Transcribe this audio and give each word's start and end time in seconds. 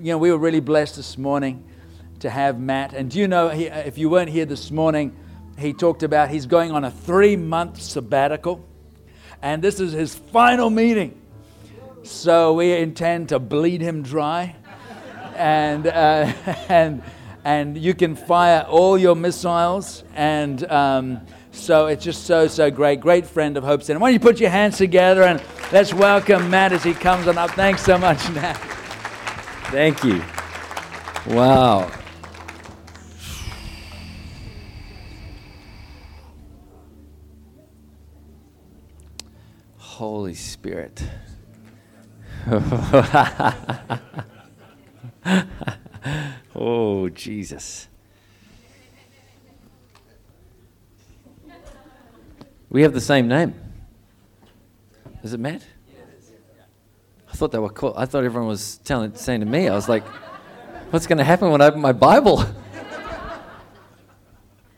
you 0.00 0.12
know, 0.12 0.18
we 0.18 0.30
were 0.30 0.38
really 0.38 0.60
blessed 0.60 0.96
this 0.96 1.18
morning 1.18 1.64
to 2.20 2.30
have 2.30 2.58
Matt. 2.58 2.92
And 2.92 3.10
do 3.10 3.18
you 3.18 3.28
know, 3.28 3.48
he, 3.48 3.66
if 3.66 3.98
you 3.98 4.08
weren't 4.10 4.30
here 4.30 4.44
this 4.44 4.70
morning, 4.70 5.16
he 5.58 5.72
talked 5.72 6.02
about 6.02 6.30
he's 6.30 6.46
going 6.46 6.70
on 6.70 6.84
a 6.84 6.90
three 6.90 7.36
month 7.36 7.80
sabbatical. 7.80 8.64
And 9.42 9.62
this 9.62 9.80
is 9.80 9.92
his 9.92 10.14
final 10.14 10.70
meeting. 10.70 11.20
So 12.02 12.54
we 12.54 12.72
intend 12.72 13.30
to 13.30 13.38
bleed 13.38 13.80
him 13.80 14.02
dry. 14.02 14.56
and, 15.34 15.86
uh, 15.86 15.90
and, 16.68 17.02
and 17.44 17.76
you 17.76 17.94
can 17.94 18.16
fire 18.16 18.64
all 18.68 18.96
your 18.98 19.16
missiles. 19.16 20.04
And 20.14 20.68
um, 20.70 21.20
so 21.52 21.86
it's 21.86 22.04
just 22.04 22.24
so, 22.24 22.46
so 22.46 22.70
great. 22.70 23.00
Great 23.00 23.26
friend 23.26 23.56
of 23.56 23.64
Hope 23.64 23.82
Center. 23.82 24.00
Why 24.00 24.08
don't 24.08 24.14
you 24.14 24.20
put 24.20 24.40
your 24.40 24.50
hands 24.50 24.78
together 24.78 25.22
and 25.22 25.42
let's 25.72 25.92
welcome 25.92 26.50
Matt 26.50 26.72
as 26.72 26.84
he 26.84 26.94
comes 26.94 27.26
on 27.26 27.36
up. 27.38 27.50
Thanks 27.50 27.82
so 27.82 27.98
much, 27.98 28.28
Matt. 28.32 28.60
Thank 29.70 30.02
you. 30.02 30.24
Wow. 31.26 31.90
Holy 39.76 40.32
Spirit. 40.32 41.02
oh, 46.54 47.10
Jesus. 47.10 47.88
We 52.70 52.80
have 52.82 52.94
the 52.94 53.02
same 53.02 53.28
name. 53.28 53.54
Is 55.22 55.34
it 55.34 55.40
Matt? 55.40 55.62
I 57.30 57.36
thought 57.36 57.52
they 57.52 57.58
were 57.58 57.70
cool. 57.70 57.94
I 57.96 58.06
thought 58.06 58.24
everyone 58.24 58.48
was 58.48 58.78
telling, 58.78 59.14
saying 59.14 59.40
to 59.40 59.46
me, 59.46 59.68
I 59.68 59.74
was 59.74 59.88
like, 59.88 60.04
what's 60.90 61.06
going 61.06 61.18
to 61.18 61.24
happen 61.24 61.50
when 61.50 61.60
I 61.60 61.66
open 61.66 61.80
my 61.80 61.92
Bible? 61.92 62.44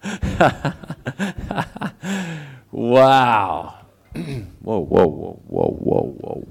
wow. 2.71 3.75
whoa, 4.15 4.79
whoa, 4.79 4.81
whoa, 4.81 5.41
whoa, 5.47 5.71
whoa, 5.71 6.17
whoa. 6.21 6.49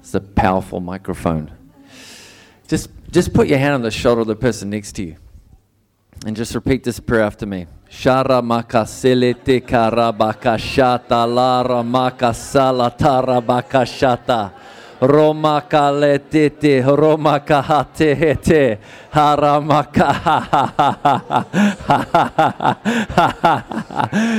It's 0.00 0.14
a 0.14 0.20
powerful 0.20 0.80
microphone. 0.80 1.52
Just, 2.66 2.90
just 3.10 3.34
put 3.34 3.48
your 3.48 3.58
hand 3.58 3.74
on 3.74 3.82
the 3.82 3.90
shoulder 3.90 4.22
of 4.22 4.26
the 4.26 4.36
person 4.36 4.70
next 4.70 4.92
to 4.92 5.04
you 5.04 5.16
and 6.24 6.36
just 6.36 6.54
repeat 6.54 6.84
this 6.84 7.00
prayer 7.00 7.22
after 7.22 7.46
me. 7.46 7.66
Shara 7.90 8.42
makaselete 8.42 9.60
karabakashata 9.60 11.32
lara 11.32 11.82
makasalatara 11.82 13.44
bakashata. 13.44 14.52
Roma 15.02 15.62
kaletete, 15.68 16.80
Roma 16.86 17.40
kahatehete, 17.40 18.78
haramaka 19.10 20.14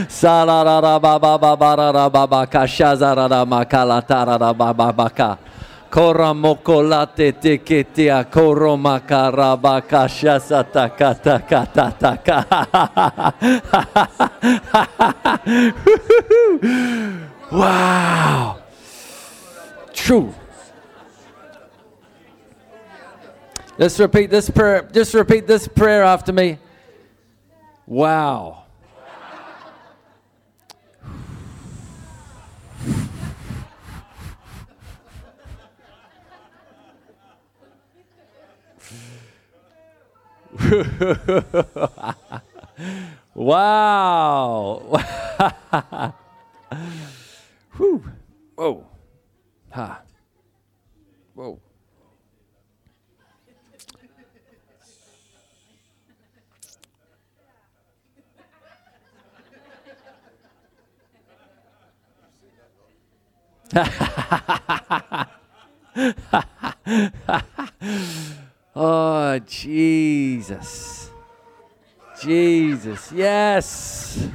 salarara 0.08 1.00
baba 1.02 1.58
barara 1.58 2.09
baba 2.09 2.47
kashazarara 2.47 3.44
makalatara 3.45 4.53
baba 4.58 4.94
baka. 4.94 5.38
Kora 5.92 6.33
mokolate 6.33 7.33
te 7.42 7.58
ketea 7.58 8.23
koro 8.31 8.77
makaraba 8.77 9.81
kashasata 9.83 10.89
kata 10.98 11.39
kata 11.45 11.92
taka. 12.00 12.45
wow. 17.52 18.58
True. 19.94 20.33
Let's 23.84 24.00
repeat 24.00 24.30
this 24.30 24.50
prayer. 24.50 24.89
Just 24.94 25.14
repeat 25.14 25.45
this 25.45 25.67
prayer 25.67 26.03
after 26.03 26.31
me. 26.31 26.58
Wow. 27.86 28.64
wow. 43.33 45.04
Whew. 47.76 48.05
Whoa. 48.55 48.86
Ha. 49.71 50.02
Whoa. 51.33 51.60
oh, 68.76 69.39
Jesus. 69.48 71.10
Jesus. 72.22 73.12
Yes. 73.12 74.28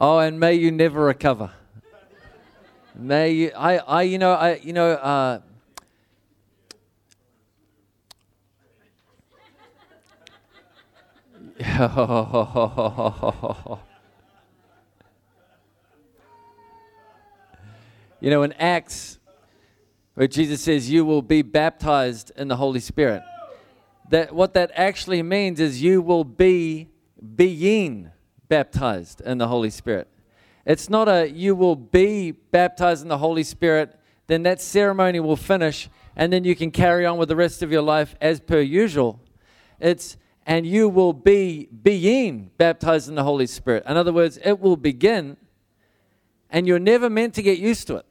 Oh, 0.00 0.18
and 0.18 0.40
may 0.40 0.54
you 0.54 0.72
never 0.72 1.04
recover. 1.04 1.50
May 2.94 3.32
you, 3.32 3.52
I, 3.54 3.76
I, 3.78 4.02
you 4.02 4.16
know, 4.16 4.32
I, 4.32 4.54
you 4.56 4.72
know, 4.72 4.92
uh, 4.92 5.40
You 18.22 18.30
know, 18.30 18.44
in 18.44 18.52
Acts, 18.52 19.18
where 20.14 20.28
Jesus 20.28 20.60
says, 20.60 20.88
You 20.88 21.04
will 21.04 21.22
be 21.22 21.42
baptized 21.42 22.30
in 22.36 22.46
the 22.46 22.54
Holy 22.54 22.78
Spirit, 22.78 23.20
that 24.10 24.32
what 24.32 24.54
that 24.54 24.70
actually 24.76 25.24
means 25.24 25.58
is 25.58 25.82
you 25.82 26.00
will 26.00 26.22
be 26.22 26.88
being 27.34 28.12
baptized 28.46 29.22
in 29.22 29.38
the 29.38 29.48
Holy 29.48 29.70
Spirit. 29.70 30.06
It's 30.64 30.88
not 30.88 31.08
a 31.08 31.28
you 31.28 31.56
will 31.56 31.74
be 31.74 32.30
baptized 32.30 33.02
in 33.02 33.08
the 33.08 33.18
Holy 33.18 33.42
Spirit, 33.42 33.98
then 34.28 34.44
that 34.44 34.60
ceremony 34.60 35.18
will 35.18 35.34
finish, 35.34 35.90
and 36.14 36.32
then 36.32 36.44
you 36.44 36.54
can 36.54 36.70
carry 36.70 37.04
on 37.04 37.18
with 37.18 37.28
the 37.28 37.34
rest 37.34 37.60
of 37.60 37.72
your 37.72 37.82
life 37.82 38.14
as 38.20 38.38
per 38.38 38.60
usual. 38.60 39.18
It's 39.80 40.16
and 40.46 40.64
you 40.64 40.88
will 40.88 41.12
be 41.12 41.66
being 41.82 42.52
baptized 42.56 43.08
in 43.08 43.16
the 43.16 43.24
Holy 43.24 43.48
Spirit. 43.48 43.82
In 43.88 43.96
other 43.96 44.12
words, 44.12 44.38
it 44.44 44.60
will 44.60 44.76
begin, 44.76 45.38
and 46.50 46.68
you're 46.68 46.78
never 46.78 47.10
meant 47.10 47.34
to 47.34 47.42
get 47.42 47.58
used 47.58 47.88
to 47.88 47.96
it. 47.96 48.06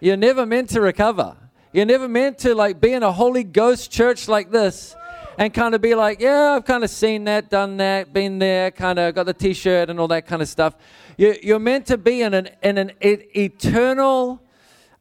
You're 0.00 0.16
never 0.16 0.46
meant 0.46 0.70
to 0.70 0.80
recover. 0.80 1.36
You're 1.72 1.86
never 1.86 2.08
meant 2.08 2.38
to 2.38 2.54
like 2.54 2.80
be 2.80 2.94
in 2.94 3.02
a 3.02 3.12
Holy 3.12 3.44
Ghost 3.44 3.92
church 3.92 4.28
like 4.28 4.50
this 4.50 4.96
and 5.38 5.52
kind 5.52 5.74
of 5.74 5.80
be 5.80 5.94
like, 5.94 6.20
yeah, 6.20 6.54
I've 6.56 6.64
kind 6.64 6.82
of 6.82 6.90
seen 6.90 7.24
that, 7.24 7.50
done 7.50 7.76
that, 7.76 8.12
been 8.12 8.38
there, 8.38 8.70
kind 8.70 8.98
of 8.98 9.14
got 9.14 9.26
the 9.26 9.34
T-shirt 9.34 9.90
and 9.90 10.00
all 10.00 10.08
that 10.08 10.26
kind 10.26 10.42
of 10.42 10.48
stuff. 10.48 10.74
You're 11.16 11.58
meant 11.58 11.86
to 11.86 11.98
be 11.98 12.22
in 12.22 12.32
an 12.32 12.48
in 12.62 12.78
an 12.78 12.92
eternal 13.02 14.42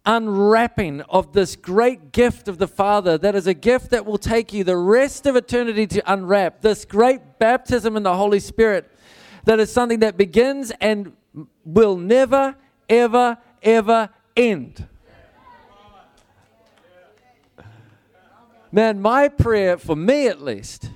unwrapping 0.06 1.02
of 1.02 1.34
this 1.34 1.56
great 1.56 2.12
gift 2.12 2.48
of 2.48 2.58
the 2.58 2.68
Father 2.68 3.18
that 3.18 3.36
is 3.36 3.48
a 3.48 3.54
gift 3.54 3.92
that 3.92 4.06
will 4.06 4.18
take 4.18 4.52
you 4.52 4.64
the 4.64 4.78
rest 4.78 5.26
of 5.26 5.36
eternity 5.36 5.88
to 5.88 6.12
unwrap. 6.12 6.62
This 6.62 6.84
great 6.84 7.40
baptism 7.40 7.96
in 7.96 8.04
the 8.04 8.16
Holy 8.16 8.40
Spirit 8.40 8.92
that 9.46 9.60
is 9.60 9.72
something 9.72 10.00
that 10.00 10.18
begins 10.18 10.72
and 10.82 11.14
will 11.64 11.96
never, 11.96 12.56
ever, 12.90 13.38
ever 13.64 14.10
end. 14.40 14.88
Man, 18.72 19.02
my 19.02 19.28
prayer 19.28 19.78
for 19.78 19.96
me 19.96 20.28
at 20.28 20.42
least, 20.42 20.92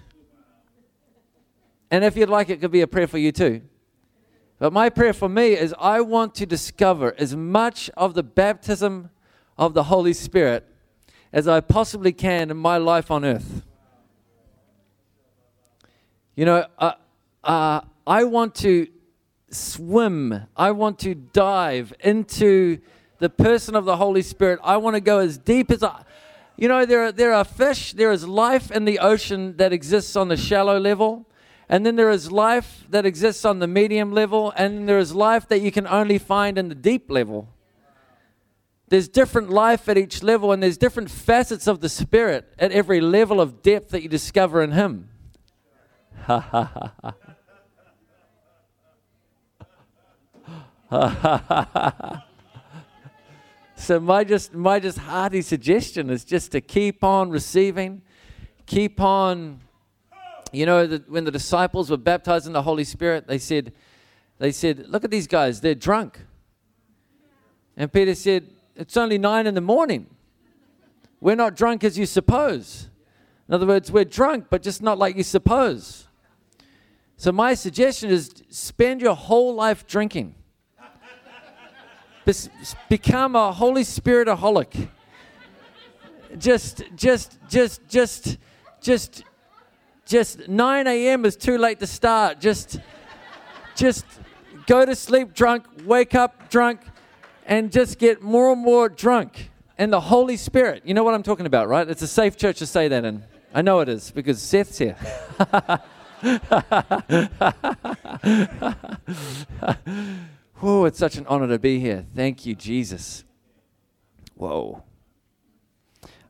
and 1.89 2.03
if 2.03 2.15
you'd 2.15 2.29
like, 2.29 2.49
it 2.49 2.61
could 2.61 2.71
be 2.71 2.81
a 2.81 2.87
prayer 2.87 3.07
for 3.07 3.17
you 3.17 3.31
too. 3.31 3.61
But 4.59 4.71
my 4.71 4.89
prayer 4.89 5.13
for 5.13 5.27
me 5.27 5.53
is 5.53 5.73
I 5.79 6.01
want 6.01 6.35
to 6.35 6.45
discover 6.45 7.13
as 7.17 7.35
much 7.35 7.89
of 7.97 8.13
the 8.13 8.23
baptism 8.23 9.09
of 9.57 9.73
the 9.73 9.83
Holy 9.83 10.13
Spirit 10.13 10.67
as 11.31 11.47
I 11.47 11.59
possibly 11.59 12.13
can 12.13 12.51
in 12.51 12.57
my 12.57 12.77
life 12.77 13.11
on 13.11 13.25
earth. 13.25 13.63
You 16.35 16.45
know, 16.45 16.65
uh, 16.77 16.93
uh, 17.43 17.81
I 18.07 18.23
want 18.23 18.55
to 18.55 18.87
swim, 19.49 20.45
I 20.55 20.71
want 20.71 20.99
to 20.99 21.15
dive 21.15 21.93
into 21.99 22.79
the 23.23 23.29
person 23.29 23.73
of 23.73 23.85
the 23.85 23.95
Holy 23.95 24.21
Spirit. 24.21 24.59
I 24.61 24.75
want 24.75 24.97
to 24.97 24.99
go 24.99 25.19
as 25.19 25.37
deep 25.37 25.71
as 25.71 25.81
I. 25.81 26.03
You 26.57 26.67
know, 26.67 26.85
there 26.85 27.05
are, 27.05 27.11
there 27.13 27.33
are 27.33 27.45
fish, 27.45 27.93
there 27.93 28.11
is 28.11 28.27
life 28.27 28.69
in 28.69 28.83
the 28.83 28.99
ocean 28.99 29.55
that 29.55 29.71
exists 29.71 30.17
on 30.17 30.27
the 30.27 30.35
shallow 30.35 30.77
level, 30.77 31.25
and 31.69 31.85
then 31.85 31.95
there 31.95 32.09
is 32.09 32.33
life 32.33 32.83
that 32.89 33.05
exists 33.05 33.45
on 33.45 33.59
the 33.59 33.67
medium 33.67 34.11
level, 34.11 34.51
and 34.57 34.89
there 34.89 34.99
is 34.99 35.15
life 35.15 35.47
that 35.47 35.61
you 35.61 35.71
can 35.71 35.87
only 35.87 36.17
find 36.17 36.57
in 36.57 36.67
the 36.67 36.75
deep 36.75 37.09
level. 37.09 37.47
there's 38.89 39.07
different 39.07 39.49
life 39.49 39.87
at 39.87 39.97
each 39.97 40.21
level, 40.21 40.51
and 40.51 40.61
there's 40.61 40.77
different 40.77 41.09
facets 41.09 41.65
of 41.65 41.79
the 41.79 41.89
Spirit 41.89 42.53
at 42.59 42.73
every 42.73 42.99
level 42.99 43.39
of 43.39 43.61
depth 43.61 43.89
that 43.91 44.03
you 44.03 44.09
discover 44.09 44.61
in 44.61 44.71
Him. 44.71 45.09
Ha 46.25 46.39
ha 46.39 46.63
ha 46.75 46.93
ha. 50.91 52.23
So 53.83 53.99
my 53.99 54.23
just 54.23 54.53
my 54.53 54.79
just 54.79 54.97
hearty 54.97 55.41
suggestion 55.41 56.09
is 56.09 56.23
just 56.23 56.53
to 56.53 56.61
keep 56.61 57.03
on 57.03 57.29
receiving, 57.29 58.01
keep 58.65 59.01
on. 59.01 59.59
You 60.53 60.65
know, 60.65 60.87
when 61.07 61.25
the 61.25 61.31
disciples 61.31 61.89
were 61.89 61.97
baptized 61.97 62.47
in 62.47 62.53
the 62.53 62.61
Holy 62.61 62.85
Spirit, 62.85 63.27
they 63.27 63.37
said, 63.37 63.73
they 64.39 64.53
said, 64.53 64.87
"Look 64.87 65.03
at 65.03 65.11
these 65.11 65.27
guys; 65.27 65.59
they're 65.59 65.75
drunk." 65.75 66.21
And 67.75 67.91
Peter 67.91 68.15
said, 68.15 68.47
"It's 68.77 68.95
only 68.95 69.17
nine 69.17 69.47
in 69.47 69.53
the 69.53 69.61
morning. 69.61 70.07
We're 71.19 71.35
not 71.35 71.57
drunk 71.57 71.83
as 71.83 71.97
you 71.97 72.05
suppose." 72.05 72.89
In 73.49 73.53
other 73.53 73.67
words, 73.67 73.91
we're 73.91 74.05
drunk, 74.05 74.45
but 74.49 74.61
just 74.61 74.81
not 74.81 74.97
like 74.97 75.17
you 75.17 75.23
suppose. 75.23 76.07
So 77.17 77.33
my 77.33 77.53
suggestion 77.53 78.09
is 78.09 78.31
spend 78.47 79.01
your 79.01 79.15
whole 79.15 79.53
life 79.53 79.85
drinking 79.85 80.35
become 82.89 83.35
a 83.35 83.51
Holy 83.51 83.83
Spiritaholic. 83.83 84.89
Just, 86.37 86.83
just, 86.95 87.37
just, 87.49 87.87
just, 87.87 88.37
just, 88.81 89.23
just 90.05 90.47
9 90.47 90.87
a.m. 90.87 91.25
is 91.25 91.35
too 91.35 91.57
late 91.57 91.79
to 91.79 91.87
start. 91.87 92.39
Just, 92.39 92.79
just 93.75 94.05
go 94.65 94.85
to 94.85 94.95
sleep 94.95 95.33
drunk, 95.33 95.65
wake 95.85 96.15
up 96.15 96.49
drunk, 96.49 96.81
and 97.45 97.71
just 97.71 97.99
get 97.99 98.21
more 98.21 98.51
and 98.53 98.61
more 98.61 98.89
drunk. 98.89 99.51
And 99.77 99.91
the 99.91 100.01
Holy 100.01 100.37
Spirit, 100.37 100.83
you 100.85 100.93
know 100.93 101.03
what 101.03 101.13
I'm 101.13 101.23
talking 101.23 101.45
about, 101.45 101.67
right? 101.67 101.87
It's 101.87 102.01
a 102.01 102.07
safe 102.07 102.37
church 102.37 102.59
to 102.59 102.65
say 102.65 102.87
that 102.87 103.05
in. 103.05 103.23
I 103.53 103.61
know 103.61 103.79
it 103.81 103.89
is 103.89 104.11
because 104.11 104.41
Seth's 104.41 104.77
here. 104.77 104.95
Oh, 110.65 110.85
it's 110.85 110.97
such 110.97 111.17
an 111.17 111.27
honor 111.27 111.49
to 111.49 111.59
be 111.59 111.77
here. 111.77 112.05
Thank 112.15 112.45
you, 112.45 112.55
Jesus. 112.55 113.25
Whoa. 114.35 114.81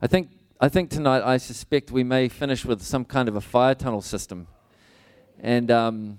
I 0.02 0.08
think 0.08 0.32
I 0.60 0.70
think 0.70 0.90
tonight 0.90 1.22
I 1.22 1.38
suspect 1.38 1.92
we 1.92 2.04
may 2.04 2.30
finish 2.30 2.66
with 2.66 2.82
some 2.82 3.06
kind 3.06 3.30
of 3.30 3.36
a 3.36 3.42
fire 3.42 3.76
tunnel 3.76 4.02
system, 4.02 4.48
and 5.40 5.70
um, 5.70 6.18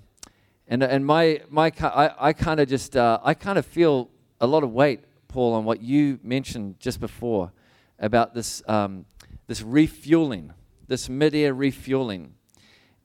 and 0.65 0.81
and 0.81 1.05
my 1.05 1.41
my 1.49 1.73
I, 1.81 2.11
I 2.17 2.31
kind 2.31 2.61
of 2.61 2.69
just 2.69 2.95
uh, 2.95 3.19
I 3.21 3.33
kind 3.33 3.59
of 3.59 3.65
feel 3.65 4.09
a 4.39 4.47
lot 4.47 4.63
of 4.63 4.71
weight, 4.71 5.01
Paul, 5.27 5.53
on 5.53 5.65
what 5.65 5.81
you 5.81 6.17
mentioned 6.23 6.79
just 6.79 7.01
before 7.01 7.51
about 7.99 8.33
this 8.33 8.63
um, 8.69 9.07
this 9.47 9.61
refueling, 9.61 10.53
this 10.87 11.09
mid-air 11.09 11.53
refueling, 11.53 12.35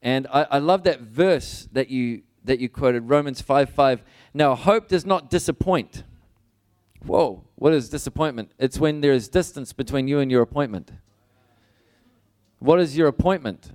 and 0.02 0.28
I, 0.32 0.46
I 0.52 0.58
love 0.58 0.84
that 0.84 1.00
verse 1.00 1.68
that 1.72 1.90
you 1.90 2.22
that 2.44 2.58
you 2.60 2.68
quoted, 2.68 3.08
Romans 3.08 3.40
5 3.40 3.70
5. 3.70 4.02
Now, 4.32 4.54
hope 4.54 4.88
does 4.88 5.04
not 5.04 5.30
disappoint. 5.30 6.04
Whoa, 7.04 7.44
what 7.56 7.72
is 7.72 7.88
disappointment? 7.88 8.52
It's 8.58 8.78
when 8.78 9.00
there 9.00 9.12
is 9.12 9.28
distance 9.28 9.72
between 9.72 10.06
you 10.06 10.20
and 10.20 10.30
your 10.30 10.42
appointment. 10.42 10.92
What 12.58 12.78
is 12.78 12.96
your 12.96 13.08
appointment? 13.08 13.72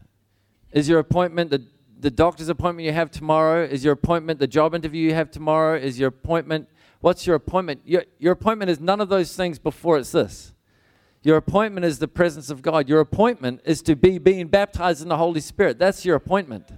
Is 0.71 0.87
your 0.87 0.99
appointment 0.99 1.49
the, 1.49 1.65
the 1.99 2.11
doctor's 2.11 2.49
appointment 2.49 2.85
you 2.85 2.93
have 2.93 3.09
tomorrow? 3.09 3.65
Is 3.65 3.83
your 3.83 3.93
appointment 3.93 4.39
the 4.39 4.47
job 4.47 4.75
interview 4.75 5.09
you 5.09 5.13
have 5.13 5.31
tomorrow? 5.31 5.77
Is 5.77 5.99
your 5.99 6.09
appointment, 6.09 6.69
what's 7.01 7.25
your 7.25 7.35
appointment? 7.35 7.81
Your, 7.83 8.03
your 8.19 8.33
appointment 8.33 8.69
is 8.69 8.79
none 8.79 9.01
of 9.01 9.09
those 9.09 9.35
things 9.35 9.57
before 9.57 9.97
it's 9.97 10.11
this. 10.11 10.53
Your 11.23 11.37
appointment 11.37 11.85
is 11.85 11.97
the 11.97 12.07
presence 12.07 12.51
of 12.51 12.61
God. 12.61 12.87
Your 12.87 12.99
appointment 12.99 13.61
is 13.65 13.81
to 13.81 13.95
be 13.95 14.19
being 14.19 14.47
baptized 14.47 15.01
in 15.01 15.09
the 15.09 15.17
Holy 15.17 15.39
Spirit. 15.41 15.79
That's 15.79 16.05
your 16.05 16.15
appointment. 16.15 16.71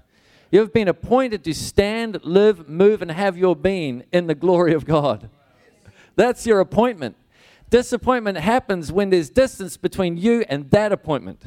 You've 0.51 0.71
been 0.71 0.87
appointed 0.87 1.43
to 1.43 1.53
stand, 1.53 2.19
live, 2.23 2.69
move, 2.69 3.01
and 3.01 3.11
have 3.11 3.37
your 3.37 3.55
being 3.55 4.03
in 4.11 4.27
the 4.27 4.35
glory 4.35 4.73
of 4.73 4.85
God. 4.85 5.29
That's 6.15 6.47
your 6.47 6.59
appointment. 6.59 7.15
Disappointment 7.69 8.37
happens 8.37 8.91
when 8.91 9.09
there's 9.09 9.29
distance 9.29 9.75
between 9.75 10.15
you 10.17 10.45
and 10.47 10.71
that 10.71 10.91
appointment. 10.93 11.43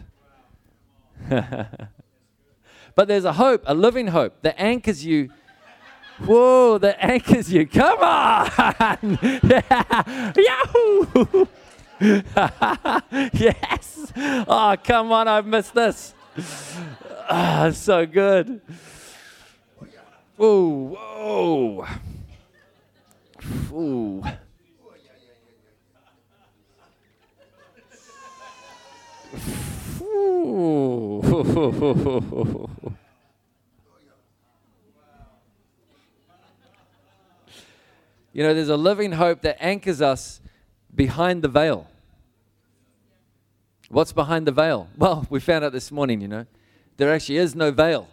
but 1.28 3.08
there's 3.08 3.24
a 3.24 3.32
hope, 3.32 3.62
a 3.66 3.74
living 3.74 4.08
hope 4.08 4.42
that 4.42 4.60
anchors 4.60 5.04
you. 5.04 5.30
Whoa, 6.18 6.76
that 6.78 6.98
anchors 7.00 7.50
you. 7.50 7.66
Come 7.66 7.98
on! 8.00 9.18
Yahoo! 10.36 11.46
yes! 13.32 14.12
Oh, 14.16 14.76
come 14.84 15.12
on, 15.12 15.26
I've 15.26 15.46
missed 15.46 15.74
this. 15.74 16.14
Ah, 17.28 17.70
so 17.72 18.06
good. 18.06 18.60
Whoa, 20.36 20.96
whoa. 20.96 21.86
Ooh. 23.72 24.24
You 38.32 38.44
know, 38.44 38.54
there's 38.54 38.68
a 38.68 38.76
living 38.76 39.12
hope 39.12 39.42
that 39.42 39.56
anchors 39.60 40.00
us 40.00 40.40
behind 40.94 41.42
the 41.42 41.48
veil. 41.48 41.89
What's 43.90 44.12
behind 44.12 44.46
the 44.46 44.52
veil? 44.52 44.88
Well, 44.96 45.26
we 45.30 45.40
found 45.40 45.64
out 45.64 45.72
this 45.72 45.90
morning, 45.90 46.20
you 46.20 46.28
know. 46.28 46.46
There 46.96 47.12
actually 47.12 47.38
is 47.38 47.56
no 47.56 47.72
veil. 47.72 48.06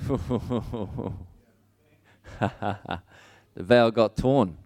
the 0.06 1.10
veil 3.56 3.90
got 3.90 4.18
torn. 4.18 4.58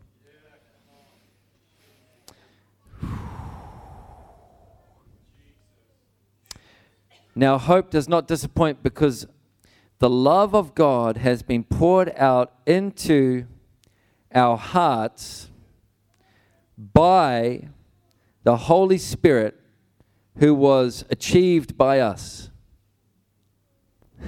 Now, 7.37 7.57
hope 7.57 7.91
does 7.91 8.09
not 8.09 8.27
disappoint 8.27 8.83
because 8.83 9.29
the 10.01 10.11
love 10.11 10.57
of 10.57 10.75
God 10.75 11.19
has 11.19 11.45
been 11.45 11.63
poured 11.63 12.13
out 12.17 12.53
into 12.67 13.47
our 14.35 14.57
hearts 14.57 15.51
by 16.77 17.69
the 18.43 18.57
Holy 18.57 18.99
Spirit 18.99 19.61
who 20.39 20.55
was 20.55 21.05
achieved 21.11 21.77
by 21.77 22.01
us. 22.01 22.51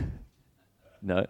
no. 1.03 1.27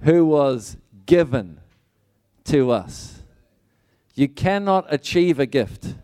Who 0.00 0.24
was 0.24 0.76
given 1.04 1.60
to 2.44 2.70
us. 2.70 3.22
You 4.14 4.28
cannot 4.28 4.86
achieve 4.88 5.38
a 5.38 5.46
gift. 5.46 5.94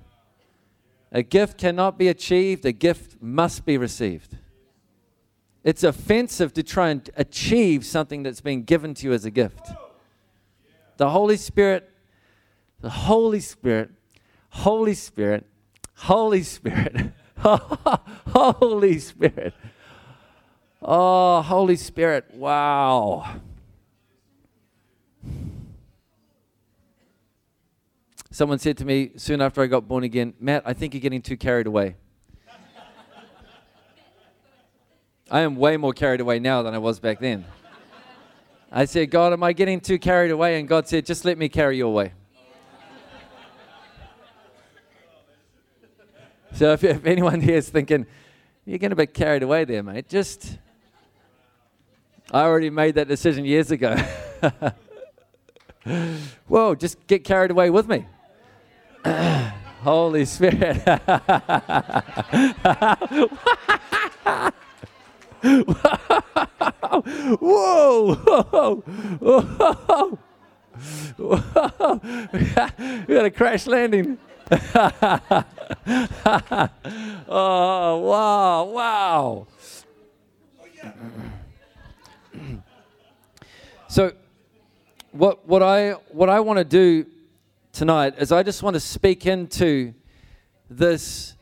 A 1.10 1.22
gift 1.22 1.58
cannot 1.58 1.98
be 1.98 2.08
achieved, 2.08 2.64
a 2.64 2.72
gift 2.72 3.22
must 3.22 3.64
be 3.64 3.76
received. 3.76 4.36
It's 5.64 5.84
offensive 5.84 6.52
to 6.54 6.62
try 6.62 6.90
and 6.90 7.08
achieve 7.16 7.84
something 7.86 8.22
that's 8.22 8.40
been 8.40 8.64
given 8.64 8.94
to 8.94 9.06
you 9.06 9.12
as 9.12 9.24
a 9.24 9.30
gift. 9.30 9.70
The 10.96 11.10
Holy 11.10 11.36
Spirit, 11.36 11.90
the 12.80 12.90
Holy 12.90 13.40
Spirit, 13.40 13.90
Holy 14.52 14.94
Spirit 14.94 15.46
Holy 16.02 16.42
Spirit. 16.42 17.12
Holy 17.36 18.98
Spirit. 18.98 19.54
Oh, 20.82 21.42
Holy 21.42 21.76
Spirit. 21.76 22.34
Wow. 22.34 23.36
Someone 28.32 28.58
said 28.58 28.78
to 28.78 28.84
me 28.84 29.12
soon 29.16 29.40
after 29.40 29.62
I 29.62 29.66
got 29.66 29.86
born 29.86 30.02
again, 30.02 30.34
Matt, 30.40 30.64
I 30.66 30.72
think 30.72 30.94
you're 30.94 31.00
getting 31.00 31.22
too 31.22 31.36
carried 31.36 31.68
away. 31.68 31.94
I 35.30 35.40
am 35.40 35.54
way 35.54 35.76
more 35.76 35.92
carried 35.92 36.20
away 36.20 36.40
now 36.40 36.62
than 36.62 36.74
I 36.74 36.78
was 36.78 36.98
back 36.98 37.20
then. 37.20 37.44
I 38.72 38.86
said, 38.86 39.10
God, 39.10 39.32
am 39.32 39.44
I 39.44 39.52
getting 39.52 39.80
too 39.80 39.98
carried 40.00 40.32
away? 40.32 40.58
And 40.58 40.66
God 40.66 40.88
said, 40.88 41.06
just 41.06 41.24
let 41.24 41.38
me 41.38 41.48
carry 41.48 41.76
you 41.76 41.86
away. 41.86 42.12
So 46.54 46.72
if, 46.72 46.84
if 46.84 47.04
anyone 47.06 47.40
here 47.40 47.56
is 47.56 47.68
thinking, 47.68 48.06
you're 48.64 48.78
getting 48.78 48.92
a 48.92 48.96
bit 48.96 49.14
carried 49.14 49.42
away 49.42 49.64
there, 49.64 49.82
mate, 49.82 50.08
just. 50.08 50.58
I 52.30 52.42
already 52.42 52.70
made 52.70 52.94
that 52.94 53.08
decision 53.08 53.44
years 53.44 53.70
ago. 53.70 53.96
Whoa, 56.46 56.74
just 56.74 57.06
get 57.06 57.24
carried 57.24 57.50
away 57.50 57.70
with 57.70 57.88
me. 57.88 58.06
Holy 59.82 60.24
Spirit. 60.24 60.76
whoa, 67.40 68.14
whoa, 68.14 68.74
whoa. 69.20 70.18
we 73.08 73.14
had 73.14 73.24
a 73.24 73.30
crash 73.30 73.66
landing. 73.66 74.18
Oh, 77.28 77.98
wow, 77.98 78.64
wow. 78.64 79.46
so, 83.88 84.12
what, 85.12 85.46
what 85.46 85.62
I, 85.62 85.92
what 86.08 86.28
I 86.28 86.40
want 86.40 86.58
to 86.58 86.64
do 86.64 87.06
tonight 87.72 88.14
is 88.18 88.32
I 88.32 88.42
just 88.42 88.62
want 88.62 88.74
to 88.74 88.80
speak 88.80 89.26
into 89.26 89.94
this 90.68 91.34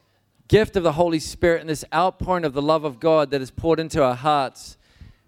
gift 0.48 0.76
of 0.76 0.82
the 0.82 0.92
Holy 0.92 1.20
Spirit 1.20 1.60
and 1.60 1.70
this 1.70 1.84
outpouring 1.94 2.44
of 2.44 2.52
the 2.52 2.62
love 2.62 2.84
of 2.84 2.98
God 2.98 3.30
that 3.30 3.40
is 3.40 3.50
poured 3.50 3.78
into 3.78 4.02
our 4.02 4.16
hearts. 4.16 4.76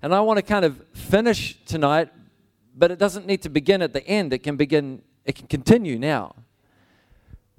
And 0.03 0.13
I 0.13 0.21
want 0.21 0.39
to 0.39 0.43
kind 0.43 0.65
of 0.65 0.85
finish 0.93 1.59
tonight, 1.65 2.09
but 2.77 2.91
it 2.91 2.99
doesn't 2.99 3.27
need 3.27 3.43
to 3.43 3.49
begin 3.49 3.83
at 3.83 3.93
the 3.93 4.05
end. 4.07 4.33
It 4.33 4.39
can 4.43 4.57
begin, 4.57 5.03
it 5.25 5.37
can 5.37 5.47
continue 5.47 5.99
now. 5.99 6.35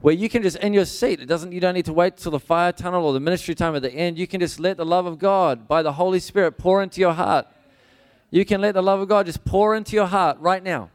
Where 0.03 0.13
you 0.13 0.27
can 0.27 0.43
just 0.43 0.57
in 0.57 0.73
your 0.73 0.83
seat, 0.83 1.21
it 1.21 1.27
doesn't 1.27 1.53
you 1.53 1.61
don't 1.61 1.73
need 1.73 1.85
to 1.85 1.93
wait 1.93 2.17
till 2.17 2.33
the 2.33 2.39
fire 2.39 2.73
tunnel 2.73 3.05
or 3.05 3.13
the 3.13 3.21
ministry 3.21 3.55
time 3.55 3.73
at 3.73 3.83
the 3.83 3.93
end. 3.93 4.17
You 4.17 4.27
can 4.27 4.41
just 4.41 4.59
let 4.59 4.75
the 4.75 4.85
love 4.85 5.05
of 5.05 5.17
God 5.17 5.65
by 5.65 5.81
the 5.81 5.93
Holy 5.93 6.19
Spirit 6.19 6.57
pour 6.57 6.83
into 6.83 6.99
your 6.99 7.13
heart. 7.13 7.47
You 8.29 8.43
can 8.43 8.59
let 8.59 8.73
the 8.73 8.83
love 8.83 8.99
of 8.99 9.07
God 9.07 9.27
just 9.27 9.45
pour 9.45 9.75
into 9.75 9.95
your 9.95 10.07
heart 10.07 10.37
right 10.41 10.61
now. 10.61 10.89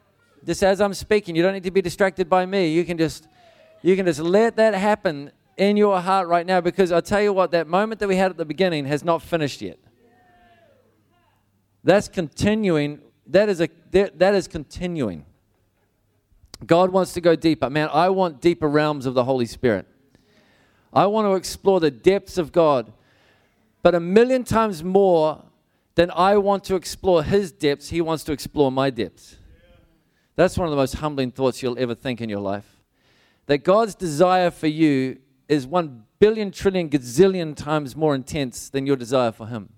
Just 0.45 0.63
as 0.63 0.79
I'm 0.83 0.93
speaking, 0.93 1.35
you 1.35 1.43
don't 1.43 1.55
need 1.55 1.63
to 1.63 1.71
be 1.71 1.81
distracted 1.81 2.29
by 2.29 2.45
me. 2.45 2.69
You 2.69 2.85
can 2.85 2.99
just 2.99 3.27
you 3.81 3.97
can 3.97 4.05
just 4.05 4.21
let 4.21 4.57
that 4.57 4.75
happen 4.75 5.33
in 5.57 5.79
your 5.79 5.99
heart 6.03 6.29
right 6.29 6.45
now 6.45 6.61
because 6.61 6.93
I 6.93 7.01
tell 7.01 7.23
you 7.23 7.33
what, 7.33 7.51
that 7.53 7.67
moment 7.67 8.01
that 8.01 8.09
we 8.09 8.17
had 8.17 8.31
at 8.31 8.37
the 8.37 8.45
beginning 8.45 8.85
has 8.85 9.03
not 9.03 9.23
finished 9.23 9.63
yet. 9.63 9.79
That's 11.83 12.09
continuing. 12.09 13.01
That 13.27 13.49
is 13.49 13.63
a 13.63 13.71
that 13.91 14.35
is 14.35 14.49
continuing. 14.49 15.25
God 16.67 16.91
wants 16.91 17.13
to 17.15 17.21
go 17.21 17.37
deeper. 17.37 17.71
Man, 17.71 17.89
I 17.93 18.09
want 18.09 18.41
deeper 18.41 18.69
realms 18.69 19.07
of 19.07 19.15
the 19.15 19.25
Holy 19.25 19.47
Spirit. 19.47 19.87
I 20.93 21.07
want 21.07 21.27
to 21.27 21.35
explore 21.35 21.81
the 21.81 21.91
depths 21.91 22.39
of 22.39 22.53
God. 22.53 22.93
But 23.83 23.95
a 23.95 24.01
million 24.01 24.45
times 24.45 24.83
more 24.83 25.45
than 25.95 26.11
I 26.11 26.37
want 26.37 26.65
to 26.65 26.75
explore 26.75 27.23
his 27.23 27.53
depths, 27.53 27.91
he 27.91 28.01
wants 28.01 28.25
to 28.25 28.33
explore 28.33 28.73
my 28.73 28.91
depths. 28.91 29.37
That's 30.37 30.57
one 30.57 30.67
of 30.67 30.71
the 30.71 30.77
most 30.77 30.95
humbling 30.95 31.33
thoughts 31.33 31.63
you'll 31.63 31.79
ever 31.79 31.95
think 31.95 32.21
in 32.21 32.29
your 32.29 32.41
life. 32.41 32.81
That 33.47 33.59
God's 33.59 33.95
desire 33.95 34.51
for 34.51 34.67
you 34.67 35.19
is 35.49 35.67
one 35.67 36.05
billion 36.19 36.51
trillion 36.51 36.89
gazillion 36.89 37.57
times 37.57 37.97
more 37.97 38.15
intense 38.15 38.69
than 38.69 38.87
your 38.87 38.97
desire 38.97 39.33
for 39.33 39.47
him. 39.47 39.71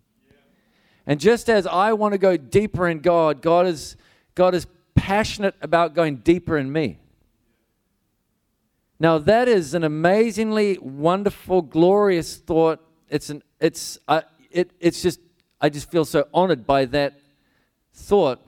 And 1.06 1.18
just 1.18 1.48
as 1.48 1.66
I 1.66 1.92
want 1.92 2.12
to 2.12 2.18
go 2.18 2.36
deeper 2.36 2.88
in 2.88 3.00
God, 3.00 3.42
God 3.42 3.66
is 3.66 3.96
God 4.34 4.54
is 4.54 4.66
passionate 4.94 5.54
about 5.60 5.94
going 5.94 6.16
deeper 6.16 6.56
in 6.56 6.72
me. 6.72 6.98
Now 8.98 9.18
that 9.18 9.48
is 9.48 9.74
an 9.74 9.82
amazingly 9.82 10.78
wonderful, 10.78 11.62
glorious 11.62 12.36
thought. 12.36 12.80
It's 13.08 13.30
an 13.30 13.42
it's 13.58 13.98
uh, 14.06 14.22
it 14.50 14.72
it's 14.78 15.02
just 15.02 15.20
I 15.60 15.70
just 15.70 15.90
feel 15.90 16.04
so 16.04 16.28
honored 16.34 16.66
by 16.66 16.84
that 16.86 17.18
thought. 17.94 18.40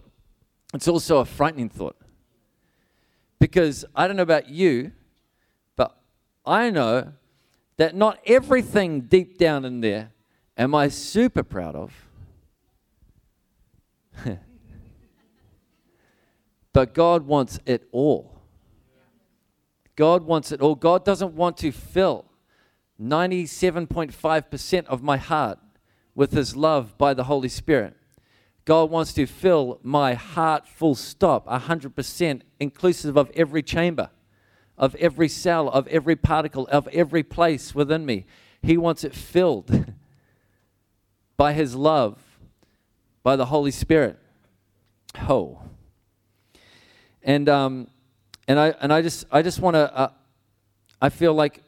It's 0.74 0.88
also 0.88 1.18
a 1.18 1.24
frightening 1.24 1.68
thought 1.68 1.96
because 3.38 3.84
I 3.94 4.06
don't 4.06 4.16
know 4.16 4.22
about 4.22 4.48
you, 4.48 4.92
but 5.74 5.98
I 6.44 6.70
know 6.70 7.12
that 7.76 7.94
not 7.94 8.18
everything 8.26 9.02
deep 9.02 9.38
down 9.38 9.64
in 9.64 9.80
there 9.80 10.12
am 10.56 10.74
I 10.74 10.88
super 10.88 11.42
proud 11.42 11.74
of. 11.74 11.92
but 16.72 16.94
God 16.94 17.26
wants 17.26 17.60
it 17.66 17.88
all. 17.92 18.40
God 19.96 20.24
wants 20.24 20.52
it 20.52 20.60
all. 20.60 20.74
God 20.74 21.04
doesn't 21.04 21.34
want 21.34 21.58
to 21.58 21.70
fill 21.70 22.24
97.5% 23.00 24.86
of 24.86 25.02
my 25.02 25.16
heart 25.16 25.58
with 26.14 26.32
His 26.32 26.56
love 26.56 26.96
by 26.96 27.14
the 27.14 27.24
Holy 27.24 27.48
Spirit. 27.48 27.96
God 28.64 28.90
wants 28.90 29.12
to 29.14 29.26
fill 29.26 29.80
my 29.82 30.14
heart 30.14 30.66
full 30.68 30.94
stop, 30.94 31.46
100%, 31.46 32.42
inclusive 32.60 33.16
of 33.16 33.30
every 33.34 33.62
chamber, 33.62 34.10
of 34.78 34.94
every 34.96 35.28
cell, 35.28 35.68
of 35.68 35.86
every 35.88 36.16
particle, 36.16 36.68
of 36.68 36.86
every 36.88 37.22
place 37.22 37.74
within 37.74 38.06
me. 38.06 38.24
He 38.62 38.76
wants 38.76 39.02
it 39.04 39.14
filled 39.14 39.94
by 41.36 41.52
His 41.52 41.74
love, 41.74 42.18
by 43.22 43.36
the 43.36 43.46
Holy 43.46 43.72
Spirit. 43.72 44.18
Oh. 45.28 45.58
And, 47.24 47.48
um, 47.48 47.88
and, 48.48 48.58
I, 48.58 48.74
and 48.80 48.92
I 48.92 49.02
just, 49.02 49.24
I 49.30 49.42
just 49.42 49.60
want 49.60 49.74
to, 49.74 49.96
uh, 49.96 50.10
I 51.00 51.08
feel 51.08 51.34
like 51.34 51.62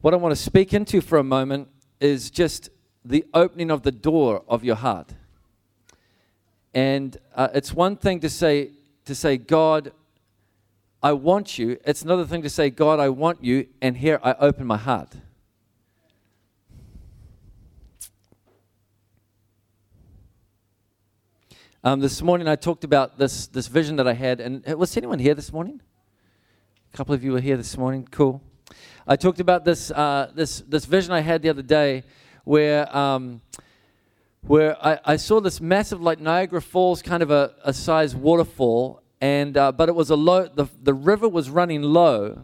what 0.00 0.14
I 0.14 0.16
want 0.16 0.34
to 0.34 0.40
speak 0.40 0.72
into 0.72 1.00
for 1.00 1.18
a 1.18 1.24
moment 1.24 1.68
is 2.00 2.30
just 2.30 2.70
the 3.04 3.24
opening 3.34 3.70
of 3.70 3.82
the 3.82 3.92
door 3.92 4.42
of 4.48 4.64
your 4.64 4.76
heart. 4.76 5.12
And 6.72 7.16
uh, 7.34 7.48
it's 7.52 7.74
one 7.74 7.96
thing 7.96 8.20
to 8.20 8.30
say, 8.30 8.70
to 9.04 9.14
say, 9.14 9.36
God, 9.36 9.92
I 11.02 11.12
want 11.12 11.58
you. 11.58 11.78
It's 11.84 12.02
another 12.02 12.26
thing 12.26 12.42
to 12.42 12.50
say, 12.50 12.70
God, 12.70 13.00
I 13.00 13.08
want 13.08 13.42
you, 13.42 13.66
and 13.80 13.96
here 13.96 14.20
I 14.22 14.34
open 14.34 14.66
my 14.66 14.76
heart. 14.76 15.14
Um, 21.82 22.00
this 22.00 22.20
morning 22.20 22.46
I 22.46 22.56
talked 22.56 22.84
about 22.84 23.16
this, 23.16 23.46
this 23.46 23.66
vision 23.66 23.96
that 23.96 24.06
I 24.06 24.12
had, 24.12 24.38
and 24.38 24.68
uh, 24.68 24.76
was 24.76 24.94
anyone 24.98 25.18
here 25.18 25.34
this 25.34 25.50
morning? 25.50 25.80
A 26.92 26.94
couple 26.94 27.14
of 27.14 27.24
you 27.24 27.32
were 27.32 27.40
here 27.40 27.56
this 27.56 27.78
morning. 27.78 28.06
Cool. 28.10 28.42
I 29.06 29.16
talked 29.16 29.40
about 29.40 29.64
this, 29.64 29.90
uh, 29.90 30.30
this, 30.34 30.60
this 30.60 30.84
vision 30.84 31.14
I 31.14 31.20
had 31.20 31.40
the 31.40 31.48
other 31.48 31.62
day 31.62 32.04
where 32.44 32.94
um, 32.94 33.40
where 34.42 34.76
I, 34.84 34.98
I, 35.06 35.16
saw 35.16 35.40
this 35.40 35.58
massive, 35.58 36.02
like 36.02 36.20
Niagara 36.20 36.60
Falls, 36.60 37.00
kind 37.00 37.22
of 37.22 37.30
a, 37.30 37.54
a 37.64 37.72
size 37.72 38.14
waterfall, 38.14 39.02
and 39.22 39.56
uh, 39.56 39.72
but 39.72 39.88
it 39.88 39.94
was 39.94 40.10
a 40.10 40.16
low. 40.16 40.48
The, 40.48 40.66
the 40.82 40.92
river 40.92 41.30
was 41.30 41.48
running 41.48 41.80
low, 41.80 42.42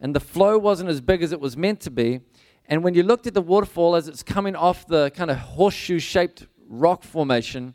and 0.00 0.14
the 0.14 0.20
flow 0.20 0.58
wasn't 0.58 0.90
as 0.90 1.00
big 1.00 1.22
as 1.22 1.32
it 1.32 1.40
was 1.40 1.56
meant 1.56 1.80
to 1.80 1.90
be. 1.90 2.20
And 2.66 2.84
when 2.84 2.92
you 2.92 3.04
looked 3.04 3.26
at 3.26 3.32
the 3.32 3.40
waterfall 3.40 3.96
as 3.96 4.06
it's 4.06 4.22
coming 4.22 4.54
off 4.54 4.86
the 4.86 5.10
kind 5.12 5.30
of 5.30 5.38
horseshoe-shaped 5.38 6.46
rock 6.68 7.04
formation, 7.04 7.74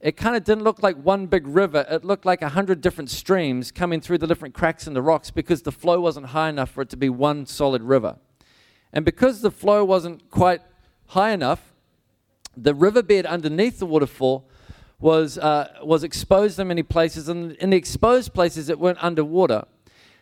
it 0.00 0.16
kind 0.16 0.36
of 0.36 0.44
didn't 0.44 0.64
look 0.64 0.82
like 0.82 0.96
one 0.96 1.26
big 1.26 1.46
river. 1.46 1.86
It 1.88 2.04
looked 2.04 2.26
like 2.26 2.42
a 2.42 2.50
hundred 2.50 2.80
different 2.80 3.10
streams 3.10 3.72
coming 3.72 4.00
through 4.00 4.18
the 4.18 4.26
different 4.26 4.54
cracks 4.54 4.86
in 4.86 4.94
the 4.94 5.02
rocks 5.02 5.30
because 5.30 5.62
the 5.62 5.72
flow 5.72 6.00
wasn't 6.00 6.26
high 6.26 6.48
enough 6.48 6.70
for 6.70 6.82
it 6.82 6.90
to 6.90 6.96
be 6.96 7.08
one 7.08 7.46
solid 7.46 7.82
river. 7.82 8.16
And 8.92 9.04
because 9.04 9.40
the 9.40 9.50
flow 9.50 9.84
wasn't 9.84 10.30
quite 10.30 10.60
high 11.08 11.30
enough, 11.30 11.74
the 12.56 12.74
riverbed 12.74 13.26
underneath 13.26 13.78
the 13.78 13.86
waterfall 13.86 14.48
was, 14.98 15.38
uh, 15.38 15.72
was 15.82 16.04
exposed 16.04 16.58
in 16.58 16.68
many 16.68 16.82
places. 16.82 17.28
And 17.28 17.52
in 17.52 17.70
the 17.70 17.76
exposed 17.76 18.34
places 18.34 18.66
that 18.66 18.78
weren't 18.78 19.02
underwater, 19.02 19.64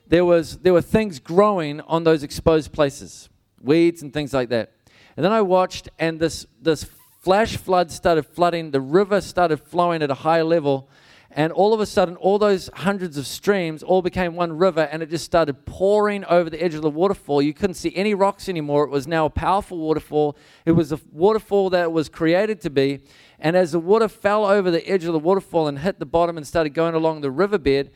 there, 0.06 0.24
was, 0.24 0.58
there 0.58 0.72
were 0.72 0.82
things 0.82 1.18
growing 1.18 1.80
on 1.82 2.04
those 2.04 2.22
exposed 2.22 2.72
places, 2.72 3.28
weeds 3.60 4.02
and 4.02 4.12
things 4.12 4.32
like 4.32 4.48
that. 4.50 4.72
And 5.16 5.24
then 5.24 5.32
I 5.32 5.42
watched, 5.42 5.88
and 5.98 6.18
this, 6.18 6.46
this 6.60 6.86
flash 7.24 7.56
floods 7.56 7.94
started 7.94 8.24
flooding. 8.24 8.70
The 8.70 8.80
river 8.80 9.20
started 9.20 9.58
flowing 9.58 10.02
at 10.02 10.10
a 10.10 10.14
high 10.14 10.42
level 10.42 10.88
and 11.36 11.52
all 11.52 11.74
of 11.74 11.80
a 11.80 11.86
sudden, 11.86 12.14
all 12.16 12.38
those 12.38 12.70
hundreds 12.72 13.18
of 13.18 13.26
streams 13.26 13.82
all 13.82 14.02
became 14.02 14.36
one 14.36 14.56
river, 14.56 14.82
and 14.82 15.02
it 15.02 15.10
just 15.10 15.24
started 15.24 15.66
pouring 15.66 16.24
over 16.26 16.48
the 16.48 16.62
edge 16.62 16.74
of 16.74 16.82
the 16.82 16.90
waterfall. 16.90 17.42
You 17.42 17.52
couldn't 17.52 17.74
see 17.74 17.92
any 17.96 18.14
rocks 18.14 18.48
anymore. 18.48 18.84
It 18.84 18.90
was 18.90 19.08
now 19.08 19.24
a 19.24 19.30
powerful 19.30 19.78
waterfall. 19.78 20.36
It 20.64 20.72
was 20.72 20.92
a 20.92 21.00
waterfall 21.10 21.70
that 21.70 21.90
was 21.90 22.08
created 22.08 22.60
to 22.60 22.70
be. 22.70 23.00
And 23.40 23.56
as 23.56 23.72
the 23.72 23.80
water 23.80 24.06
fell 24.06 24.44
over 24.44 24.70
the 24.70 24.88
edge 24.88 25.04
of 25.04 25.12
the 25.12 25.18
waterfall 25.18 25.66
and 25.66 25.80
hit 25.80 25.98
the 25.98 26.06
bottom 26.06 26.36
and 26.36 26.46
started 26.46 26.70
going 26.70 26.94
along 26.94 27.22
the 27.22 27.32
riverbed, 27.32 27.90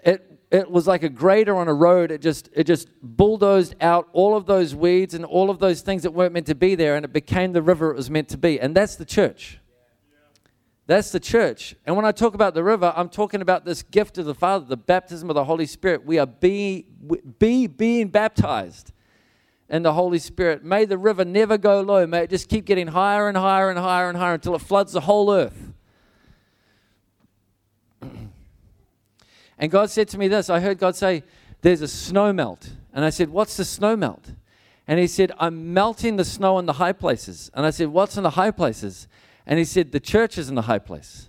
it 0.00 0.39
it 0.50 0.70
was 0.70 0.86
like 0.86 1.02
a 1.02 1.08
grader 1.08 1.56
on 1.56 1.68
a 1.68 1.74
road. 1.74 2.10
It 2.10 2.20
just 2.20 2.48
it 2.52 2.64
just 2.64 2.88
bulldozed 3.02 3.76
out 3.80 4.08
all 4.12 4.36
of 4.36 4.46
those 4.46 4.74
weeds 4.74 5.14
and 5.14 5.24
all 5.24 5.48
of 5.48 5.60
those 5.60 5.80
things 5.80 6.02
that 6.02 6.10
weren't 6.10 6.32
meant 6.32 6.46
to 6.46 6.54
be 6.54 6.74
there, 6.74 6.96
and 6.96 7.04
it 7.04 7.12
became 7.12 7.52
the 7.52 7.62
river 7.62 7.90
it 7.90 7.96
was 7.96 8.10
meant 8.10 8.28
to 8.30 8.38
be. 8.38 8.60
And 8.60 8.74
that's 8.74 8.96
the 8.96 9.04
church. 9.04 9.60
That's 10.90 11.12
the 11.12 11.20
church. 11.20 11.76
And 11.86 11.94
when 11.94 12.04
I 12.04 12.10
talk 12.10 12.34
about 12.34 12.54
the 12.54 12.64
river, 12.64 12.92
I'm 12.96 13.08
talking 13.08 13.42
about 13.42 13.64
this 13.64 13.84
gift 13.84 14.18
of 14.18 14.26
the 14.26 14.34
Father, 14.34 14.64
the 14.64 14.76
baptism 14.76 15.30
of 15.30 15.34
the 15.34 15.44
Holy 15.44 15.66
Spirit. 15.66 16.04
We 16.04 16.18
are 16.18 16.26
be, 16.26 16.84
be, 17.38 17.68
being 17.68 18.08
baptized 18.08 18.92
in 19.68 19.84
the 19.84 19.92
Holy 19.92 20.18
Spirit. 20.18 20.64
May 20.64 20.86
the 20.86 20.98
river 20.98 21.24
never 21.24 21.56
go 21.58 21.80
low. 21.80 22.08
May 22.08 22.24
it 22.24 22.30
just 22.30 22.48
keep 22.48 22.64
getting 22.64 22.88
higher 22.88 23.28
and 23.28 23.36
higher 23.36 23.70
and 23.70 23.78
higher 23.78 24.08
and 24.08 24.18
higher 24.18 24.34
until 24.34 24.56
it 24.56 24.62
floods 24.62 24.90
the 24.92 25.02
whole 25.02 25.32
earth. 25.32 25.72
And 29.60 29.70
God 29.70 29.90
said 29.90 30.08
to 30.08 30.18
me 30.18 30.26
this 30.26 30.50
I 30.50 30.58
heard 30.58 30.78
God 30.78 30.96
say, 30.96 31.22
There's 31.60 31.82
a 31.82 31.88
snow 31.88 32.32
melt. 32.32 32.70
And 32.92 33.04
I 33.04 33.10
said, 33.10 33.28
What's 33.28 33.56
the 33.56 33.64
snow 33.64 33.94
melt? 33.94 34.32
And 34.88 34.98
He 34.98 35.06
said, 35.06 35.30
I'm 35.38 35.72
melting 35.72 36.16
the 36.16 36.24
snow 36.24 36.58
in 36.58 36.66
the 36.66 36.72
high 36.72 36.94
places. 36.94 37.50
And 37.54 37.64
I 37.64 37.70
said, 37.70 37.88
What's 37.88 38.16
in 38.16 38.24
the 38.24 38.30
high 38.30 38.50
places? 38.50 39.06
And 39.46 39.58
he 39.58 39.64
said, 39.64 39.92
The 39.92 40.00
church 40.00 40.38
is 40.38 40.48
in 40.48 40.54
the 40.54 40.62
high 40.62 40.78
place. 40.78 41.28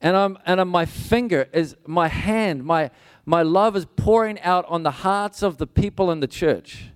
And, 0.00 0.16
I'm, 0.16 0.36
and 0.44 0.60
I'm, 0.60 0.68
my 0.68 0.84
finger 0.84 1.48
is, 1.52 1.76
my 1.86 2.08
hand, 2.08 2.64
my, 2.64 2.90
my 3.24 3.42
love 3.42 3.76
is 3.76 3.86
pouring 3.96 4.40
out 4.40 4.64
on 4.68 4.82
the 4.82 4.90
hearts 4.90 5.42
of 5.42 5.58
the 5.58 5.66
people 5.66 6.10
in 6.10 6.18
the 6.18 6.26
church. 6.26 6.86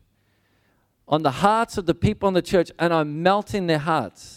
On 1.07 1.23
the 1.23 1.31
hearts 1.31 1.79
of 1.79 1.87
the 1.87 1.95
people 1.95 2.27
in 2.27 2.35
the 2.35 2.43
church, 2.43 2.73
and 2.81 2.93
I'm 2.93 3.23
melting 3.23 3.69
their 3.69 3.79
hearts. 3.79 4.36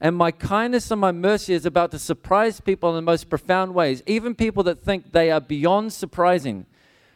And 0.00 0.16
my 0.16 0.30
kindness 0.30 0.90
and 0.90 1.00
my 1.00 1.12
mercy 1.12 1.54
is 1.54 1.64
about 1.64 1.90
to 1.92 1.98
surprise 1.98 2.60
people 2.60 2.90
in 2.90 2.96
the 2.96 3.02
most 3.02 3.30
profound 3.30 3.74
ways, 3.74 4.02
even 4.06 4.34
people 4.34 4.62
that 4.64 4.82
think 4.82 5.12
they 5.12 5.30
are 5.30 5.40
beyond 5.40 5.92
surprising 5.92 6.66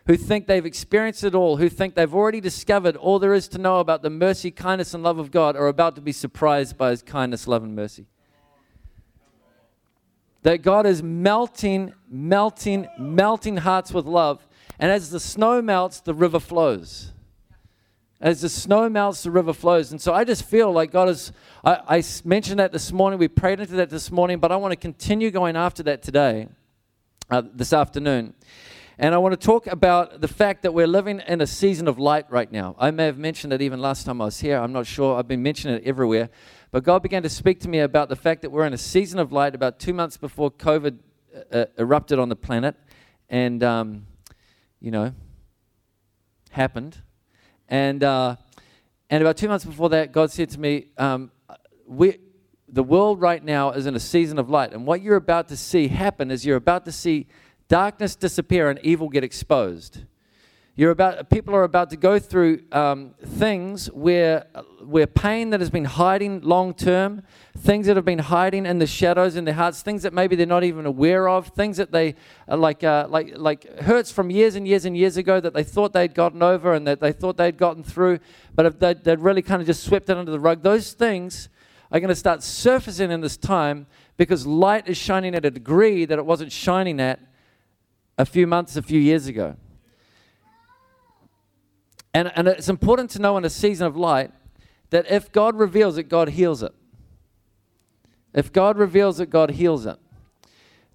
who 0.06 0.16
think 0.16 0.46
they've 0.46 0.66
experienced 0.66 1.22
it 1.22 1.34
all, 1.34 1.58
who 1.58 1.68
think 1.68 1.94
they've 1.94 2.14
already 2.14 2.40
discovered 2.40 2.96
all 2.96 3.18
there 3.18 3.34
is 3.34 3.46
to 3.46 3.58
know 3.58 3.78
about 3.78 4.02
the 4.02 4.10
mercy, 4.10 4.50
kindness, 4.50 4.92
and 4.94 5.02
love 5.02 5.18
of 5.18 5.30
God, 5.30 5.56
are 5.56 5.68
about 5.68 5.94
to 5.94 6.00
be 6.00 6.10
surprised 6.10 6.76
by 6.76 6.90
his 6.90 7.00
kindness, 7.00 7.46
love, 7.46 7.62
and 7.62 7.76
mercy. 7.76 8.06
That 10.42 10.62
God 10.62 10.86
is 10.86 11.02
melting, 11.02 11.92
melting, 12.08 12.88
melting 12.98 13.58
hearts 13.58 13.92
with 13.92 14.06
love. 14.06 14.48
And 14.78 14.90
as 14.90 15.10
the 15.10 15.20
snow 15.20 15.60
melts, 15.62 16.00
the 16.00 16.14
river 16.14 16.40
flows. 16.40 17.12
As 18.20 18.42
the 18.42 18.50
snow 18.50 18.90
melts, 18.90 19.22
the 19.22 19.30
river 19.30 19.54
flows. 19.54 19.92
And 19.92 20.00
so 20.00 20.12
I 20.12 20.24
just 20.24 20.44
feel 20.44 20.70
like 20.70 20.92
God 20.92 21.08
is. 21.08 21.32
I, 21.64 21.96
I 21.96 22.04
mentioned 22.24 22.60
that 22.60 22.70
this 22.70 22.92
morning. 22.92 23.18
We 23.18 23.28
prayed 23.28 23.60
into 23.60 23.72
that 23.76 23.88
this 23.88 24.10
morning, 24.10 24.40
but 24.40 24.52
I 24.52 24.56
want 24.56 24.72
to 24.72 24.76
continue 24.76 25.30
going 25.30 25.56
after 25.56 25.82
that 25.84 26.02
today, 26.02 26.48
uh, 27.30 27.42
this 27.54 27.72
afternoon. 27.72 28.34
And 28.98 29.14
I 29.14 29.18
want 29.18 29.32
to 29.32 29.42
talk 29.42 29.66
about 29.66 30.20
the 30.20 30.28
fact 30.28 30.60
that 30.64 30.74
we're 30.74 30.86
living 30.86 31.22
in 31.26 31.40
a 31.40 31.46
season 31.46 31.88
of 31.88 31.98
light 31.98 32.30
right 32.30 32.52
now. 32.52 32.76
I 32.78 32.90
may 32.90 33.06
have 33.06 33.16
mentioned 33.16 33.54
it 33.54 33.62
even 33.62 33.80
last 33.80 34.04
time 34.04 34.20
I 34.20 34.26
was 34.26 34.40
here. 34.40 34.58
I'm 34.58 34.72
not 34.72 34.86
sure. 34.86 35.18
I've 35.18 35.26
been 35.26 35.42
mentioning 35.42 35.76
it 35.76 35.84
everywhere. 35.86 36.28
But 36.72 36.84
God 36.84 37.02
began 37.02 37.22
to 37.22 37.30
speak 37.30 37.60
to 37.60 37.70
me 37.70 37.78
about 37.78 38.10
the 38.10 38.16
fact 38.16 38.42
that 38.42 38.50
we're 38.50 38.66
in 38.66 38.74
a 38.74 38.78
season 38.78 39.18
of 39.18 39.32
light 39.32 39.54
about 39.54 39.78
two 39.78 39.94
months 39.94 40.18
before 40.18 40.50
COVID 40.50 40.98
uh, 41.34 41.56
uh 41.56 41.64
erupted 41.78 42.18
on 42.18 42.28
the 42.28 42.36
planet 42.36 42.76
and, 43.30 43.62
um, 43.62 44.06
you 44.78 44.90
know, 44.90 45.14
happened. 46.50 46.98
And, 47.70 48.02
uh, 48.02 48.36
and 49.08 49.22
about 49.22 49.36
two 49.36 49.48
months 49.48 49.64
before 49.64 49.88
that, 49.90 50.12
God 50.12 50.30
said 50.30 50.50
to 50.50 50.60
me, 50.60 50.86
um, 50.98 51.30
we, 51.86 52.18
the 52.68 52.82
world 52.82 53.20
right 53.20 53.42
now 53.42 53.70
is 53.70 53.86
in 53.86 53.94
a 53.94 54.00
season 54.00 54.38
of 54.38 54.50
light. 54.50 54.72
And 54.72 54.86
what 54.86 55.02
you're 55.02 55.16
about 55.16 55.48
to 55.48 55.56
see 55.56 55.88
happen 55.88 56.30
is 56.30 56.44
you're 56.44 56.56
about 56.56 56.84
to 56.84 56.92
see 56.92 57.26
darkness 57.68 58.16
disappear 58.16 58.68
and 58.68 58.78
evil 58.82 59.08
get 59.08 59.24
exposed. 59.24 60.04
You're 60.80 60.92
about, 60.92 61.28
people 61.28 61.54
are 61.54 61.64
about 61.64 61.90
to 61.90 61.98
go 61.98 62.18
through 62.18 62.62
um, 62.72 63.14
things 63.22 63.90
where, 63.92 64.46
where 64.82 65.06
pain 65.06 65.50
that 65.50 65.60
has 65.60 65.68
been 65.68 65.84
hiding 65.84 66.40
long 66.40 66.72
term, 66.72 67.22
things 67.58 67.86
that 67.86 67.96
have 67.96 68.06
been 68.06 68.18
hiding 68.18 68.64
in 68.64 68.78
the 68.78 68.86
shadows 68.86 69.36
in 69.36 69.44
their 69.44 69.52
hearts, 69.52 69.82
things 69.82 70.02
that 70.04 70.14
maybe 70.14 70.36
they're 70.36 70.46
not 70.46 70.64
even 70.64 70.86
aware 70.86 71.28
of, 71.28 71.48
things 71.48 71.76
that 71.76 71.92
they 71.92 72.14
like, 72.48 72.82
uh, 72.82 73.06
like, 73.10 73.36
like 73.36 73.80
hurts 73.80 74.10
from 74.10 74.30
years 74.30 74.54
and 74.54 74.66
years 74.66 74.86
and 74.86 74.96
years 74.96 75.18
ago 75.18 75.38
that 75.38 75.52
they 75.52 75.62
thought 75.62 75.92
they'd 75.92 76.14
gotten 76.14 76.42
over 76.42 76.72
and 76.72 76.86
that 76.86 76.98
they 76.98 77.12
thought 77.12 77.36
they'd 77.36 77.58
gotten 77.58 77.84
through, 77.84 78.18
but 78.54 78.80
they'd, 78.80 79.04
they'd 79.04 79.20
really 79.20 79.42
kind 79.42 79.60
of 79.60 79.66
just 79.66 79.84
swept 79.84 80.08
it 80.08 80.16
under 80.16 80.32
the 80.32 80.40
rug. 80.40 80.62
Those 80.62 80.94
things 80.94 81.50
are 81.92 82.00
going 82.00 82.08
to 82.08 82.14
start 82.14 82.42
surfacing 82.42 83.10
in 83.10 83.20
this 83.20 83.36
time 83.36 83.86
because 84.16 84.46
light 84.46 84.88
is 84.88 84.96
shining 84.96 85.34
at 85.34 85.44
a 85.44 85.50
degree 85.50 86.06
that 86.06 86.18
it 86.18 86.24
wasn't 86.24 86.50
shining 86.50 87.00
at 87.00 87.20
a 88.16 88.24
few 88.24 88.46
months, 88.46 88.76
a 88.76 88.82
few 88.82 88.98
years 88.98 89.26
ago. 89.26 89.56
And, 92.12 92.32
and 92.34 92.48
it's 92.48 92.68
important 92.68 93.10
to 93.10 93.20
know 93.20 93.36
in 93.36 93.44
a 93.44 93.50
season 93.50 93.86
of 93.86 93.96
light 93.96 94.32
that 94.90 95.10
if 95.10 95.30
God 95.30 95.56
reveals 95.56 95.96
it, 95.96 96.04
God 96.04 96.30
heals 96.30 96.62
it. 96.62 96.72
If 98.34 98.52
God 98.52 98.78
reveals 98.78 99.20
it, 99.20 99.30
God 99.30 99.50
heals 99.52 99.86
it. 99.86 99.98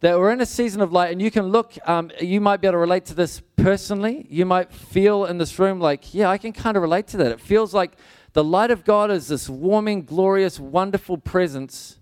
That 0.02 0.20
we're 0.20 0.32
in 0.32 0.42
a 0.42 0.46
season 0.46 0.82
of 0.82 0.92
light, 0.92 1.12
and 1.12 1.22
you 1.22 1.32
can 1.32 1.48
look, 1.48 1.74
um, 1.88 2.12
you 2.20 2.42
might 2.42 2.62
be 2.62 2.68
able 2.68 2.74
to 2.74 2.80
relate 2.80 3.06
to 3.06 3.14
this 3.14 3.42
personally. 3.56 4.28
You 4.30 4.46
might 4.46 4.72
feel 4.72 5.26
in 5.26 5.38
this 5.38 5.58
room 5.58 5.80
like, 5.80 6.14
yeah, 6.14 6.30
I 6.30 6.38
can 6.38 6.52
kind 6.52 6.76
of 6.78 6.84
relate 6.84 7.08
to 7.08 7.18
that. 7.18 7.32
It 7.32 7.40
feels 7.40 7.74
like 7.74 7.94
the 8.34 8.44
light 8.44 8.72
of 8.72 8.84
God 8.84 9.10
is 9.10 9.30
this 9.30 9.50
warming, 9.50 10.04
glorious, 10.04 10.60
wonderful 10.60 11.18
presence, 11.18 11.98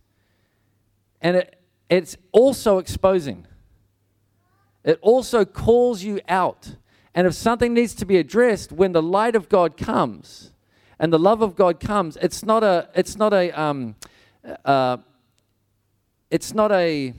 and 1.21 1.37
it, 1.37 1.61
it's 1.89 2.17
also 2.31 2.79
exposing. 2.79 3.45
It 4.83 4.99
also 5.01 5.45
calls 5.45 6.03
you 6.03 6.19
out. 6.27 6.75
And 7.15 7.27
if 7.27 7.33
something 7.33 7.73
needs 7.73 7.93
to 7.95 8.05
be 8.05 8.17
addressed, 8.17 8.71
when 8.71 8.91
the 8.91 9.01
light 9.01 9.35
of 9.35 9.49
God 9.49 9.77
comes 9.77 10.51
and 10.99 11.13
the 11.13 11.19
love 11.19 11.41
of 11.41 11.55
God 11.55 11.79
comes, 11.79 12.17
it's 12.21 12.43
not 12.43 12.63
a, 12.63 12.89
it's 12.95 13.15
not 13.15 13.33
a, 13.33 13.51
um, 13.59 13.95
uh, 14.65 14.97
it's 16.31 16.53
not 16.53 16.71
a, 16.71 17.13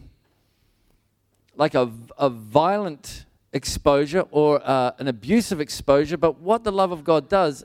like 1.57 1.75
a, 1.75 1.91
a 2.19 2.29
violent 2.29 3.27
exposure 3.53 4.25
or 4.31 4.61
uh, 4.65 4.93
an 4.99 5.07
abusive 5.07 5.61
exposure, 5.61 6.17
but 6.17 6.41
what 6.41 6.65
the 6.65 6.73
love 6.73 6.91
of 6.91 7.05
God 7.05 7.29
does 7.29 7.65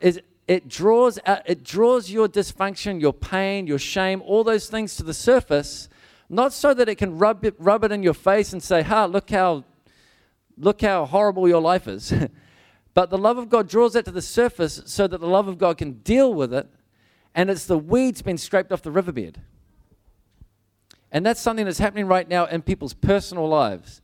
is 0.00 0.20
it 0.46 0.68
draws, 0.68 1.18
it 1.46 1.64
draws 1.64 2.10
your 2.10 2.28
dysfunction, 2.28 3.00
your 3.00 3.14
pain, 3.14 3.66
your 3.66 3.78
shame, 3.78 4.20
all 4.22 4.44
those 4.44 4.68
things 4.68 4.96
to 4.96 5.02
the 5.02 5.14
surface 5.14 5.88
not 6.32 6.54
so 6.54 6.72
that 6.72 6.88
it 6.88 6.96
can 6.96 7.18
rub 7.18 7.44
it, 7.44 7.54
rub 7.58 7.84
it 7.84 7.92
in 7.92 8.02
your 8.02 8.14
face 8.14 8.54
and 8.54 8.62
say, 8.62 8.80
ha, 8.82 9.04
look 9.04 9.28
how, 9.28 9.64
look 10.62 10.80
how 10.80 11.04
horrible 11.04 11.48
your 11.48 11.60
life 11.60 11.88
is. 11.88 12.14
but 12.94 13.10
the 13.10 13.18
love 13.18 13.36
of 13.36 13.50
God 13.50 13.68
draws 13.68 13.94
that 13.94 14.04
to 14.04 14.10
the 14.10 14.22
surface 14.22 14.80
so 14.86 15.06
that 15.06 15.20
the 15.20 15.26
love 15.26 15.48
of 15.48 15.58
God 15.58 15.76
can 15.76 15.94
deal 15.94 16.32
with 16.32 16.54
it. 16.54 16.68
And 17.34 17.50
it's 17.50 17.66
the 17.66 17.78
weeds 17.78 18.22
being 18.22 18.38
scraped 18.38 18.70
off 18.72 18.82
the 18.82 18.90
riverbed. 18.90 19.40
And 21.10 21.26
that's 21.26 21.40
something 21.40 21.64
that's 21.64 21.78
happening 21.78 22.06
right 22.06 22.28
now 22.28 22.46
in 22.46 22.62
people's 22.62 22.94
personal 22.94 23.48
lives. 23.48 24.00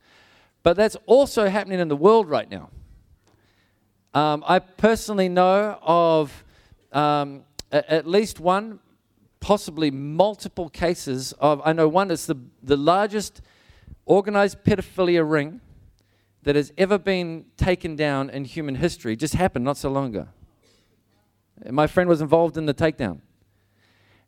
But 0.61 0.75
that's 0.75 0.97
also 1.05 1.47
happening 1.47 1.79
in 1.79 1.87
the 1.87 1.95
world 1.95 2.29
right 2.29 2.49
now. 2.49 2.69
Um, 4.13 4.43
I 4.45 4.59
personally 4.59 5.29
know 5.29 5.79
of 5.81 6.43
um, 6.91 7.43
a, 7.71 7.91
at 7.91 8.07
least 8.07 8.39
one 8.39 8.79
possibly 9.39 9.91
multiple 9.91 10.69
cases 10.69 11.31
of, 11.39 11.61
I 11.63 11.73
know 11.73 11.87
one 11.87 12.11
is 12.11 12.25
the, 12.25 12.35
the 12.61 12.75
largest 12.75 13.41
organized 14.05 14.63
pedophilia 14.63 15.29
ring 15.29 15.61
that 16.43 16.55
has 16.55 16.71
ever 16.77 16.97
been 16.97 17.45
taken 17.57 17.95
down 17.95 18.29
in 18.29 18.45
human 18.45 18.75
history. 18.75 19.15
Just 19.15 19.33
happened 19.35 19.65
not 19.65 19.77
so 19.77 19.89
long 19.89 20.07
ago. 20.15 20.27
My 21.69 21.87
friend 21.87 22.09
was 22.09 22.21
involved 22.21 22.57
in 22.57 22.65
the 22.65 22.73
takedown. 22.73 23.21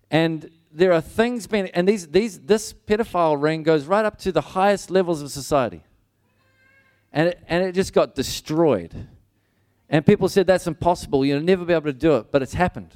And 0.10 0.50
there 0.74 0.92
are 0.92 1.02
things 1.02 1.48
being, 1.48 1.68
and 1.70 1.88
these, 1.88 2.08
these, 2.08 2.40
this 2.40 2.74
pedophile 2.74 3.42
ring 3.42 3.64
goes 3.64 3.86
right 3.86 4.04
up 4.04 4.18
to 4.20 4.32
the 4.32 4.42
highest 4.42 4.92
levels 4.92 5.22
of 5.22 5.32
society. 5.32 5.84
And 7.14 7.30
it, 7.30 7.40
and 7.48 7.64
it 7.64 7.74
just 7.74 7.94
got 7.94 8.16
destroyed. 8.16 9.08
And 9.90 10.06
people 10.06 10.30
said 10.30 10.48
that's 10.48 10.68
impossible. 10.68 11.26
You'll 11.26 11.42
never 11.42 11.66
be 11.66 11.74
able 11.74 11.86
to 11.86 11.94
do 11.94 12.16
it, 12.18 12.32
but 12.32 12.42
it's 12.42 12.54
happened. 12.54 12.94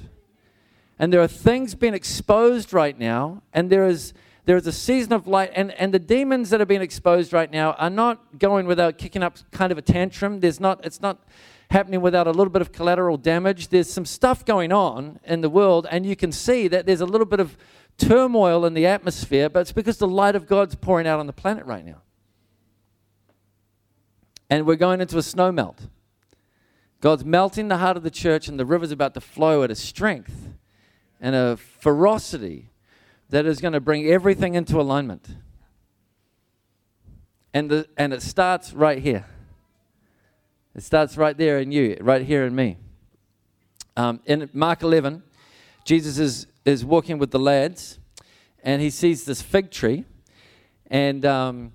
And 0.98 1.12
there 1.12 1.20
are 1.20 1.28
things 1.28 1.74
being 1.74 1.92
exposed 1.92 2.72
right 2.72 2.98
now, 2.98 3.42
and 3.52 3.68
there 3.68 3.86
is 3.86 4.14
there 4.46 4.56
is 4.56 4.66
a 4.66 4.72
season 4.72 5.12
of 5.12 5.26
light, 5.26 5.50
and, 5.54 5.72
and 5.72 5.92
the 5.92 5.98
demons 5.98 6.50
that 6.50 6.60
are 6.60 6.66
being 6.66 6.80
exposed 6.80 7.32
right 7.32 7.50
now 7.50 7.72
are 7.72 7.90
not 7.90 8.38
going 8.38 8.66
without 8.66 8.96
kicking 8.96 9.22
up 9.22 9.36
kind 9.50 9.72
of 9.72 9.78
a 9.78 9.82
tantrum. 9.82 10.38
There's 10.38 10.60
not 10.60 10.84
it's 10.84 11.02
not 11.02 11.18
happening 11.68 12.00
without 12.00 12.28
a 12.28 12.30
little 12.30 12.52
bit 12.52 12.62
of 12.62 12.70
collateral 12.70 13.16
damage. 13.16 13.68
There's 13.68 13.92
some 13.92 14.04
stuff 14.04 14.44
going 14.44 14.70
on 14.70 15.18
in 15.24 15.40
the 15.40 15.50
world, 15.50 15.88
and 15.90 16.06
you 16.06 16.14
can 16.14 16.30
see 16.30 16.68
that 16.68 16.86
there's 16.86 17.00
a 17.00 17.06
little 17.06 17.26
bit 17.26 17.40
of 17.40 17.58
turmoil 17.98 18.64
in 18.64 18.74
the 18.74 18.86
atmosphere, 18.86 19.48
but 19.48 19.60
it's 19.60 19.72
because 19.72 19.98
the 19.98 20.06
light 20.06 20.36
of 20.36 20.46
God's 20.46 20.76
pouring 20.76 21.08
out 21.08 21.18
on 21.18 21.26
the 21.26 21.32
planet 21.32 21.66
right 21.66 21.84
now. 21.84 22.02
And 24.48 24.64
we're 24.64 24.76
going 24.76 25.00
into 25.00 25.18
a 25.18 25.22
snow 25.22 25.50
melt. 25.50 25.88
God's 27.00 27.24
melting 27.24 27.66
the 27.66 27.78
heart 27.78 27.96
of 27.96 28.04
the 28.04 28.12
church, 28.12 28.46
and 28.46 28.60
the 28.60 28.66
river's 28.66 28.92
about 28.92 29.14
to 29.14 29.20
flow 29.20 29.64
at 29.64 29.72
a 29.72 29.74
strength 29.74 30.50
and 31.20 31.34
a 31.34 31.56
ferocity 31.56 32.70
that 33.30 33.46
is 33.46 33.60
going 33.60 33.72
to 33.72 33.80
bring 33.80 34.06
everything 34.06 34.54
into 34.54 34.80
alignment. 34.80 35.28
And, 37.52 37.70
the, 37.70 37.88
and 37.96 38.12
it 38.12 38.22
starts 38.22 38.72
right 38.72 38.98
here. 38.98 39.26
It 40.74 40.82
starts 40.82 41.16
right 41.16 41.36
there 41.36 41.58
in 41.58 41.72
you, 41.72 41.96
right 42.00 42.22
here 42.22 42.44
in 42.44 42.54
me. 42.54 42.76
Um, 43.96 44.20
in 44.26 44.50
Mark 44.52 44.82
11, 44.82 45.22
Jesus 45.84 46.18
is, 46.18 46.46
is 46.66 46.84
walking 46.84 47.18
with 47.18 47.30
the 47.30 47.38
lads, 47.38 47.98
and 48.62 48.82
he 48.82 48.90
sees 48.90 49.24
this 49.24 49.40
fig 49.40 49.70
tree, 49.70 50.04
and, 50.88 51.24
um, 51.24 51.72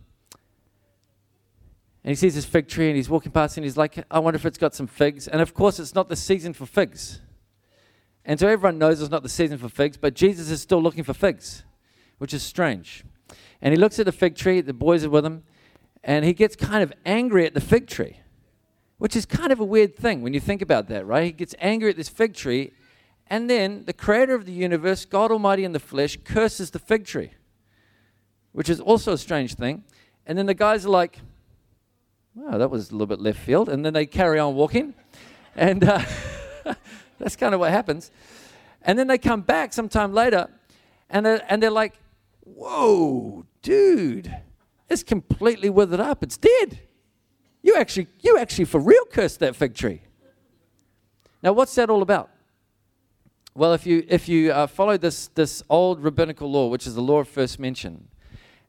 and 2.03 2.11
he 2.11 2.15
sees 2.15 2.35
this 2.35 2.45
fig 2.45 2.67
tree, 2.67 2.89
and 2.89 2.95
he's 2.95 3.09
walking 3.09 3.31
past, 3.31 3.57
and 3.57 3.63
he's 3.63 3.77
like, 3.77 4.05
I 4.11 4.19
wonder 4.19 4.35
if 4.35 4.45
it's 4.45 4.59
got 4.59 4.75
some 4.75 4.85
figs. 4.85 5.27
And 5.27 5.41
of 5.41 5.55
course, 5.55 5.79
it's 5.79 5.95
not 5.95 6.07
the 6.07 6.15
season 6.15 6.53
for 6.53 6.67
figs. 6.67 7.21
And 8.25 8.39
so 8.39 8.47
everyone 8.47 8.77
knows 8.77 9.01
it's 9.01 9.09
not 9.09 9.23
the 9.23 9.29
season 9.29 9.57
for 9.57 9.69
figs, 9.69 9.97
but 9.97 10.13
Jesus 10.13 10.49
is 10.49 10.61
still 10.61 10.81
looking 10.81 11.03
for 11.03 11.13
figs, 11.13 11.63
which 12.19 12.33
is 12.33 12.43
strange. 12.43 13.03
And 13.61 13.73
he 13.73 13.79
looks 13.79 13.99
at 13.99 14.05
the 14.05 14.11
fig 14.11 14.35
tree, 14.35 14.61
the 14.61 14.73
boys 14.73 15.03
are 15.03 15.09
with 15.09 15.25
him, 15.25 15.43
and 16.03 16.25
he 16.25 16.33
gets 16.33 16.55
kind 16.55 16.83
of 16.83 16.93
angry 17.05 17.45
at 17.45 17.53
the 17.53 17.61
fig 17.61 17.87
tree, 17.87 18.17
which 18.97 19.15
is 19.15 19.25
kind 19.25 19.51
of 19.51 19.59
a 19.59 19.65
weird 19.65 19.95
thing 19.95 20.21
when 20.21 20.33
you 20.33 20.39
think 20.39 20.61
about 20.61 20.87
that, 20.87 21.05
right? 21.05 21.25
He 21.25 21.31
gets 21.31 21.55
angry 21.59 21.89
at 21.89 21.95
this 21.97 22.09
fig 22.09 22.33
tree, 22.33 22.71
and 23.27 23.49
then 23.49 23.85
the 23.85 23.93
creator 23.93 24.35
of 24.35 24.45
the 24.45 24.51
universe, 24.51 25.05
God 25.05 25.31
Almighty 25.31 25.63
in 25.63 25.71
the 25.71 25.79
flesh, 25.79 26.17
curses 26.23 26.71
the 26.71 26.79
fig 26.79 27.05
tree. 27.05 27.31
which 28.51 28.69
is 28.69 28.79
also 28.79 29.13
a 29.13 29.17
strange 29.17 29.55
thing. 29.55 29.83
And 30.25 30.37
then 30.37 30.45
the 30.45 30.53
guys 30.53 30.85
are 30.85 30.89
like, 30.89 31.19
wow, 32.35 32.57
that 32.57 32.69
was 32.69 32.89
a 32.89 32.93
little 32.93 33.07
bit 33.07 33.19
left 33.19 33.39
field. 33.39 33.69
And 33.69 33.85
then 33.85 33.93
they 33.93 34.05
carry 34.05 34.39
on 34.39 34.55
walking. 34.55 34.93
And 35.55 35.83
uh, 35.83 36.01
that's 37.21 37.35
kind 37.35 37.53
of 37.53 37.59
what 37.59 37.71
happens. 37.71 38.11
And 38.81 38.97
then 38.97 39.07
they 39.07 39.17
come 39.17 39.41
back 39.41 39.73
sometime 39.73 40.13
later 40.13 40.47
and 41.09 41.25
they're, 41.25 41.45
and 41.47 41.61
they're 41.61 41.69
like, 41.69 41.93
whoa, 42.43 43.45
dude, 43.61 44.35
it's 44.89 45.03
completely 45.03 45.69
withered 45.69 45.99
up. 45.99 46.23
It's 46.23 46.37
dead. 46.37 46.79
You 47.61 47.75
actually, 47.75 48.07
you 48.21 48.37
actually 48.37 48.65
for 48.65 48.79
real 48.79 49.05
cursed 49.05 49.39
that 49.39 49.55
fig 49.55 49.75
tree. 49.75 50.01
Now, 51.43 51.53
what's 51.53 51.75
that 51.75 51.89
all 51.89 52.01
about? 52.01 52.29
Well, 53.53 53.73
if 53.73 53.85
you, 53.85 54.05
if 54.07 54.29
you 54.29 54.51
uh, 54.51 54.67
follow 54.67 54.97
this, 54.97 55.27
this 55.27 55.61
old 55.69 56.01
rabbinical 56.01 56.49
law, 56.49 56.67
which 56.67 56.87
is 56.87 56.95
the 56.95 57.01
law 57.01 57.19
of 57.19 57.27
first 57.27 57.59
mention, 57.59 58.07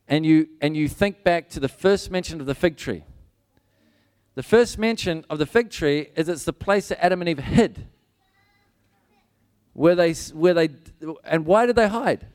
and 0.08 0.26
you, 0.26 0.48
and 0.60 0.76
you 0.76 0.88
think 0.88 1.22
back 1.22 1.48
to 1.50 1.60
the 1.60 1.68
first 1.68 2.10
mention 2.10 2.40
of 2.40 2.46
the 2.46 2.54
fig 2.54 2.76
tree, 2.76 3.04
the 4.34 4.42
first 4.42 4.78
mention 4.78 5.24
of 5.30 5.38
the 5.38 5.46
fig 5.46 5.70
tree 5.70 6.08
is 6.16 6.28
it's 6.28 6.44
the 6.44 6.52
place 6.52 6.88
that 6.88 7.02
Adam 7.04 7.20
and 7.20 7.28
Eve 7.28 7.38
hid. 7.38 7.86
Where 9.74 9.94
they, 9.94 10.12
where 10.12 10.54
they, 10.54 10.70
and 11.24 11.46
why 11.46 11.66
did 11.66 11.76
they 11.76 11.88
hide? 11.88 12.26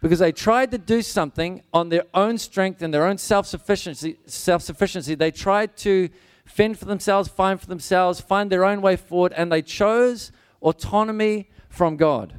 Because 0.00 0.18
they 0.18 0.32
tried 0.32 0.70
to 0.72 0.78
do 0.78 1.02
something 1.02 1.62
on 1.72 1.88
their 1.88 2.04
own 2.12 2.38
strength 2.38 2.82
and 2.82 2.92
their 2.92 3.06
own 3.06 3.18
self 3.18 3.46
sufficiency. 3.46 4.18
Self 4.26 4.62
sufficiency. 4.62 5.14
They 5.14 5.30
tried 5.30 5.76
to 5.78 6.10
fend 6.44 6.78
for 6.78 6.84
themselves, 6.84 7.28
find 7.28 7.60
for 7.60 7.66
themselves, 7.66 8.20
find 8.20 8.50
their 8.50 8.64
own 8.64 8.82
way 8.82 8.96
forward, 8.96 9.32
and 9.32 9.50
they 9.50 9.62
chose 9.62 10.30
autonomy 10.60 11.48
from 11.68 11.96
God. 11.96 12.34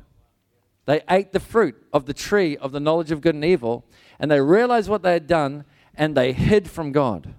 They 0.86 1.02
ate 1.10 1.32
the 1.32 1.40
fruit 1.40 1.76
of 1.92 2.06
the 2.06 2.14
tree 2.14 2.56
of 2.58 2.72
the 2.72 2.80
knowledge 2.80 3.12
of 3.12 3.22
good 3.22 3.36
and 3.36 3.44
evil, 3.44 3.84
and 4.20 4.30
they 4.30 4.40
realized 4.40 4.90
what 4.90 5.02
they 5.02 5.14
had 5.14 5.28
done, 5.28 5.66
and 5.96 6.16
they 6.16 6.34
hid 6.34 6.70
from 6.70 6.92
God. 6.92 7.34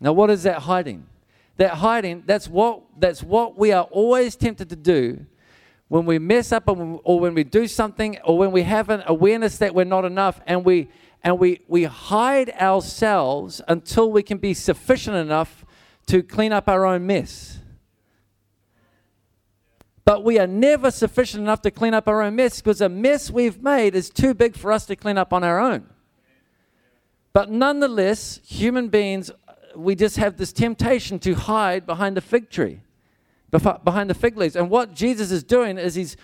Now, 0.00 0.12
what 0.12 0.30
is 0.30 0.42
that 0.42 0.62
hiding? 0.62 1.06
That 1.62 1.74
hiding, 1.74 2.24
that's 2.26 2.48
what, 2.48 2.82
that's 2.98 3.22
what 3.22 3.56
we 3.56 3.70
are 3.70 3.84
always 3.84 4.34
tempted 4.34 4.68
to 4.70 4.74
do 4.74 5.24
when 5.86 6.06
we 6.06 6.18
mess 6.18 6.50
up 6.50 6.64
or 6.66 7.20
when 7.20 7.34
we 7.34 7.44
do 7.44 7.68
something 7.68 8.18
or 8.24 8.36
when 8.36 8.50
we 8.50 8.64
have 8.64 8.90
an 8.90 9.04
awareness 9.06 9.58
that 9.58 9.72
we're 9.72 9.84
not 9.84 10.04
enough 10.04 10.40
and 10.44 10.64
we 10.64 10.88
and 11.22 11.38
we, 11.38 11.60
we 11.68 11.84
hide 11.84 12.50
ourselves 12.50 13.60
until 13.68 14.10
we 14.10 14.24
can 14.24 14.38
be 14.38 14.54
sufficient 14.54 15.16
enough 15.16 15.64
to 16.06 16.24
clean 16.24 16.52
up 16.52 16.68
our 16.68 16.84
own 16.84 17.06
mess. 17.06 17.60
But 20.04 20.24
we 20.24 20.40
are 20.40 20.48
never 20.48 20.90
sufficient 20.90 21.44
enough 21.44 21.62
to 21.62 21.70
clean 21.70 21.94
up 21.94 22.08
our 22.08 22.22
own 22.22 22.34
mess 22.34 22.60
because 22.60 22.80
a 22.80 22.88
mess 22.88 23.30
we've 23.30 23.62
made 23.62 23.94
is 23.94 24.10
too 24.10 24.34
big 24.34 24.56
for 24.56 24.72
us 24.72 24.84
to 24.86 24.96
clean 24.96 25.16
up 25.16 25.32
on 25.32 25.44
our 25.44 25.60
own. 25.60 25.86
But 27.32 27.50
nonetheless, 27.50 28.40
human 28.44 28.88
beings, 28.88 29.30
we 29.76 29.94
just 29.94 30.16
have 30.16 30.36
this 30.36 30.52
temptation 30.52 31.18
to 31.20 31.34
hide 31.34 31.86
behind 31.86 32.16
the 32.16 32.20
fig 32.20 32.50
tree, 32.50 32.80
behind 33.50 34.10
the 34.10 34.14
fig 34.14 34.36
leaves. 34.36 34.56
And 34.56 34.70
what 34.70 34.94
Jesus 34.94 35.30
is 35.30 35.42
doing 35.42 35.78
is 35.78 35.94
he's, 35.94 36.16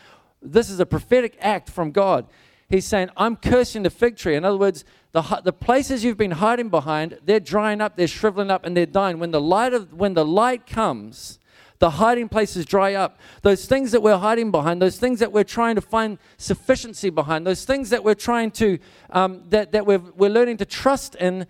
this 0.42 0.70
is 0.70 0.80
a 0.80 0.86
prophetic 0.86 1.36
act 1.40 1.70
from 1.70 1.90
God. 1.90 2.26
He's 2.68 2.84
saying, 2.84 3.08
I'm 3.16 3.36
cursing 3.36 3.82
the 3.82 3.90
fig 3.90 4.16
tree. 4.16 4.36
In 4.36 4.44
other 4.44 4.58
words, 4.58 4.84
the, 5.12 5.22
the 5.42 5.52
places 5.52 6.04
you've 6.04 6.18
been 6.18 6.32
hiding 6.32 6.68
behind, 6.68 7.18
they're 7.24 7.40
drying 7.40 7.80
up, 7.80 7.96
they're 7.96 8.06
shriveling 8.06 8.50
up, 8.50 8.66
and 8.66 8.76
they're 8.76 8.86
dying. 8.86 9.18
When 9.18 9.30
the 9.30 9.40
light, 9.40 9.72
of, 9.72 9.94
when 9.94 10.14
the 10.14 10.24
light 10.24 10.66
comes, 10.66 11.38
the 11.78 11.90
hiding 11.90 12.28
places 12.28 12.66
dry 12.66 12.94
up. 12.94 13.18
Those 13.42 13.66
things 13.66 13.92
that 13.92 14.02
we're 14.02 14.18
hiding 14.18 14.50
behind, 14.50 14.82
those 14.82 14.98
things 14.98 15.20
that 15.20 15.32
we're 15.32 15.44
trying 15.44 15.76
to 15.76 15.80
find 15.80 16.18
sufficiency 16.36 17.08
behind, 17.10 17.46
those 17.46 17.64
things 17.64 17.90
that 17.90 18.02
we're 18.02 18.14
trying 18.14 18.50
to, 18.52 18.78
um, 19.10 19.44
that, 19.50 19.72
that 19.72 19.86
we're, 19.86 19.98
we're 19.98 20.30
learning 20.30 20.56
to 20.58 20.64
trust 20.64 21.14
in 21.16 21.46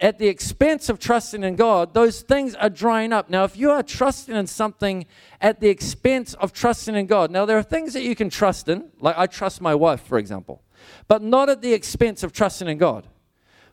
at 0.00 0.18
the 0.18 0.28
expense 0.28 0.88
of 0.88 0.98
trusting 0.98 1.42
in 1.42 1.56
God, 1.56 1.94
those 1.94 2.22
things 2.22 2.54
are 2.54 2.70
drying 2.70 3.12
up. 3.12 3.30
Now, 3.30 3.44
if 3.44 3.56
you 3.56 3.70
are 3.70 3.82
trusting 3.82 4.34
in 4.34 4.46
something 4.46 5.06
at 5.40 5.60
the 5.60 5.68
expense 5.68 6.34
of 6.34 6.52
trusting 6.52 6.94
in 6.94 7.06
God, 7.06 7.30
now 7.30 7.44
there 7.44 7.58
are 7.58 7.62
things 7.62 7.92
that 7.94 8.02
you 8.02 8.14
can 8.14 8.30
trust 8.30 8.68
in, 8.68 8.90
like 9.00 9.16
I 9.18 9.26
trust 9.26 9.60
my 9.60 9.74
wife, 9.74 10.02
for 10.02 10.18
example, 10.18 10.62
but 11.08 11.22
not 11.22 11.48
at 11.48 11.62
the 11.62 11.72
expense 11.72 12.22
of 12.22 12.32
trusting 12.32 12.68
in 12.68 12.78
God. 12.78 13.06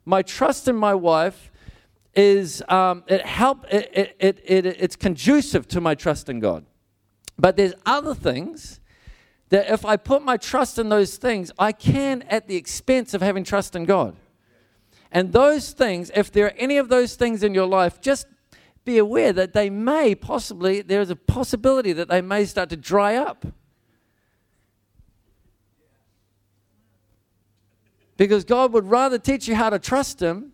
My 0.05 0.21
trust 0.21 0.67
in 0.67 0.75
my 0.75 0.95
wife 0.95 1.51
is 2.13 2.61
um, 2.67 3.03
it 3.07 3.25
help 3.25 3.65
it, 3.71 3.89
it, 3.93 4.15
it, 4.19 4.41
it, 4.43 4.65
it's 4.65 4.95
conducive 4.95 5.67
to 5.69 5.81
my 5.81 5.95
trust 5.95 6.29
in 6.29 6.39
God. 6.39 6.65
But 7.37 7.57
there's 7.57 7.73
other 7.85 8.13
things 8.13 8.79
that 9.49 9.69
if 9.69 9.85
I 9.85 9.97
put 9.97 10.23
my 10.23 10.37
trust 10.37 10.79
in 10.79 10.89
those 10.89 11.17
things, 11.17 11.51
I 11.59 11.71
can 11.71 12.23
at 12.23 12.47
the 12.47 12.55
expense 12.55 13.13
of 13.13 13.21
having 13.21 13.43
trust 13.43 13.75
in 13.75 13.85
God. 13.85 14.15
And 15.11 15.33
those 15.33 15.71
things, 15.71 16.09
if 16.15 16.31
there 16.31 16.45
are 16.45 16.53
any 16.57 16.77
of 16.77 16.89
those 16.89 17.15
things 17.15 17.43
in 17.43 17.53
your 17.53 17.67
life, 17.67 17.99
just 17.99 18.27
be 18.85 18.97
aware 18.97 19.33
that 19.33 19.53
they 19.53 19.69
may 19.69 20.15
possibly, 20.15 20.81
there's 20.81 21.09
a 21.09 21.15
possibility 21.15 21.93
that 21.93 22.07
they 22.07 22.21
may 22.21 22.45
start 22.45 22.69
to 22.69 22.77
dry 22.77 23.15
up. 23.15 23.45
Because 28.17 28.43
God 28.43 28.71
would 28.73 28.87
rather 28.87 29.17
teach 29.17 29.47
you 29.47 29.55
how 29.55 29.69
to 29.69 29.79
trust 29.79 30.21
Him 30.21 30.53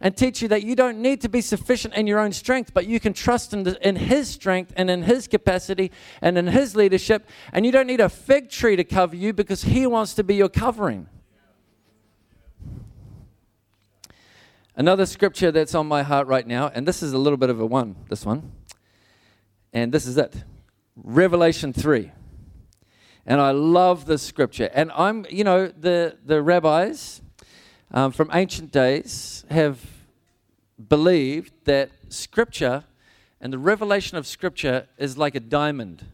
and 0.00 0.16
teach 0.16 0.42
you 0.42 0.48
that 0.48 0.64
you 0.64 0.76
don't 0.76 0.98
need 0.98 1.20
to 1.22 1.28
be 1.28 1.40
sufficient 1.40 1.94
in 1.94 2.06
your 2.06 2.18
own 2.18 2.32
strength, 2.32 2.74
but 2.74 2.86
you 2.86 3.00
can 3.00 3.12
trust 3.12 3.54
in, 3.54 3.62
the, 3.62 3.88
in 3.88 3.96
His 3.96 4.28
strength 4.28 4.72
and 4.76 4.90
in 4.90 5.04
His 5.04 5.28
capacity 5.28 5.90
and 6.20 6.36
in 6.36 6.48
His 6.48 6.76
leadership. 6.76 7.26
And 7.52 7.64
you 7.64 7.72
don't 7.72 7.86
need 7.86 8.00
a 8.00 8.08
fig 8.08 8.50
tree 8.50 8.76
to 8.76 8.84
cover 8.84 9.16
you 9.16 9.32
because 9.32 9.62
He 9.62 9.86
wants 9.86 10.14
to 10.14 10.24
be 10.24 10.34
your 10.34 10.48
covering. 10.48 11.08
Another 14.76 15.06
scripture 15.06 15.52
that's 15.52 15.74
on 15.74 15.86
my 15.86 16.02
heart 16.02 16.26
right 16.26 16.46
now, 16.46 16.68
and 16.74 16.86
this 16.86 17.02
is 17.02 17.12
a 17.12 17.18
little 17.18 17.36
bit 17.36 17.50
of 17.50 17.60
a 17.60 17.66
one, 17.66 17.94
this 18.08 18.26
one. 18.26 18.52
And 19.72 19.92
this 19.92 20.06
is 20.06 20.16
it 20.16 20.44
Revelation 20.96 21.72
3. 21.72 22.10
And 23.26 23.40
I 23.40 23.52
love 23.52 24.06
this 24.06 24.22
scripture. 24.22 24.70
And 24.74 24.90
I'm, 24.92 25.26
you 25.30 25.44
know, 25.44 25.68
the, 25.68 26.18
the 26.24 26.42
rabbis 26.42 27.22
um, 27.92 28.10
from 28.10 28.30
ancient 28.32 28.72
days 28.72 29.44
have 29.48 29.80
believed 30.88 31.52
that 31.64 31.90
Scripture 32.08 32.84
and 33.40 33.52
the 33.52 33.58
revelation 33.58 34.18
of 34.18 34.26
Scripture 34.26 34.88
is 34.98 35.16
like 35.16 35.34
a 35.34 35.40
diamond. 35.40 36.04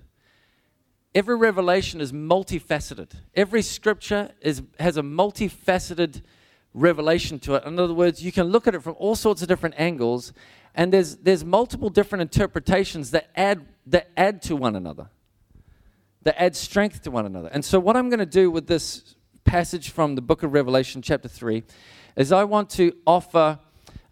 Every 1.14 1.36
revelation 1.36 2.00
is 2.00 2.12
multifaceted. 2.12 3.12
Every 3.34 3.62
Scripture 3.62 4.32
is, 4.40 4.62
has 4.78 4.96
a 4.96 5.02
multifaceted 5.02 6.22
revelation 6.74 7.38
to 7.40 7.54
it. 7.54 7.64
In 7.64 7.78
other 7.78 7.94
words, 7.94 8.22
you 8.22 8.32
can 8.32 8.46
look 8.46 8.66
at 8.66 8.74
it 8.74 8.82
from 8.82 8.94
all 8.98 9.16
sorts 9.16 9.42
of 9.42 9.48
different 9.48 9.74
angles, 9.78 10.32
and 10.74 10.92
there's, 10.92 11.16
there's 11.16 11.44
multiple 11.44 11.90
different 11.90 12.22
interpretations 12.22 13.10
that 13.10 13.30
add, 13.36 13.66
that 13.86 14.10
add 14.16 14.42
to 14.42 14.56
one 14.56 14.76
another, 14.76 15.08
that 16.22 16.40
add 16.40 16.54
strength 16.54 17.02
to 17.02 17.10
one 17.10 17.26
another. 17.26 17.48
And 17.48 17.64
so, 17.64 17.80
what 17.80 17.96
I'm 17.96 18.08
going 18.08 18.20
to 18.20 18.26
do 18.26 18.50
with 18.50 18.66
this 18.66 19.16
passage 19.44 19.90
from 19.90 20.14
the 20.14 20.22
book 20.22 20.42
of 20.42 20.52
Revelation, 20.52 21.02
chapter 21.02 21.28
3, 21.28 21.64
is 22.16 22.30
I 22.30 22.44
want 22.44 22.70
to 22.70 22.92
offer 23.06 23.58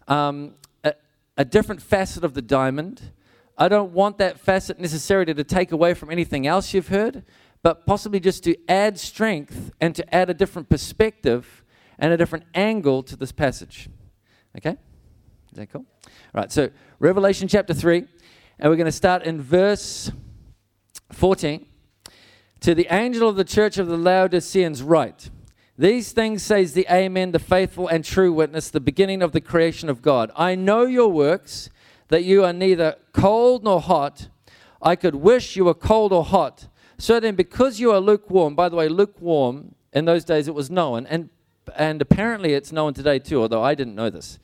um, 0.07 0.55
a, 0.83 0.93
a 1.37 1.45
different 1.45 1.81
facet 1.81 2.23
of 2.23 2.33
the 2.33 2.41
diamond. 2.41 3.13
I 3.57 3.67
don't 3.67 3.91
want 3.91 4.17
that 4.17 4.39
facet 4.39 4.79
necessarily 4.79 5.33
to 5.33 5.43
take 5.43 5.71
away 5.71 5.93
from 5.93 6.11
anything 6.11 6.47
else 6.47 6.73
you've 6.73 6.87
heard, 6.87 7.23
but 7.61 7.85
possibly 7.85 8.19
just 8.19 8.43
to 8.45 8.55
add 8.69 8.99
strength 8.99 9.71
and 9.79 9.95
to 9.95 10.15
add 10.15 10.29
a 10.29 10.33
different 10.33 10.69
perspective 10.69 11.58
and 11.99 12.11
a 12.11 12.17
different 12.17 12.45
angle 12.55 13.03
to 13.03 13.15
this 13.15 13.31
passage. 13.31 13.89
Okay? 14.57 14.77
Is 15.51 15.57
that 15.57 15.71
cool? 15.71 15.85
All 16.05 16.41
right, 16.41 16.51
so 16.51 16.69
Revelation 16.99 17.47
chapter 17.47 17.73
3, 17.73 18.05
and 18.57 18.69
we're 18.69 18.77
going 18.77 18.85
to 18.85 18.91
start 18.91 19.23
in 19.23 19.41
verse 19.41 20.11
14. 21.11 21.65
To 22.61 22.75
the 22.75 22.87
angel 22.89 23.29
of 23.29 23.35
the 23.35 23.43
church 23.43 23.77
of 23.77 23.87
the 23.87 23.97
Laodiceans, 23.97 24.81
write. 24.81 25.29
These 25.77 26.11
things 26.11 26.43
says 26.43 26.73
the 26.73 26.85
Amen, 26.91 27.31
the 27.31 27.39
faithful 27.39 27.87
and 27.87 28.03
true 28.03 28.33
witness, 28.33 28.69
the 28.69 28.81
beginning 28.81 29.21
of 29.21 29.31
the 29.31 29.39
creation 29.39 29.87
of 29.89 30.01
God. 30.01 30.29
I 30.35 30.55
know 30.55 30.85
your 30.85 31.07
works, 31.07 31.69
that 32.09 32.23
you 32.23 32.43
are 32.43 32.51
neither 32.51 32.95
cold 33.13 33.63
nor 33.63 33.79
hot. 33.79 34.27
I 34.81 34.95
could 34.95 35.15
wish 35.15 35.55
you 35.55 35.65
were 35.65 35.73
cold 35.73 36.11
or 36.11 36.25
hot. 36.25 36.67
So 36.97 37.19
then, 37.19 37.35
because 37.35 37.79
you 37.79 37.91
are 37.91 37.99
lukewarm, 37.99 38.55
by 38.55 38.67
the 38.67 38.75
way, 38.75 38.89
lukewarm, 38.89 39.75
in 39.93 40.05
those 40.05 40.25
days 40.25 40.47
it 40.47 40.53
was 40.53 40.69
known, 40.69 41.05
and, 41.05 41.29
and 41.75 42.01
apparently 42.01 42.53
it's 42.53 42.71
known 42.71 42.93
today 42.93 43.19
too, 43.19 43.41
although 43.41 43.63
I 43.63 43.75
didn't 43.75 43.95
know 43.95 44.09
this, 44.09 44.39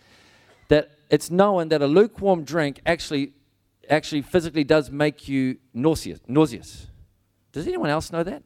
that 0.67 0.91
it's 1.09 1.29
known 1.29 1.69
that 1.69 1.81
a 1.81 1.88
lukewarm 1.88 2.43
drink 2.43 2.81
actually, 2.85 3.33
actually 3.89 4.21
physically 4.21 4.63
does 4.63 4.89
make 4.89 5.27
you 5.27 5.57
nauseous. 5.73 6.19
nauseous. 6.27 6.88
Does 7.51 7.67
anyone 7.67 7.89
else 7.89 8.11
know 8.11 8.23
that? 8.23 8.43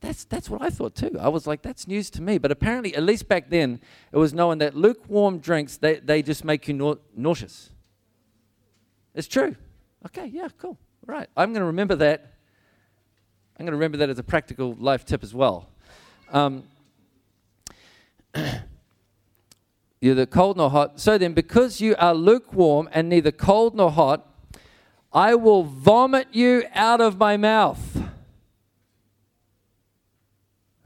That's, 0.00 0.24
that's 0.24 0.48
what 0.48 0.62
I 0.62 0.70
thought 0.70 0.94
too. 0.94 1.16
I 1.20 1.28
was 1.28 1.46
like, 1.46 1.60
that's 1.62 1.86
news 1.86 2.08
to 2.10 2.22
me. 2.22 2.38
But 2.38 2.50
apparently, 2.50 2.94
at 2.94 3.02
least 3.02 3.28
back 3.28 3.50
then, 3.50 3.80
it 4.12 4.16
was 4.16 4.32
known 4.32 4.58
that 4.58 4.74
lukewarm 4.74 5.38
drinks, 5.38 5.76
they, 5.76 5.96
they 5.96 6.22
just 6.22 6.42
make 6.42 6.66
you 6.68 6.74
nau- 6.74 6.98
nauseous. 7.14 7.70
It's 9.14 9.28
true. 9.28 9.56
Okay, 10.06 10.26
yeah, 10.26 10.48
cool. 10.58 10.78
All 11.06 11.14
right. 11.14 11.28
I'm 11.36 11.52
going 11.52 11.60
to 11.60 11.66
remember 11.66 11.96
that. 11.96 12.32
I'm 13.58 13.66
going 13.66 13.72
to 13.72 13.76
remember 13.76 13.98
that 13.98 14.08
as 14.08 14.18
a 14.18 14.22
practical 14.22 14.74
life 14.78 15.04
tip 15.04 15.22
as 15.22 15.34
well. 15.34 15.68
Um, 16.32 16.64
you're 20.00 20.26
cold 20.26 20.56
nor 20.56 20.70
hot. 20.70 21.00
So 21.00 21.18
then, 21.18 21.32
because 21.32 21.80
you 21.80 21.94
are 21.98 22.14
lukewarm 22.14 22.88
and 22.92 23.08
neither 23.08 23.32
cold 23.32 23.74
nor 23.74 23.90
hot, 23.90 24.26
I 25.12 25.34
will 25.34 25.64
vomit 25.64 26.28
you 26.32 26.64
out 26.72 27.00
of 27.00 27.18
my 27.18 27.36
mouth. 27.36 27.96
We're 27.96 28.08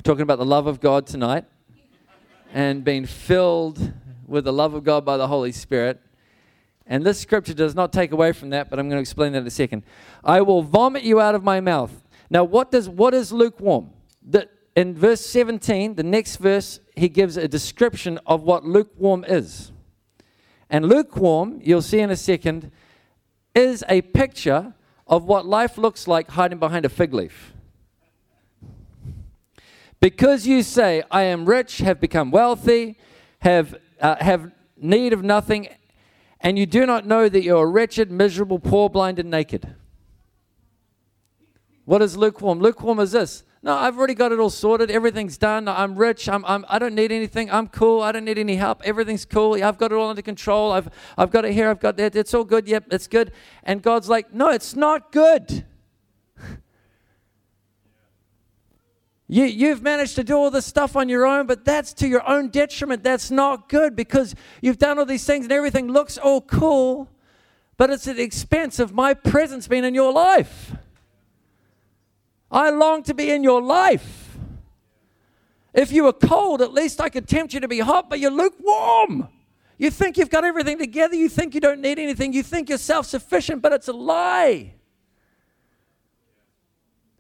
talking 0.02 0.22
about 0.22 0.38
the 0.38 0.46
love 0.46 0.66
of 0.66 0.80
God 0.80 1.07
tonight 1.07 1.44
and 2.52 2.85
being 2.85 3.04
filled 3.04 3.92
with 4.26 4.44
the 4.44 4.52
love 4.52 4.74
of 4.74 4.85
God 4.85 5.04
by 5.04 5.16
the 5.16 5.26
Holy 5.26 5.52
Spirit. 5.52 6.00
And 6.87 7.04
this 7.04 7.18
scripture 7.18 7.54
does 7.54 7.74
not 7.74 7.92
take 7.92 8.12
away 8.12 8.33
from 8.33 8.50
that, 8.50 8.70
but 8.70 8.78
I'm 8.78 8.88
going 8.88 8.98
to 8.98 9.02
explain 9.02 9.33
that 9.33 9.38
in 9.38 9.46
a 9.46 9.50
second. 9.50 9.85
I 10.22 10.40
will 10.42 10.62
vomit 10.62 11.02
you 11.02 11.20
out 11.20 11.35
of 11.35 11.42
my 11.42 11.61
mouth. 11.61 12.02
Now, 12.30 12.44
what 12.44 12.70
does 12.70 12.88
what 12.88 13.14
is 13.14 13.33
lukewarm? 13.33 13.90
The, 14.22 14.48
in 14.76 14.94
verse 14.94 15.20
17, 15.20 15.94
the 15.94 16.02
next 16.02 16.37
verse, 16.37 16.80
he 16.96 17.09
gives 17.09 17.37
a 17.37 17.48
description 17.48 18.18
of 18.26 18.42
what 18.42 18.64
lukewarm 18.64 19.24
is. 19.26 19.72
And 20.70 20.87
lukewarm, 20.87 21.61
you'll 21.62 21.83
see 21.83 22.00
in 22.00 22.11
a 22.11 22.16
second, 22.16 22.70
is 23.54 23.85
a 23.88 24.02
picture 24.02 24.74
of 25.07 25.24
what 25.24 25.46
life 25.46 25.76
looks 25.76 26.09
like 26.09 26.30
hiding 26.30 26.59
behind 26.59 26.85
a 26.85 26.88
fig 26.88 27.12
leaf. 27.12 27.52
Because 30.00 30.46
you 30.46 30.62
say, 30.62 31.02
I 31.11 31.22
am 31.22 31.46
rich, 31.46 31.78
have 31.78 32.00
become 32.00 32.30
wealthy, 32.30 32.98
have, 33.40 33.76
uh, 34.00 34.16
have 34.20 34.52
need 34.76 35.12
of 35.12 35.22
nothing, 35.22 35.68
and 36.40 36.59
you 36.59 36.66
do 36.66 36.85
not 36.85 37.07
know 37.07 37.28
that 37.28 37.42
you 37.42 37.57
are 37.57 37.70
wretched, 37.70 38.11
miserable, 38.11 38.59
poor, 38.59 38.90
blind, 38.90 39.18
and 39.18 39.30
naked. 39.30 39.74
What 41.85 42.02
is 42.02 42.16
lukewarm? 42.16 42.61
Lukewarm 42.61 42.98
is 42.98 43.12
this. 43.12 43.44
No, 43.64 43.74
I've 43.74 43.96
already 43.96 44.12
got 44.12 44.31
it 44.31 44.38
all 44.38 44.50
sorted. 44.50 44.90
Everything's 44.90 45.38
done. 45.38 45.68
I'm 45.68 45.96
rich. 45.96 46.29
I'm, 46.29 46.44
I'm, 46.44 46.66
I 46.68 46.79
don't 46.79 46.94
need 46.94 47.11
anything. 47.11 47.50
I'm 47.50 47.66
cool. 47.66 48.03
I 48.03 48.12
don't 48.12 48.27
need 48.27 48.37
any 48.37 48.57
help. 48.57 48.83
Everything's 48.85 49.24
cool. 49.24 49.55
I've 49.55 49.79
got 49.79 49.90
it 49.90 49.94
all 49.94 50.11
under 50.11 50.20
control. 50.20 50.70
I've, 50.70 50.90
I've 51.16 51.31
got 51.31 51.46
it 51.46 51.55
here. 51.55 51.70
I've 51.70 51.81
got 51.81 51.96
that. 51.96 52.14
It's 52.14 52.35
all 52.35 52.44
good. 52.44 52.68
Yep, 52.68 52.88
it's 52.90 53.07
good. 53.07 53.33
And 53.62 53.81
God's 53.81 54.07
like, 54.07 54.35
no, 54.35 54.50
it's 54.50 54.77
not 54.77 55.11
good. 55.11 55.64
You, 59.27 59.44
you've 59.44 59.83
managed 59.83 60.16
to 60.16 60.22
do 60.22 60.37
all 60.37 60.50
this 60.50 60.66
stuff 60.66 60.96
on 60.96 61.09
your 61.09 61.24
own, 61.24 61.46
but 61.46 61.64
that's 61.64 61.94
to 61.94 62.07
your 62.07 62.29
own 62.29 62.50
detriment. 62.50 63.03
That's 63.03 63.31
not 63.31 63.70
good 63.70 63.96
because 63.96 64.35
you've 64.61 64.77
done 64.77 64.98
all 64.98 65.07
these 65.07 65.24
things 65.24 65.46
and 65.46 65.53
everything 65.53 65.90
looks 65.90 66.18
all 66.18 66.42
cool, 66.42 67.09
but 67.79 67.88
it's 67.88 68.07
at 68.07 68.16
the 68.16 68.22
expense 68.22 68.79
of 68.79 68.92
my 68.92 69.14
presence 69.14 69.66
being 69.66 69.83
in 69.83 69.94
your 69.94 70.12
life. 70.12 70.73
I 72.54 72.70
long 72.70 73.02
to 73.02 73.14
be 73.14 73.32
in 73.32 73.42
your 73.42 73.60
life. 73.60 74.38
If 75.74 75.90
you 75.90 76.04
were 76.04 76.12
cold, 76.12 76.62
at 76.62 76.72
least 76.72 77.00
I 77.00 77.08
could 77.08 77.26
tempt 77.26 77.52
you 77.52 77.58
to 77.58 77.66
be 77.66 77.80
hot, 77.80 78.08
but 78.08 78.20
you're 78.20 78.30
lukewarm. 78.30 79.28
You 79.76 79.90
think 79.90 80.16
you've 80.16 80.30
got 80.30 80.44
everything 80.44 80.78
together. 80.78 81.16
You 81.16 81.28
think 81.28 81.52
you 81.54 81.60
don't 81.60 81.80
need 81.80 81.98
anything. 81.98 82.32
You 82.32 82.44
think 82.44 82.68
you're 82.68 82.78
self 82.78 83.06
sufficient, 83.06 83.60
but 83.60 83.72
it's 83.72 83.88
a 83.88 83.92
lie. 83.92 84.74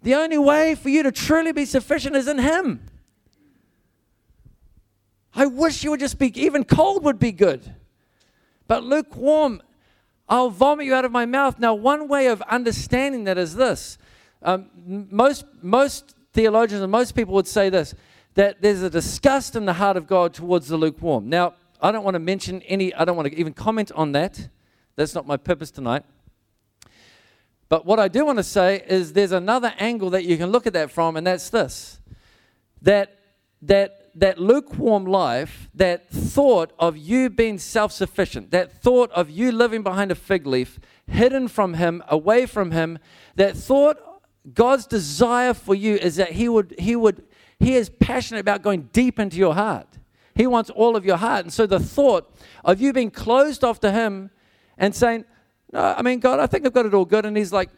The 0.02 0.14
only 0.14 0.38
way 0.38 0.76
for 0.76 0.88
you 0.88 1.02
to 1.02 1.10
truly 1.10 1.50
be 1.50 1.64
sufficient 1.64 2.14
is 2.14 2.28
in 2.28 2.38
Him. 2.38 2.88
I 5.34 5.46
wish 5.46 5.82
you 5.82 5.90
would 5.90 6.00
just 6.00 6.16
be, 6.16 6.30
even 6.40 6.62
cold 6.62 7.02
would 7.02 7.18
be 7.18 7.32
good. 7.32 7.74
But 8.68 8.84
lukewarm, 8.84 9.62
I'll 10.28 10.50
vomit 10.50 10.86
you 10.86 10.94
out 10.94 11.04
of 11.04 11.10
my 11.10 11.26
mouth. 11.26 11.58
Now, 11.58 11.74
one 11.74 12.06
way 12.06 12.28
of 12.28 12.40
understanding 12.42 13.24
that 13.24 13.36
is 13.36 13.56
this 13.56 13.98
um, 14.44 14.70
most, 14.86 15.44
most 15.62 16.14
theologians 16.32 16.82
and 16.82 16.92
most 16.92 17.14
people 17.14 17.34
would 17.34 17.48
say 17.48 17.70
this 17.70 17.94
that 18.34 18.60
there's 18.60 18.82
a 18.82 18.90
disgust 18.90 19.54
in 19.54 19.64
the 19.64 19.74
heart 19.74 19.96
of 19.96 20.08
God 20.08 20.34
towards 20.34 20.66
the 20.66 20.76
lukewarm. 20.76 21.28
Now, 21.28 21.54
I 21.80 21.92
don't 21.92 22.02
want 22.02 22.16
to 22.16 22.18
mention 22.18 22.62
any, 22.62 22.92
I 22.92 23.04
don't 23.04 23.16
want 23.16 23.28
to 23.28 23.38
even 23.38 23.52
comment 23.52 23.92
on 23.92 24.10
that. 24.12 24.48
That's 24.96 25.14
not 25.14 25.24
my 25.24 25.36
purpose 25.36 25.70
tonight. 25.70 26.04
But 27.68 27.86
what 27.86 28.00
I 28.00 28.08
do 28.08 28.26
want 28.26 28.38
to 28.38 28.44
say 28.44 28.82
is 28.88 29.12
there's 29.12 29.32
another 29.32 29.72
angle 29.78 30.10
that 30.10 30.24
you 30.24 30.36
can 30.36 30.50
look 30.50 30.66
at 30.66 30.72
that 30.72 30.90
from, 30.90 31.16
and 31.16 31.26
that's 31.26 31.50
this 31.50 32.00
that, 32.82 33.18
that, 33.62 34.10
that 34.14 34.38
lukewarm 34.38 35.06
life, 35.06 35.68
that 35.74 36.10
thought 36.10 36.72
of 36.78 36.96
you 36.96 37.30
being 37.30 37.58
self 37.58 37.92
sufficient, 37.92 38.50
that 38.50 38.82
thought 38.82 39.10
of 39.12 39.30
you 39.30 39.50
living 39.52 39.82
behind 39.82 40.10
a 40.10 40.14
fig 40.14 40.46
leaf, 40.46 40.78
hidden 41.06 41.48
from 41.48 41.74
Him, 41.74 42.02
away 42.08 42.46
from 42.46 42.72
Him, 42.72 42.98
that 43.36 43.56
thought, 43.56 43.96
God's 44.52 44.86
desire 44.86 45.54
for 45.54 45.74
you 45.74 45.96
is 45.96 46.16
that 46.16 46.32
He 46.32 46.48
would, 46.48 46.74
He 46.78 46.96
would, 46.96 47.22
He 47.58 47.74
is 47.74 47.88
passionate 47.88 48.40
about 48.40 48.62
going 48.62 48.90
deep 48.92 49.18
into 49.18 49.36
your 49.36 49.54
heart. 49.54 49.88
He 50.34 50.46
wants 50.46 50.68
all 50.70 50.96
of 50.96 51.04
your 51.04 51.16
heart. 51.16 51.44
And 51.44 51.52
so 51.52 51.66
the 51.66 51.80
thought 51.80 52.34
of 52.64 52.80
you 52.80 52.92
being 52.92 53.10
closed 53.10 53.64
off 53.64 53.80
to 53.80 53.92
Him 53.92 54.30
and 54.76 54.94
saying, 54.94 55.24
no, 55.74 55.94
I 55.98 56.02
mean, 56.02 56.20
God, 56.20 56.38
I 56.38 56.46
think 56.46 56.64
I've 56.64 56.72
got 56.72 56.86
it 56.86 56.94
all 56.94 57.04
good. 57.04 57.26
And 57.26 57.36
he's 57.36 57.52
like, 57.52 57.68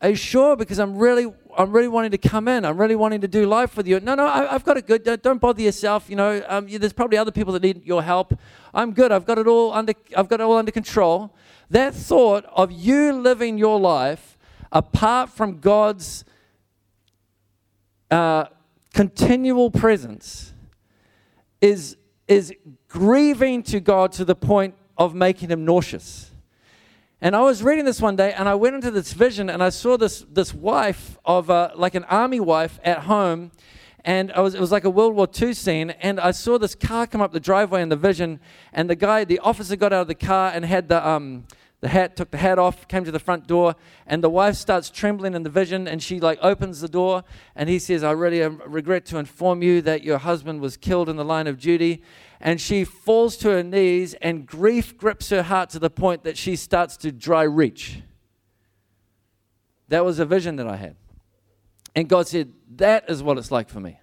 Are 0.00 0.10
you 0.10 0.14
sure? 0.14 0.54
Because 0.54 0.78
I'm 0.78 0.96
really, 0.96 1.26
I'm 1.58 1.72
really 1.72 1.88
wanting 1.88 2.12
to 2.12 2.18
come 2.18 2.46
in. 2.46 2.64
I'm 2.64 2.78
really 2.78 2.94
wanting 2.94 3.20
to 3.22 3.28
do 3.28 3.46
life 3.46 3.76
with 3.76 3.88
you. 3.88 3.98
No, 3.98 4.14
no, 4.14 4.26
I, 4.26 4.46
have 4.52 4.62
got 4.62 4.76
it 4.76 4.86
good. 4.86 5.02
Don't 5.20 5.40
bother 5.40 5.60
yourself. 5.60 6.08
You 6.08 6.14
know, 6.14 6.44
um, 6.46 6.68
there's 6.68 6.92
probably 6.92 7.18
other 7.18 7.32
people 7.32 7.52
that 7.54 7.62
need 7.62 7.84
your 7.84 8.04
help. 8.04 8.38
I'm 8.72 8.92
good. 8.92 9.10
I've 9.10 9.26
got 9.26 9.38
it 9.38 9.48
all 9.48 9.72
under. 9.72 9.92
I've 10.16 10.28
got 10.28 10.40
it 10.40 10.44
all 10.44 10.56
under 10.56 10.70
control. 10.70 11.34
That 11.68 11.94
thought 11.94 12.44
of 12.54 12.70
you 12.70 13.12
living 13.12 13.58
your 13.58 13.80
life 13.80 14.33
apart 14.74 15.30
from 15.30 15.60
God's 15.60 16.24
uh, 18.10 18.46
continual 18.92 19.70
presence 19.70 20.52
is 21.60 21.96
is 22.26 22.52
grieving 22.88 23.62
to 23.62 23.80
God 23.80 24.10
to 24.12 24.24
the 24.24 24.34
point 24.34 24.74
of 24.96 25.14
making 25.14 25.50
him 25.50 25.64
nauseous. 25.64 26.30
And 27.20 27.36
I 27.36 27.42
was 27.42 27.62
reading 27.62 27.84
this 27.84 28.00
one 28.00 28.16
day, 28.16 28.32
and 28.32 28.48
I 28.48 28.54
went 28.54 28.74
into 28.74 28.90
this 28.90 29.12
vision, 29.12 29.48
and 29.48 29.62
I 29.62 29.68
saw 29.68 29.96
this 29.96 30.24
this 30.30 30.52
wife 30.52 31.18
of 31.24 31.48
uh, 31.48 31.70
like 31.74 31.94
an 31.94 32.04
army 32.04 32.40
wife 32.40 32.78
at 32.82 33.00
home, 33.00 33.52
and 34.04 34.32
was, 34.36 34.54
it 34.54 34.60
was 34.60 34.72
like 34.72 34.84
a 34.84 34.90
World 34.90 35.14
War 35.14 35.28
II 35.40 35.54
scene, 35.54 35.90
and 35.90 36.18
I 36.18 36.32
saw 36.32 36.58
this 36.58 36.74
car 36.74 37.06
come 37.06 37.20
up 37.20 37.32
the 37.32 37.40
driveway 37.40 37.82
in 37.82 37.88
the 37.88 37.96
vision, 37.96 38.40
and 38.72 38.90
the 38.90 38.96
guy, 38.96 39.24
the 39.24 39.38
officer, 39.38 39.76
got 39.76 39.92
out 39.92 40.02
of 40.02 40.08
the 40.08 40.14
car 40.14 40.50
and 40.54 40.64
had 40.64 40.88
the 40.88 41.06
um, 41.06 41.44
the 41.84 41.90
hat, 41.90 42.16
took 42.16 42.30
the 42.30 42.38
hat 42.38 42.58
off, 42.58 42.88
came 42.88 43.04
to 43.04 43.12
the 43.12 43.18
front 43.18 43.46
door, 43.46 43.76
and 44.06 44.24
the 44.24 44.30
wife 44.30 44.56
starts 44.56 44.88
trembling 44.88 45.34
in 45.34 45.42
the 45.42 45.50
vision, 45.50 45.86
and 45.86 46.02
she 46.02 46.18
like 46.18 46.38
opens 46.40 46.80
the 46.80 46.88
door, 46.88 47.24
and 47.54 47.68
he 47.68 47.78
says, 47.78 48.02
"I 48.02 48.12
really 48.12 48.42
um, 48.42 48.62
regret 48.66 49.04
to 49.06 49.18
inform 49.18 49.62
you 49.62 49.82
that 49.82 50.02
your 50.02 50.16
husband 50.16 50.62
was 50.62 50.78
killed 50.78 51.10
in 51.10 51.16
the 51.16 51.24
line 51.24 51.46
of 51.46 51.60
duty." 51.60 52.02
and 52.40 52.60
she 52.60 52.84
falls 52.84 53.38
to 53.38 53.48
her 53.48 53.62
knees, 53.62 54.12
and 54.20 54.46
grief 54.46 54.98
grips 54.98 55.30
her 55.30 55.42
heart 55.42 55.70
to 55.70 55.78
the 55.78 55.88
point 55.88 56.24
that 56.24 56.36
she 56.36 56.56
starts 56.56 56.94
to 56.98 57.10
dry 57.10 57.42
reach. 57.42 58.02
That 59.88 60.04
was 60.04 60.18
a 60.18 60.26
vision 60.26 60.56
that 60.56 60.66
I 60.66 60.76
had. 60.76 60.96
And 61.94 62.06
God 62.06 62.28
said, 62.28 62.52
That 62.76 63.08
is 63.08 63.22
what 63.22 63.38
it's 63.38 63.50
like 63.50 63.70
for 63.70 63.80
me. 63.80 63.98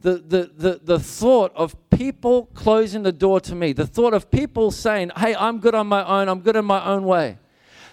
The, 0.00 0.14
the, 0.18 0.50
the, 0.56 0.80
the 0.82 1.00
thought 1.00 1.52
of 1.56 1.74
people 1.90 2.46
closing 2.54 3.02
the 3.02 3.12
door 3.12 3.40
to 3.40 3.54
me, 3.54 3.72
the 3.72 3.86
thought 3.86 4.14
of 4.14 4.30
people 4.30 4.70
saying, 4.70 5.10
Hey, 5.16 5.34
I'm 5.34 5.58
good 5.58 5.74
on 5.74 5.86
my 5.86 6.04
own, 6.04 6.28
I'm 6.28 6.40
good 6.40 6.56
in 6.56 6.64
my 6.64 6.84
own 6.84 7.04
way. 7.04 7.38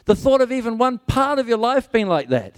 The 0.06 0.16
thought 0.16 0.42
of 0.42 0.52
even 0.52 0.78
one 0.78 1.00
part 1.00 1.39
of 1.39 1.48
your 1.48 1.58
life 1.58 1.92
being 1.92 2.08
like 2.08 2.30
that 2.30 2.56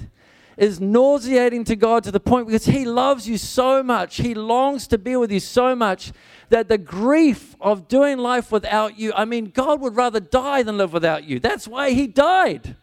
is 0.58 0.80
nauseating 0.80 1.64
to 1.66 1.76
God 1.76 2.04
to 2.06 2.12
the 2.12 2.20
point 2.20 2.48
because 2.48 2.66
He 2.66 2.86
loves 2.86 3.28
you 3.28 3.38
so 3.38 3.84
much. 3.84 4.18
He 4.18 4.34
longs 4.34 4.88
to 4.88 4.98
be 4.98 5.16
with 5.16 5.32
you 5.32 5.40
so 5.40 5.76
much 5.76 6.12
that 6.50 6.68
the 6.70 6.78
grief 6.78 7.56
of 7.60 7.88
doing 7.88 8.18
life 8.18 8.52
without 8.52 8.98
you, 8.98 9.12
I 9.16 9.26
mean, 9.26 9.48
God 9.48 9.82
would 9.82 9.96
rather 9.96 10.20
die 10.20 10.64
than 10.64 10.78
live 10.78 10.94
without 10.94 11.24
you. 11.24 11.40
That's 11.40 11.68
why 11.68 11.92
He 11.92 12.08
died. 12.08 12.76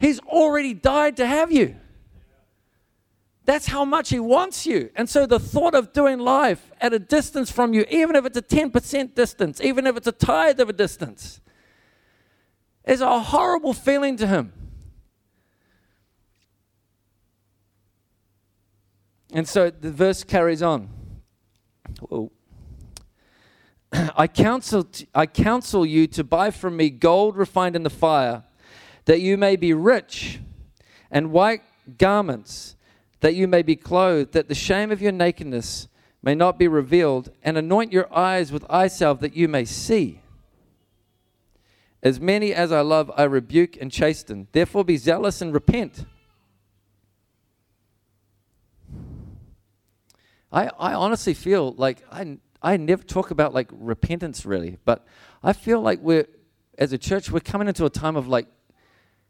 He's 0.00 0.20
already 0.20 0.74
died 0.74 1.16
to 1.16 1.26
have 1.26 1.50
you. 1.50 1.76
That's 3.48 3.68
how 3.68 3.86
much 3.86 4.10
He 4.10 4.20
wants 4.20 4.66
you. 4.66 4.90
And 4.94 5.08
so 5.08 5.24
the 5.24 5.40
thought 5.40 5.74
of 5.74 5.94
doing 5.94 6.18
life 6.18 6.70
at 6.82 6.92
a 6.92 6.98
distance 6.98 7.50
from 7.50 7.72
you, 7.72 7.86
even 7.90 8.14
if 8.14 8.26
it's 8.26 8.36
a 8.36 8.42
10% 8.42 9.14
distance, 9.14 9.58
even 9.62 9.86
if 9.86 9.96
it's 9.96 10.06
a 10.06 10.12
tithe 10.12 10.60
of 10.60 10.68
a 10.68 10.72
distance, 10.74 11.40
is 12.86 13.00
a 13.00 13.18
horrible 13.18 13.72
feeling 13.72 14.18
to 14.18 14.26
Him. 14.26 14.52
And 19.32 19.48
so 19.48 19.70
the 19.70 19.92
verse 19.92 20.24
carries 20.24 20.62
on. 20.62 20.90
I 24.14 24.26
counsel, 24.26 24.86
I 25.14 25.24
counsel 25.24 25.86
you 25.86 26.06
to 26.08 26.22
buy 26.22 26.50
from 26.50 26.76
me 26.76 26.90
gold 26.90 27.34
refined 27.34 27.76
in 27.76 27.82
the 27.82 27.88
fire, 27.88 28.44
that 29.06 29.22
you 29.22 29.38
may 29.38 29.56
be 29.56 29.72
rich, 29.72 30.38
and 31.10 31.32
white 31.32 31.62
garments, 31.96 32.74
that 33.20 33.34
you 33.34 33.48
may 33.48 33.62
be 33.62 33.76
clothed, 33.76 34.32
that 34.32 34.48
the 34.48 34.54
shame 34.54 34.90
of 34.90 35.02
your 35.02 35.12
nakedness 35.12 35.88
may 36.22 36.34
not 36.34 36.58
be 36.58 36.68
revealed, 36.68 37.30
and 37.42 37.56
anoint 37.56 37.92
your 37.92 38.12
eyes 38.14 38.50
with 38.50 38.64
eye 38.68 38.88
salve, 38.88 39.20
that 39.20 39.36
you 39.36 39.46
may 39.48 39.64
see. 39.64 40.20
As 42.02 42.20
many 42.20 42.52
as 42.52 42.72
I 42.72 42.80
love, 42.80 43.10
I 43.16 43.24
rebuke 43.24 43.76
and 43.80 43.90
chasten. 43.90 44.48
Therefore, 44.52 44.84
be 44.84 44.96
zealous 44.96 45.40
and 45.40 45.52
repent. 45.52 46.06
I, 50.50 50.70
I 50.78 50.94
honestly 50.94 51.34
feel 51.34 51.72
like 51.72 52.02
I, 52.10 52.38
I 52.62 52.76
never 52.76 53.02
talk 53.02 53.30
about 53.30 53.52
like 53.52 53.68
repentance 53.72 54.46
really, 54.46 54.78
but 54.84 55.06
I 55.42 55.52
feel 55.52 55.80
like 55.80 56.00
we're, 56.00 56.26
as 56.78 56.92
a 56.92 56.98
church, 56.98 57.30
we're 57.30 57.40
coming 57.40 57.68
into 57.68 57.84
a 57.84 57.90
time 57.90 58.16
of 58.16 58.28
like 58.28 58.46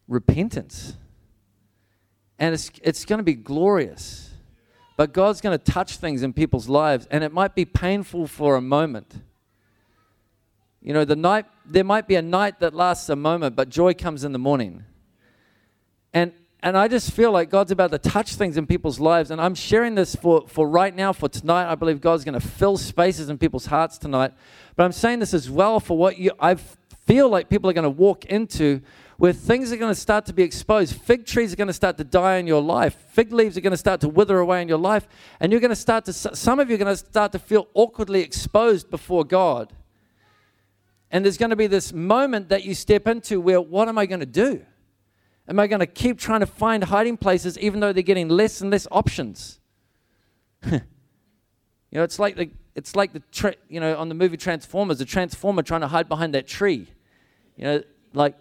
repentance. 0.07 0.97
And 2.39 2.55
it's, 2.55 2.71
it's 2.83 3.05
going 3.05 3.19
to 3.19 3.25
be 3.25 3.35
glorious. 3.35 4.31
But 4.97 5.13
God's 5.13 5.41
going 5.41 5.57
to 5.57 5.65
touch 5.65 5.97
things 5.97 6.23
in 6.23 6.33
people's 6.33 6.69
lives, 6.69 7.07
and 7.11 7.23
it 7.23 7.33
might 7.33 7.55
be 7.55 7.65
painful 7.65 8.27
for 8.27 8.57
a 8.57 8.61
moment. 8.61 9.15
You 10.83 10.93
know, 10.93 11.05
the 11.05 11.17
night, 11.17 11.47
there 11.65 11.85
might 11.85 12.09
be 12.09 12.15
a 12.15 12.23
night 12.23 12.61
that 12.61 12.75
lasts 12.75 13.09
a 13.09 13.17
moment, 13.17 13.57
but 13.57 13.69
joy 13.69 13.95
comes 13.95 14.25
in 14.25 14.33
the 14.33 14.39
morning. 14.39 14.85
And, 16.13 16.33
and 16.63 16.77
I 16.77 16.89
just 16.89 17.13
feel 17.13 17.31
like 17.31 17.51
God's 17.51 17.71
about 17.71 17.91
to 17.91 17.99
touch 17.99 18.35
things 18.35 18.57
in 18.57 18.67
people's 18.67 18.99
lives. 18.99 19.31
And 19.31 19.41
I'm 19.41 19.55
sharing 19.55 19.95
this 19.95 20.15
for, 20.17 20.47
for 20.49 20.69
right 20.69 20.95
now, 20.95 21.13
for 21.13 21.29
tonight. 21.29 21.71
I 21.71 21.75
believe 21.75 22.01
God's 22.01 22.25
going 22.25 22.41
to 22.41 22.47
fill 22.47 22.77
spaces 22.77 23.29
in 23.29 23.39
people's 23.39 23.67
hearts 23.67 23.99
tonight. 23.99 24.33
But 24.77 24.85
I'm 24.85 24.93
saying 24.93 25.19
this 25.19 25.35
as 25.35 25.51
well 25.51 25.79
for 25.79 25.97
what 25.97 26.19
you, 26.19 26.33
I 26.41 26.55
feel 26.55 27.29
like 27.29 27.49
people 27.49 27.71
are 27.71 27.75
going 27.75 27.85
to 27.85 27.91
walk 27.91 28.25
into 28.25 28.81
where 29.19 29.33
things 29.33 29.73
are 29.73 29.77
going 29.77 29.93
to 29.93 30.01
start 30.01 30.27
to 30.27 30.33
be 30.33 30.45
exposed. 30.45 30.95
Fig 30.95 31.27
trees 31.27 31.53
are 31.53 31.57
going 31.57 31.67
to 31.67 31.73
start 31.73 31.99
to 31.99 32.05
die 32.05 32.37
in 32.37 32.47
your 32.47 32.63
life. 32.63 32.95
Fig 33.11 33.33
leaves 33.33 33.57
are 33.57 33.61
going 33.61 33.73
to 33.73 33.77
start 33.77 34.01
to 34.01 34.09
wither 34.09 34.39
away 34.39 34.63
in 34.63 34.69
your 34.69 34.79
life. 34.79 35.09
And 35.41 35.51
you're 35.51 35.61
going 35.61 35.71
to 35.71 35.77
start 35.77 36.05
to, 36.05 36.13
some 36.13 36.61
of 36.61 36.69
you 36.71 36.77
are 36.77 36.79
going 36.79 36.97
to 36.97 36.97
start 36.97 37.33
to 37.33 37.41
feel 37.41 37.67
awkwardly 37.75 38.21
exposed 38.21 38.91
before 38.91 39.25
God. 39.25 39.73
And 41.11 41.25
there's 41.25 41.37
going 41.37 41.51
to 41.51 41.57
be 41.57 41.67
this 41.67 41.93
moment 41.93 42.49
that 42.51 42.65
you 42.65 42.77
step 42.77 43.09
into 43.09 43.41
where, 43.41 43.61
what 43.61 43.89
am 43.89 43.99
I 43.99 44.07
going 44.07 44.21
to 44.21 44.27
do? 44.27 44.65
Am 45.49 45.59
I 45.59 45.67
going 45.67 45.81
to 45.81 45.87
keep 45.87 46.19
trying 46.21 46.41
to 46.41 46.47
find 46.47 46.85
hiding 46.85 47.17
places 47.17 47.59
even 47.59 47.81
though 47.81 47.93
they're 47.93 48.03
getting 48.05 48.29
less 48.29 48.61
and 48.61 48.71
less 48.71 48.87
options? 48.93 49.59
you 50.71 50.81
know, 51.91 52.05
it's 52.05 52.21
like 52.21 52.37
the 52.37 52.51
it's 52.75 52.95
like 52.95 53.13
the 53.13 53.23
tra- 53.33 53.57
you 53.69 53.81
know 53.81 53.97
on 53.97 54.09
the 54.09 54.15
movie 54.15 54.37
Transformers, 54.37 54.99
the 54.99 55.05
Transformer 55.05 55.63
trying 55.63 55.81
to 55.81 55.89
hide 55.89 56.09
behind 56.09 56.35
that 56.35 56.47
tree. 56.47 56.87
You 57.57 57.65
know, 57.65 57.83
like 58.13 58.37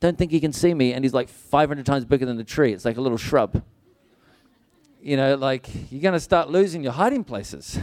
don't 0.00 0.16
think 0.16 0.30
he 0.30 0.40
can 0.40 0.52
see 0.52 0.72
me, 0.72 0.94
and 0.94 1.04
he's 1.04 1.12
like 1.12 1.28
500 1.28 1.84
times 1.84 2.04
bigger 2.06 2.24
than 2.24 2.38
the 2.38 2.44
tree. 2.44 2.72
It's 2.72 2.84
like 2.84 2.96
a 2.96 3.00
little 3.02 3.18
shrub. 3.18 3.62
You 5.02 5.16
know, 5.16 5.34
like 5.36 5.68
you're 5.90 6.02
going 6.02 6.14
to 6.14 6.20
start 6.20 6.50
losing 6.50 6.82
your 6.82 6.92
hiding 6.92 7.24
places. 7.24 7.78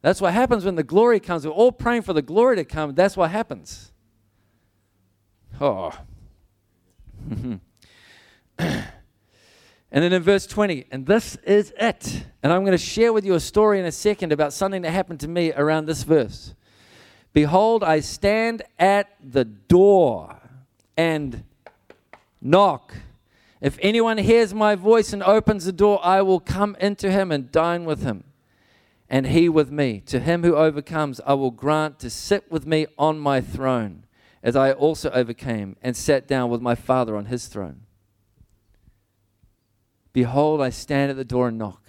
That's 0.00 0.20
what 0.20 0.32
happens 0.32 0.64
when 0.64 0.76
the 0.76 0.84
glory 0.84 1.18
comes. 1.18 1.44
We're 1.44 1.52
all 1.52 1.72
praying 1.72 2.02
for 2.02 2.12
the 2.12 2.22
glory 2.22 2.56
to 2.56 2.64
come. 2.64 2.94
That's 2.94 3.16
what 3.16 3.30
happens. 3.30 3.92
Oh. 5.60 5.98
and 7.28 7.60
then 9.90 10.12
in 10.12 10.22
verse 10.22 10.46
20, 10.46 10.86
and 10.92 11.06
this 11.06 11.36
is 11.36 11.72
it. 11.76 12.24
And 12.42 12.52
I'm 12.52 12.62
going 12.62 12.72
to 12.72 12.78
share 12.78 13.12
with 13.12 13.24
you 13.24 13.34
a 13.34 13.40
story 13.40 13.80
in 13.80 13.84
a 13.84 13.92
second 13.92 14.32
about 14.32 14.52
something 14.52 14.82
that 14.82 14.92
happened 14.92 15.20
to 15.20 15.28
me 15.28 15.52
around 15.52 15.86
this 15.86 16.04
verse. 16.04 16.54
Behold, 17.32 17.82
I 17.82 18.00
stand 18.00 18.62
at 18.78 19.08
the 19.20 19.44
door 19.44 20.35
and 20.96 21.44
knock. 22.40 22.94
If 23.60 23.78
anyone 23.80 24.18
hears 24.18 24.52
my 24.54 24.74
voice 24.74 25.12
and 25.12 25.22
opens 25.22 25.64
the 25.64 25.72
door, 25.72 26.04
I 26.04 26.22
will 26.22 26.40
come 26.40 26.76
into 26.80 27.10
him 27.10 27.32
and 27.32 27.50
dine 27.50 27.84
with 27.84 28.02
him 28.02 28.24
and 29.08 29.28
he 29.28 29.48
with 29.48 29.70
me. 29.70 30.00
To 30.06 30.20
him 30.20 30.42
who 30.42 30.56
overcomes, 30.56 31.20
I 31.26 31.34
will 31.34 31.50
grant 31.50 31.98
to 32.00 32.10
sit 32.10 32.50
with 32.50 32.66
me 32.66 32.86
on 32.98 33.18
my 33.18 33.40
throne, 33.40 34.04
as 34.42 34.56
I 34.56 34.72
also 34.72 35.10
overcame 35.10 35.76
and 35.82 35.96
sat 35.96 36.26
down 36.26 36.50
with 36.50 36.60
my 36.60 36.74
Father 36.74 37.16
on 37.16 37.26
his 37.26 37.46
throne. 37.46 37.82
Behold, 40.12 40.60
I 40.60 40.70
stand 40.70 41.10
at 41.10 41.16
the 41.16 41.24
door 41.24 41.48
and 41.48 41.58
knock. 41.58 41.82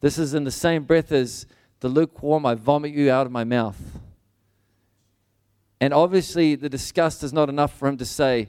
This 0.00 0.18
is 0.18 0.34
in 0.34 0.44
the 0.44 0.50
same 0.50 0.84
breath 0.84 1.12
as 1.12 1.46
the 1.80 1.88
lukewarm, 1.88 2.44
I 2.44 2.54
vomit 2.54 2.92
you 2.92 3.10
out 3.10 3.26
of 3.26 3.32
my 3.32 3.44
mouth. 3.44 4.00
And 5.80 5.94
obviously, 5.94 6.54
the 6.54 6.68
disgust 6.68 7.22
is 7.22 7.32
not 7.32 7.48
enough 7.48 7.76
for 7.78 7.88
him 7.88 7.96
to 7.98 8.04
say, 8.04 8.48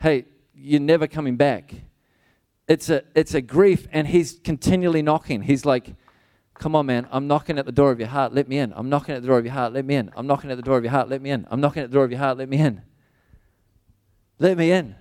Hey, 0.00 0.26
you're 0.54 0.80
never 0.80 1.06
coming 1.06 1.36
back. 1.36 1.74
It's 2.68 2.88
a, 2.90 3.02
it's 3.14 3.34
a 3.34 3.40
grief, 3.40 3.88
and 3.92 4.06
he's 4.06 4.38
continually 4.44 5.02
knocking. 5.02 5.42
He's 5.42 5.64
like, 5.64 5.94
Come 6.54 6.74
on, 6.74 6.86
man. 6.86 7.06
I'm 7.12 7.28
knocking 7.28 7.58
at 7.58 7.66
the 7.66 7.72
door 7.72 7.92
of 7.92 8.00
your 8.00 8.08
heart. 8.08 8.34
Let 8.34 8.48
me 8.48 8.58
in. 8.58 8.72
I'm 8.74 8.88
knocking 8.88 9.14
at 9.14 9.22
the 9.22 9.28
door 9.28 9.38
of 9.38 9.44
your 9.44 9.54
heart. 9.54 9.72
Let 9.72 9.84
me 9.84 9.94
in. 9.94 10.10
I'm 10.16 10.26
knocking 10.26 10.50
at 10.50 10.56
the 10.56 10.62
door 10.62 10.76
of 10.76 10.84
your 10.84 10.90
heart. 10.90 11.08
Let 11.08 11.22
me 11.22 11.30
in. 11.30 11.46
I'm 11.50 11.60
knocking 11.60 11.82
at 11.82 11.90
the 11.90 11.94
door 11.94 12.04
of 12.04 12.10
your 12.10 12.18
heart. 12.18 12.36
Let 12.36 12.48
me 12.48 12.58
in. 12.58 12.82
Let 14.40 14.58
me 14.58 14.72
in. 14.72 14.96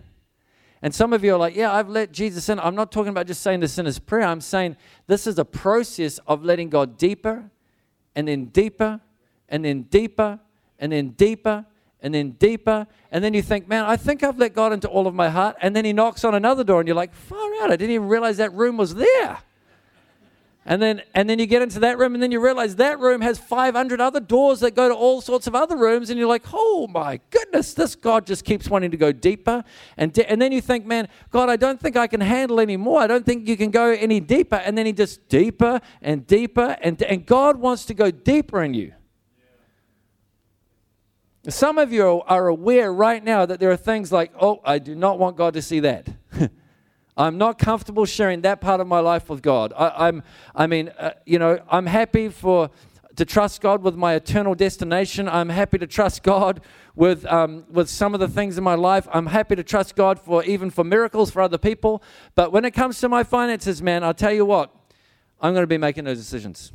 And 0.81 0.93
some 0.93 1.13
of 1.13 1.23
you 1.23 1.33
are 1.33 1.37
like, 1.37 1.55
yeah, 1.55 1.73
I've 1.73 1.89
let 1.89 2.11
Jesus 2.11 2.47
in. 2.49 2.59
I'm 2.59 2.75
not 2.75 2.91
talking 2.91 3.09
about 3.09 3.25
just 3.25 3.41
saying 3.41 3.61
the 3.61 3.67
sinner's 3.67 3.97
prayer. 3.97 4.27
I'm 4.27 4.41
saying 4.41 4.77
this 5.07 5.25
is 5.25 5.39
a 5.39 5.45
process 5.45 6.19
of 6.27 6.43
letting 6.43 6.69
God 6.69 6.97
deeper 6.97 7.49
and 8.15 8.27
then 8.27 8.45
deeper 8.45 9.01
and 9.49 9.65
then 9.65 9.83
deeper 9.83 10.39
and 10.79 10.91
then 10.91 11.09
deeper 11.09 11.65
and 12.01 12.13
then 12.13 12.31
deeper. 12.31 12.87
And 13.11 13.23
then 13.23 13.33
you 13.33 13.41
think, 13.41 13.67
man, 13.67 13.85
I 13.85 13.97
think 13.97 14.23
I've 14.23 14.37
let 14.37 14.53
God 14.53 14.73
into 14.73 14.87
all 14.87 15.07
of 15.07 15.15
my 15.15 15.29
heart. 15.29 15.55
And 15.61 15.75
then 15.75 15.85
he 15.85 15.93
knocks 15.93 16.23
on 16.23 16.35
another 16.35 16.63
door 16.63 16.79
and 16.79 16.87
you're 16.87 16.95
like, 16.95 17.13
far 17.13 17.51
out. 17.61 17.71
I 17.71 17.75
didn't 17.75 17.91
even 17.91 18.07
realize 18.07 18.37
that 18.37 18.53
room 18.53 18.77
was 18.77 18.95
there. 18.95 19.39
And 20.69 20.81
then, 20.81 21.01
and 21.15 21.29
then 21.29 21.39
you 21.39 21.45
get 21.45 21.61
into 21.61 21.79
that 21.79 21.97
room, 21.97 22.13
and 22.13 22.21
then 22.21 22.29
you 22.29 22.41
realize 22.41 22.75
that 22.75 22.99
room 22.99 23.21
has 23.21 23.39
500 23.39 24.01
other 24.01 24.19
doors 24.19 24.59
that 24.59 24.75
go 24.75 24.89
to 24.89 24.93
all 24.93 25.21
sorts 25.21 25.47
of 25.47 25.55
other 25.55 25.77
rooms, 25.77 26.09
and 26.09 26.19
you're 26.19 26.27
like, 26.27 26.43
oh 26.51 26.87
my 26.87 27.21
goodness, 27.29 27.73
this 27.73 27.95
God 27.95 28.27
just 28.27 28.43
keeps 28.43 28.69
wanting 28.69 28.91
to 28.91 28.97
go 28.97 29.13
deeper. 29.13 29.63
And, 29.95 30.11
de- 30.11 30.29
and 30.29 30.41
then 30.41 30.51
you 30.51 30.59
think, 30.59 30.85
man, 30.85 31.07
God, 31.31 31.47
I 31.47 31.55
don't 31.55 31.79
think 31.79 31.95
I 31.95 32.05
can 32.05 32.19
handle 32.19 32.59
any 32.59 32.75
more. 32.75 32.99
I 32.99 33.07
don't 33.07 33.25
think 33.25 33.47
you 33.47 33.55
can 33.55 33.71
go 33.71 33.91
any 33.91 34.19
deeper. 34.19 34.57
And 34.57 34.77
then 34.77 34.85
He 34.85 34.91
just 34.91 35.29
deeper 35.29 35.79
and 36.01 36.27
deeper, 36.27 36.75
and, 36.81 37.01
and 37.01 37.25
God 37.25 37.55
wants 37.55 37.85
to 37.85 37.93
go 37.93 38.11
deeper 38.11 38.61
in 38.61 38.73
you. 38.73 38.91
Some 41.49 41.77
of 41.77 41.93
you 41.93 42.21
are 42.27 42.47
aware 42.47 42.91
right 42.91 43.23
now 43.23 43.45
that 43.45 43.61
there 43.61 43.71
are 43.71 43.77
things 43.77 44.11
like, 44.11 44.33
oh, 44.39 44.59
I 44.65 44.79
do 44.79 44.95
not 44.95 45.17
want 45.17 45.37
God 45.37 45.53
to 45.53 45.61
see 45.61 45.79
that. 45.79 46.09
I'm 47.17 47.37
not 47.37 47.57
comfortable 47.57 48.05
sharing 48.05 48.41
that 48.41 48.59
part 48.59 48.81
of 48.81 48.87
my 48.87 48.99
life 48.99 49.29
with 49.29 49.41
God. 49.41 49.71
I, 49.75 50.09
am 50.09 50.23
I 50.53 50.67
mean, 50.67 50.89
uh, 50.99 51.11
you 51.25 51.39
know, 51.39 51.59
I'm 51.69 51.85
happy 51.85 52.27
for 52.29 52.69
to 53.15 53.25
trust 53.25 53.61
God 53.61 53.81
with 53.81 53.95
my 53.95 54.13
eternal 54.13 54.55
destination. 54.55 55.27
I'm 55.29 55.49
happy 55.49 55.77
to 55.77 55.87
trust 55.87 56.21
God 56.21 56.61
with 56.95 57.25
um, 57.25 57.65
with 57.69 57.89
some 57.89 58.13
of 58.13 58.19
the 58.19 58.27
things 58.27 58.57
in 58.57 58.63
my 58.63 58.75
life. 58.75 59.07
I'm 59.11 59.27
happy 59.27 59.55
to 59.55 59.63
trust 59.63 59.95
God 59.95 60.19
for 60.19 60.43
even 60.43 60.69
for 60.69 60.83
miracles 60.83 61.31
for 61.31 61.41
other 61.41 61.57
people. 61.57 62.03
But 62.35 62.51
when 62.51 62.65
it 62.65 62.71
comes 62.71 62.99
to 62.99 63.09
my 63.09 63.23
finances, 63.23 63.81
man, 63.81 64.03
I'll 64.03 64.13
tell 64.13 64.33
you 64.33 64.45
what, 64.45 64.75
I'm 65.41 65.53
going 65.53 65.63
to 65.63 65.67
be 65.67 65.77
making 65.77 66.03
those 66.03 66.17
decisions. 66.19 66.73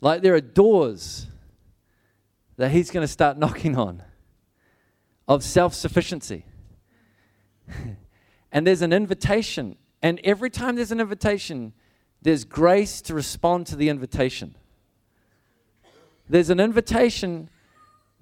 Like 0.00 0.22
there 0.22 0.34
are 0.34 0.40
doors 0.40 1.26
that 2.56 2.70
he's 2.70 2.90
going 2.90 3.04
to 3.04 3.12
start 3.12 3.38
knocking 3.38 3.76
on 3.76 4.02
of 5.28 5.42
self 5.42 5.74
sufficiency. 5.74 6.44
and 8.52 8.66
there's 8.66 8.82
an 8.82 8.92
invitation. 8.92 9.76
And 10.02 10.20
every 10.22 10.50
time 10.50 10.76
there's 10.76 10.92
an 10.92 11.00
invitation, 11.00 11.72
there's 12.22 12.44
grace 12.44 13.00
to 13.02 13.14
respond 13.14 13.66
to 13.68 13.76
the 13.76 13.88
invitation. 13.88 14.54
There's 16.28 16.50
an 16.50 16.60
invitation 16.60 17.50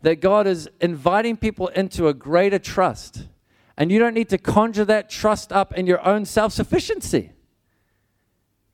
that 0.03 0.21
God 0.21 0.47
is 0.47 0.69
inviting 0.81 1.37
people 1.37 1.69
into 1.69 2.09
a 2.09 2.15
greater 2.15 2.59
trust. 2.59 3.27
And 3.77 3.91
you 3.91 3.99
don't 3.99 4.15
need 4.15 4.29
to 4.29 4.39
conjure 4.39 4.85
that 4.85 5.11
trust 5.11 5.53
up 5.53 5.75
in 5.75 5.87
your 5.87 6.07
own 6.07 6.25
self 6.25 6.53
sufficiency. 6.53 7.33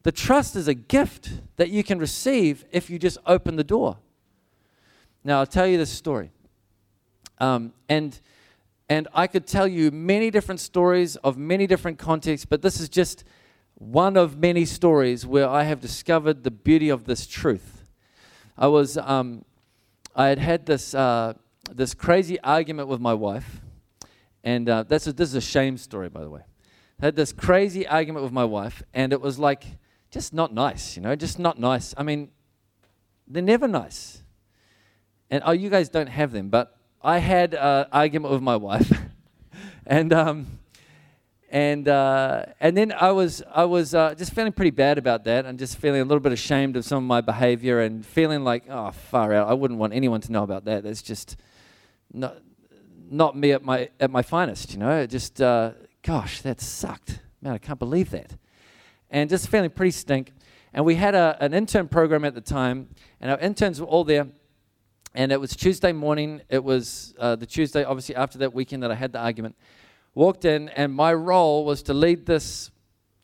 The 0.02 0.12
trust 0.12 0.56
is 0.56 0.66
a 0.66 0.74
gift 0.74 1.30
that 1.56 1.70
you 1.70 1.84
can 1.84 1.98
receive 1.98 2.64
if 2.72 2.88
you 2.88 2.98
just 2.98 3.18
open 3.26 3.56
the 3.56 3.64
door. 3.64 3.98
Now, 5.22 5.40
I'll 5.40 5.46
tell 5.46 5.66
you 5.66 5.76
this 5.76 5.90
story. 5.90 6.30
Um, 7.38 7.74
and, 7.88 8.18
and 8.88 9.08
I 9.12 9.26
could 9.26 9.46
tell 9.46 9.68
you 9.68 9.90
many 9.90 10.30
different 10.30 10.60
stories 10.60 11.16
of 11.16 11.36
many 11.36 11.66
different 11.66 11.98
contexts, 11.98 12.46
but 12.46 12.62
this 12.62 12.80
is 12.80 12.88
just 12.88 13.24
one 13.74 14.16
of 14.16 14.38
many 14.38 14.64
stories 14.64 15.26
where 15.26 15.48
I 15.48 15.64
have 15.64 15.80
discovered 15.80 16.44
the 16.44 16.50
beauty 16.50 16.88
of 16.88 17.04
this 17.04 17.26
truth. 17.26 17.84
I 18.56 18.66
was, 18.68 18.96
um, 18.98 19.44
I 20.14 20.26
had 20.26 20.38
had 20.38 20.66
this, 20.66 20.94
uh, 20.94 21.34
this 21.70 21.94
crazy 21.94 22.40
argument 22.40 22.88
with 22.88 23.00
my 23.00 23.14
wife, 23.14 23.60
and 24.44 24.68
uh, 24.68 24.84
that's 24.84 25.06
a, 25.06 25.12
this 25.12 25.30
is 25.30 25.34
a 25.34 25.40
shame 25.40 25.76
story, 25.76 26.08
by 26.08 26.22
the 26.22 26.30
way. 26.30 26.42
I 27.00 27.06
had 27.06 27.16
this 27.16 27.32
crazy 27.32 27.86
argument 27.86 28.22
with 28.22 28.32
my 28.32 28.44
wife, 28.44 28.82
and 28.92 29.12
it 29.12 29.20
was 29.20 29.38
like 29.38 29.64
just 30.10 30.34
not 30.34 30.52
nice, 30.52 30.96
you 30.96 31.02
know, 31.02 31.14
just 31.14 31.38
not 31.38 31.58
nice. 31.58 31.94
I 31.96 32.02
mean, 32.02 32.30
they're 33.26 33.42
never 33.42 33.68
nice. 33.68 34.22
And 35.30 35.42
oh, 35.46 35.52
you 35.52 35.70
guys 35.70 35.88
don't 35.88 36.08
have 36.08 36.32
them, 36.32 36.48
but 36.48 36.76
I 37.02 37.18
had 37.18 37.54
an 37.54 37.86
argument 37.92 38.32
with 38.32 38.42
my 38.42 38.56
wife, 38.56 38.92
and 39.86 40.12
um, 40.12 40.58
and 41.48 41.86
uh, 41.86 42.46
and 42.58 42.76
then 42.76 42.92
I 42.92 43.12
was 43.12 43.42
I 43.54 43.64
was 43.64 43.94
uh, 43.94 44.14
just 44.14 44.32
feeling 44.32 44.52
pretty 44.52 44.72
bad 44.72 44.98
about 44.98 45.24
that, 45.24 45.46
and 45.46 45.58
just 45.58 45.76
feeling 45.78 46.00
a 46.00 46.04
little 46.04 46.20
bit 46.20 46.32
ashamed 46.32 46.76
of 46.76 46.84
some 46.84 46.98
of 46.98 47.08
my 47.08 47.20
behavior, 47.20 47.80
and 47.80 48.04
feeling 48.04 48.42
like 48.42 48.64
oh 48.68 48.90
far 48.90 49.32
out, 49.32 49.48
I 49.48 49.54
wouldn't 49.54 49.78
want 49.78 49.92
anyone 49.92 50.20
to 50.22 50.32
know 50.32 50.42
about 50.42 50.64
that. 50.64 50.82
That's 50.82 51.02
just 51.02 51.36
not 52.12 52.36
not 53.08 53.36
me 53.36 53.52
at 53.52 53.62
my 53.62 53.88
at 54.00 54.10
my 54.10 54.22
finest. 54.22 54.72
You 54.72 54.80
know, 54.80 55.00
it 55.00 55.06
just 55.06 55.40
uh, 55.40 55.72
gosh, 56.02 56.42
that 56.42 56.60
sucked. 56.60 57.20
Man, 57.40 57.52
I 57.52 57.58
can't 57.58 57.78
believe 57.78 58.10
that. 58.10 58.34
And 59.10 59.28
just 59.28 59.48
feeling 59.48 59.70
pretty 59.70 59.90
stink. 59.90 60.32
And 60.72 60.84
we 60.84 60.94
had 60.94 61.14
a, 61.14 61.36
an 61.40 61.52
intern 61.52 61.88
program 61.88 62.24
at 62.24 62.34
the 62.34 62.40
time, 62.40 62.88
and 63.20 63.30
our 63.30 63.38
interns 63.38 63.80
were 63.80 63.86
all 63.86 64.04
there. 64.04 64.28
And 65.14 65.32
it 65.32 65.40
was 65.40 65.56
Tuesday 65.56 65.92
morning. 65.92 66.42
It 66.48 66.62
was 66.62 67.14
uh, 67.18 67.34
the 67.34 67.46
Tuesday, 67.46 67.82
obviously, 67.82 68.14
after 68.14 68.38
that 68.38 68.54
weekend 68.54 68.84
that 68.84 68.92
I 68.92 68.94
had 68.94 69.12
the 69.12 69.18
argument. 69.18 69.56
Walked 70.14 70.44
in, 70.44 70.68
and 70.70 70.94
my 70.94 71.12
role 71.12 71.64
was 71.64 71.82
to 71.84 71.94
lead 71.94 72.26
this 72.26 72.70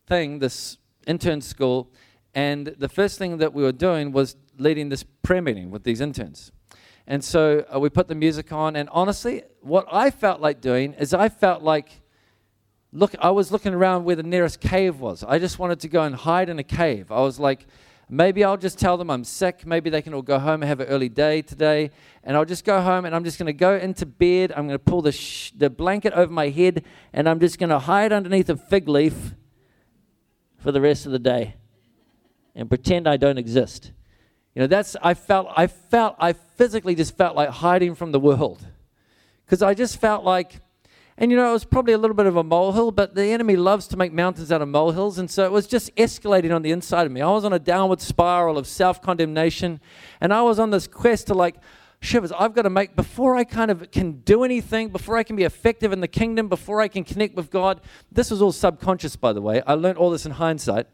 thing, 0.09 0.41
this 0.41 0.78
intern 1.07 1.41
school. 1.41 1.93
And 2.34 2.74
the 2.78 2.89
first 2.89 3.18
thing 3.18 3.39
that 3.39 3.55
we 3.55 3.62
were 3.62 3.72
doing 3.72 4.11
was 4.11 4.37
leading 4.59 4.89
this 4.89 5.05
prayer 5.22 5.43
meeting 5.43 5.70
with 5.70 5.84
these 5.84 6.01
interns. 6.01 6.51
And 7.07 7.22
so 7.22 7.64
uh, 7.72 7.78
we 7.78 7.89
put 7.89 8.09
the 8.09 8.14
music 8.14 8.53
on. 8.53 8.74
And 8.74 8.89
honestly, 8.91 9.45
what 9.61 9.87
I 9.93 10.11
felt 10.11 10.41
like 10.41 10.61
doing 10.61 10.95
is 10.95 11.14
I 11.14 11.28
felt 11.28 11.62
like 11.62 12.01
look, 12.93 13.14
I 13.20 13.30
was 13.30 13.51
looking 13.51 13.74
around 13.74 14.05
where 14.05 14.16
the 14.16 14.22
nearest 14.22 14.61
cave 14.61 15.01
was. 15.01 15.24
I 15.24 15.39
just 15.39 15.59
wanted 15.59 15.80
to 15.80 15.89
go 15.89 16.03
and 16.03 16.14
hide 16.14 16.49
in 16.49 16.59
a 16.59 16.64
cave. 16.64 17.11
I 17.11 17.20
was 17.20 17.39
like, 17.39 17.66
maybe 18.09 18.45
I'll 18.45 18.57
just 18.57 18.78
tell 18.78 18.97
them 18.97 19.11
I'm 19.11 19.24
sick. 19.24 19.66
Maybe 19.66 19.91
they 19.91 20.03
can 20.03 20.14
all 20.14 20.22
go 20.22 20.39
home 20.39 20.62
and 20.62 20.64
have 20.64 20.80
an 20.80 20.87
early 20.87 21.09
day 21.09 21.43
today. 21.43 21.91
And 22.22 22.37
I'll 22.37 22.45
just 22.45 22.64
go 22.64 22.80
home 22.80 23.05
and 23.05 23.14
I'm 23.14 23.24
just 23.24 23.39
going 23.39 23.47
to 23.47 23.53
go 23.53 23.76
into 23.76 24.07
bed. 24.07 24.53
I'm 24.53 24.66
going 24.66 24.78
to 24.78 24.84
pull 24.84 25.03
the, 25.03 25.12
sh- 25.12 25.53
the 25.57 25.70
blanket 25.70 26.12
over 26.12 26.32
my 26.32 26.49
head 26.49 26.84
and 27.12 27.28
I'm 27.28 27.41
just 27.41 27.59
going 27.59 27.70
to 27.70 27.78
hide 27.78 28.12
underneath 28.12 28.49
a 28.49 28.57
fig 28.57 28.89
leaf 28.89 29.34
for 30.59 30.72
the 30.72 30.80
rest 30.80 31.07
of 31.07 31.12
the 31.12 31.18
day 31.18 31.57
and 32.55 32.68
pretend 32.68 33.09
I 33.09 33.16
don't 33.16 33.39
exist. 33.39 33.93
You 34.55 34.61
know, 34.61 34.66
that's, 34.68 34.97
I 35.03 35.12
felt, 35.12 35.49
I 35.55 35.66
felt, 35.66 36.16
I 36.18 36.32
physically 36.32 36.95
just 36.95 37.16
felt 37.16 37.37
like 37.37 37.51
hiding 37.51 37.95
from 37.95 38.12
the 38.12 38.18
world. 38.18 38.66
Because 39.45 39.62
I 39.62 39.74
just 39.74 40.01
felt 40.01 40.24
like, 40.24 40.61
and 41.19 41.31
you 41.31 41.37
know, 41.37 41.49
it 41.49 41.53
was 41.53 41.64
probably 41.64 41.95
a 41.95 41.99
little 41.99 42.14
bit 42.14 42.27
of 42.27 42.37
a 42.37 42.45
molehill, 42.45 42.91
but 42.91 43.14
the 43.14 43.25
enemy 43.25 43.57
loves 43.57 43.87
to 43.89 43.97
make 43.97 44.12
mountains 44.12 44.53
out 44.53 44.61
of 44.61 44.69
molehills. 44.69 45.19
And 45.19 45.31
so 45.31 45.45
it 45.45 45.53
was 45.53 45.67
just 45.67 45.95
escalating 45.97 46.55
on 46.55 46.61
the 46.61 46.71
inside 46.71 47.07
of 47.07 47.12
me. 47.12 47.23
I 47.23 47.31
was 47.31 47.45
on 47.45 47.55
a 47.55 47.59
downward 47.59 48.03
spiral 48.03 48.59
of 48.59 48.67
self 48.67 49.01
condemnation. 49.01 49.81
And 50.21 50.35
I 50.35 50.43
was 50.43 50.59
on 50.59 50.71
this 50.71 50.87
quest 50.87 51.29
to 51.29 51.35
like, 51.35 51.57
shivers, 52.01 52.33
I've 52.33 52.53
got 52.53 52.62
to 52.62 52.71
make, 52.71 52.95
before 52.95 53.35
I 53.35 53.45
kind 53.45 53.71
of 53.71 53.91
can 53.91 54.21
do 54.21 54.45
anything, 54.45 54.91
before 54.91 55.17
I 55.17 55.23
can 55.23 55.37
be 55.37 55.45
effective 55.45 55.91
in 55.91 56.01
the 56.01 56.09
kingdom, 56.09 56.49
before 56.49 56.83
I 56.83 56.89
can 56.89 57.03
connect 57.03 57.35
with 57.35 57.51
God. 57.51 57.81
This 58.12 58.31
was 58.31 58.43
all 58.43 58.53
subconscious, 58.53 59.17
by 59.17 59.33
the 59.33 59.41
way. 59.41 59.62
I 59.67 59.73
learned 59.73 59.97
all 59.97 60.11
this 60.11 60.27
in 60.27 60.33
hindsight. 60.33 60.87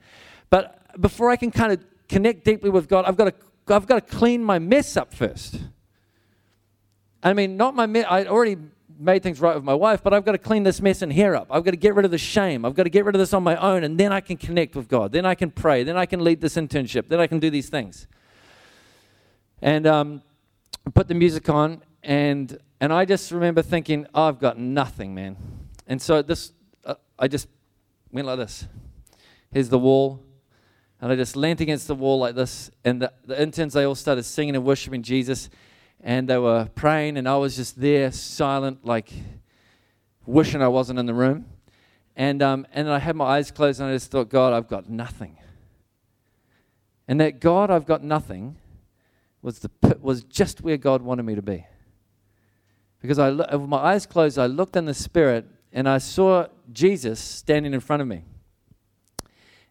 But 0.51 1.01
before 1.01 1.31
I 1.31 1.37
can 1.37 1.51
kind 1.51 1.73
of 1.73 1.85
connect 2.09 2.45
deeply 2.45 2.71
with 2.71 2.89
God, 2.89 3.07
I've 3.07 3.17
got 3.17 3.25
to, 3.25 3.75
I've 3.75 3.89
got 3.89 4.07
to 4.07 4.15
clean 4.15 4.45
my 4.45 4.61
mess 4.61 4.97
up 4.97 5.13
first. 5.13 5.59
I 7.25 7.33
mean, 7.33 7.57
not 7.57 7.75
my 7.75 7.87
mess, 7.87 8.07
I'd 8.09 8.29
already 8.29 8.59
made 9.03 9.23
things 9.23 9.41
right 9.41 9.55
with 9.55 9.65
my 9.65 9.75
wife, 9.75 10.03
but 10.03 10.15
I've 10.15 10.25
got 10.25 10.33
to 10.33 10.39
clean 10.39 10.63
this 10.63 10.81
mess 10.81 11.03
in 11.03 11.11
here 11.11 11.35
up. 11.35 11.49
I've 11.51 11.65
got 11.65 11.73
to 11.73 11.77
get 11.77 11.95
rid 11.95 12.05
of 12.05 12.11
the 12.11 12.19
shame. 12.19 12.65
I've 12.65 12.75
got 12.75 12.85
to 12.85 12.91
get 12.91 13.05
rid 13.05 13.15
of 13.15 13.19
this 13.19 13.33
on 13.35 13.43
my 13.43 13.57
own, 13.57 13.85
and 13.85 13.99
then 13.99 14.13
I 14.13 14.21
can 14.21 14.37
connect 14.37 14.77
with 14.77 14.89
God. 14.89 15.13
Then 15.13 15.27
I 15.27 15.35
can 15.35 15.51
pray. 15.51 15.83
Then 15.83 15.97
I 15.97 16.07
can 16.07 16.23
lead 16.23 16.41
this 16.41 16.57
internship. 16.57 17.09
Then 17.09 17.21
I 17.21 17.27
can 17.27 17.39
do 17.39 17.51
these 17.51 17.69
things. 17.69 18.07
And 19.61 19.87
um, 19.87 20.23
put 20.95 21.09
the 21.09 21.15
music 21.15 21.49
on, 21.49 21.83
and 22.03 22.59
and 22.81 22.93
I 22.93 23.05
just 23.05 23.31
remember 23.31 23.63
thinking, 23.63 24.07
oh, 24.13 24.25
I've 24.25 24.41
got 24.41 24.59
nothing, 24.59 25.15
man. 25.15 25.37
And 25.87 26.03
so 26.03 26.21
this, 26.21 26.53
uh, 26.85 26.95
I 27.17 27.29
just 27.29 27.47
went 28.11 28.27
like 28.27 28.39
this. 28.39 28.67
Here's 29.53 29.69
the 29.69 29.79
wall. 29.79 30.21
And 31.01 31.13
I 31.13 31.15
just 31.15 31.37
leant 31.37 31.61
against 31.61 31.87
the 31.87 31.95
wall 31.95 32.19
like 32.19 32.35
this. 32.35 32.73
And 32.85 33.03
the, 33.03 33.13
the 33.25 33.41
interns, 33.41 33.75
they 33.75 33.85
all 33.85 33.95
started 33.95 34.25
singing 34.25 34.57
and 34.57 34.65
worshiping 34.65 35.03
Jesus 35.03 35.49
and 36.03 36.29
they 36.29 36.39
were 36.39 36.69
praying, 36.75 37.17
and 37.17 37.29
I 37.29 37.37
was 37.37 37.57
just 37.57 37.81
there, 37.81 38.11
silent, 38.11 38.85
like 38.85 39.13
wishing 40.27 40.61
I 40.61 40.69
wasn't 40.69 40.99
in 40.99 41.07
the 41.07 41.15
room. 41.15 41.47
And, 42.17 42.43
um, 42.43 42.67
and 42.73 42.91
I 42.91 42.99
had 42.99 43.17
my 43.17 43.25
eyes 43.25 43.51
closed, 43.51 43.81
and 43.81 43.89
I 43.89 43.95
just 43.95 44.11
thought, 44.11 44.29
God, 44.29 44.53
I've 44.53 44.69
got 44.69 44.89
nothing. 44.89 45.39
And 47.07 47.21
that 47.21 47.41
God, 47.41 47.71
I've 47.71 47.87
got 47.87 48.03
nothing, 48.03 48.57
was, 49.41 49.61
the, 49.61 49.71
was 50.01 50.25
just 50.25 50.61
where 50.61 50.77
God 50.77 51.03
wanted 51.03 51.23
me 51.23 51.35
to 51.35 51.43
be. 51.43 51.67
Because 53.01 53.19
I, 53.19 53.31
with 53.31 53.69
my 53.69 53.79
eyes 53.79 54.07
closed, 54.07 54.39
I 54.39 54.47
looked 54.47 54.77
in 54.77 54.85
the 54.85 54.95
Spirit, 54.95 55.47
and 55.73 55.89
I 55.89 55.99
saw 55.99 56.47
Jesus 56.73 57.21
standing 57.21 57.75
in 57.75 57.81
front 57.81 58.03
of 58.03 58.09
me. 58.09 58.25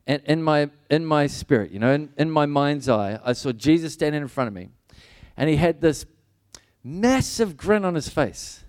And 0.07 0.21
in 0.25 0.41
my, 0.41 0.69
in 0.89 1.05
my 1.05 1.27
spirit, 1.27 1.71
you 1.71 1.79
know, 1.79 1.93
in, 1.93 2.09
in 2.17 2.31
my 2.31 2.45
mind's 2.45 2.89
eye, 2.89 3.19
I 3.23 3.33
saw 3.33 3.51
Jesus 3.51 3.93
standing 3.93 4.21
in 4.21 4.27
front 4.27 4.47
of 4.47 4.53
me. 4.53 4.69
And 5.37 5.49
he 5.49 5.57
had 5.57 5.79
this 5.79 6.05
massive 6.83 7.57
grin 7.57 7.85
on 7.85 7.95
his 7.95 8.09
face, 8.09 8.63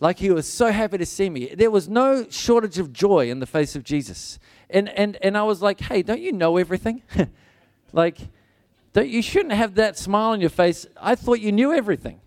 like 0.00 0.18
he 0.18 0.30
was 0.30 0.48
so 0.48 0.70
happy 0.72 0.98
to 0.98 1.06
see 1.06 1.28
me. 1.28 1.54
There 1.54 1.70
was 1.70 1.88
no 1.88 2.26
shortage 2.30 2.78
of 2.78 2.92
joy 2.92 3.30
in 3.30 3.40
the 3.40 3.46
face 3.46 3.76
of 3.76 3.84
Jesus. 3.84 4.38
And, 4.70 4.88
and, 4.90 5.16
and 5.22 5.36
I 5.36 5.42
was 5.42 5.60
like, 5.60 5.80
hey, 5.80 6.02
don't 6.02 6.20
you 6.20 6.32
know 6.32 6.56
everything? 6.56 7.02
like, 7.92 8.18
don't, 8.92 9.08
you 9.08 9.22
shouldn't 9.22 9.52
have 9.52 9.74
that 9.74 9.98
smile 9.98 10.30
on 10.30 10.40
your 10.40 10.50
face. 10.50 10.86
I 11.00 11.14
thought 11.14 11.40
you 11.40 11.52
knew 11.52 11.72
everything. 11.72 12.20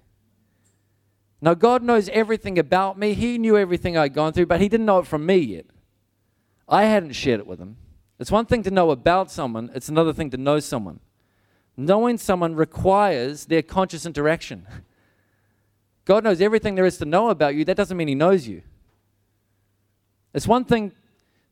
Now, 1.42 1.56
God 1.56 1.84
knows 1.84 2.08
everything 2.10 2.58
about 2.58 2.98
me. 2.98 3.14
He 3.14 3.38
knew 3.38 3.58
everything 3.58 3.98
I'd 3.98 4.14
gone 4.14 4.32
through, 4.32 4.46
but 4.46 4.62
He 4.62 4.70
didn't 4.70 4.86
know 4.86 5.00
it 5.00 5.08
from 5.08 5.26
me 5.26 5.38
yet. 5.38 5.66
I 6.70 6.84
hadn't 6.86 7.14
shared 7.14 7.42
it 7.42 7.48
with 7.48 7.60
Him. 7.60 7.76
It's 8.18 8.32
one 8.32 8.46
thing 8.46 8.64
to 8.64 8.72
know 8.72 8.92
about 8.92 9.30
someone, 9.30 9.70
it's 9.76 9.90
another 9.90 10.14
thing 10.14 10.30
to 10.30 10.38
know 10.38 10.60
someone. 10.60 11.02
Knowing 11.76 12.18
someone 12.18 12.56
requires 12.56 13.46
their 13.46 13.62
conscious 13.62 14.06
interaction. 14.06 14.68
God 16.06 16.24
knows 16.24 16.42
everything 16.42 16.76
there 16.76 16.86
is 16.86 16.98
to 16.98 17.06
know 17.06 17.30
about 17.30 17.56
you. 17.56 17.64
That 17.66 17.78
doesn't 17.78 17.96
mean 17.96 18.08
He 18.08 18.16
knows 18.16 18.48
you. 18.48 18.62
It's 20.34 20.48
one 20.48 20.66
thing 20.66 20.92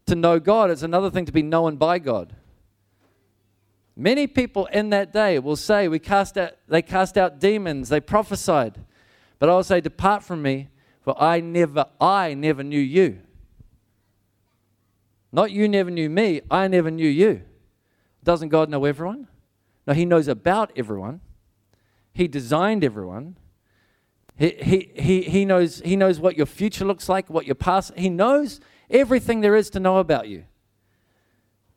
to 0.08 0.16
know 0.16 0.40
God, 0.40 0.72
it's 0.72 0.84
another 0.84 1.10
thing 1.10 1.26
to 1.26 1.32
be 1.32 1.44
known 1.44 1.78
by 1.78 2.00
God. 2.00 2.36
Many 3.96 4.26
people 4.26 4.66
in 4.68 4.90
that 4.90 5.14
day 5.14 5.38
will 5.40 5.56
say, 5.56 5.88
we 5.88 6.00
cast 6.00 6.38
out, 6.38 6.54
they 6.68 6.82
cast 6.82 7.18
out 7.18 7.40
demons, 7.40 7.90
they 7.90 8.00
prophesied. 8.00 8.80
But 9.38 9.50
I 9.50 9.54
will 9.56 9.64
say, 9.64 9.82
Depart 9.82 10.24
from 10.24 10.42
me, 10.42 10.70
for 11.02 11.22
I 11.22 11.40
never, 11.40 11.86
I 12.00 12.34
never 12.34 12.64
knew 12.64 12.80
you. 12.80 13.20
Not 15.32 15.52
you 15.52 15.68
never 15.70 15.90
knew 15.90 16.10
me, 16.10 16.42
I 16.50 16.68
never 16.68 16.92
knew 16.92 17.08
you. 17.08 17.44
Doesn't 18.24 18.50
God 18.50 18.70
know 18.70 18.86
everyone? 18.86 19.28
No, 19.88 19.94
He 19.94 20.06
knows 20.06 20.28
about 20.28 20.72
everyone. 20.76 21.22
He 22.14 22.28
designed 22.28 22.84
everyone. 22.84 23.38
He, 24.42 24.90
he, 24.96 25.22
he, 25.22 25.46
knows, 25.46 25.84
he 25.86 25.96
knows 25.96 26.20
what 26.20 26.36
your 26.36 26.48
future 26.48 26.84
looks 26.84 27.08
like, 27.08 27.30
what 27.30 27.46
your 27.46 27.54
past, 27.54 27.92
he 27.96 28.10
knows 28.10 28.60
everything 28.90 29.42
there 29.42 29.56
is 29.56 29.70
to 29.70 29.80
know 29.80 29.98
about 29.98 30.30
you. 30.30 30.46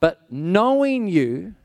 But 0.00 0.22
knowing 0.32 1.06
you 1.06 1.56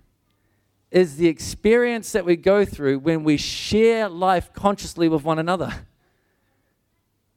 is 0.92 1.16
the 1.16 1.30
experience 1.30 2.12
that 2.12 2.26
we 2.26 2.36
go 2.36 2.66
through 2.66 3.00
when 3.00 3.24
we 3.24 3.38
share 3.38 4.10
life 4.10 4.52
consciously 4.52 5.08
with 5.08 5.24
one 5.24 5.40
another. 5.40 5.74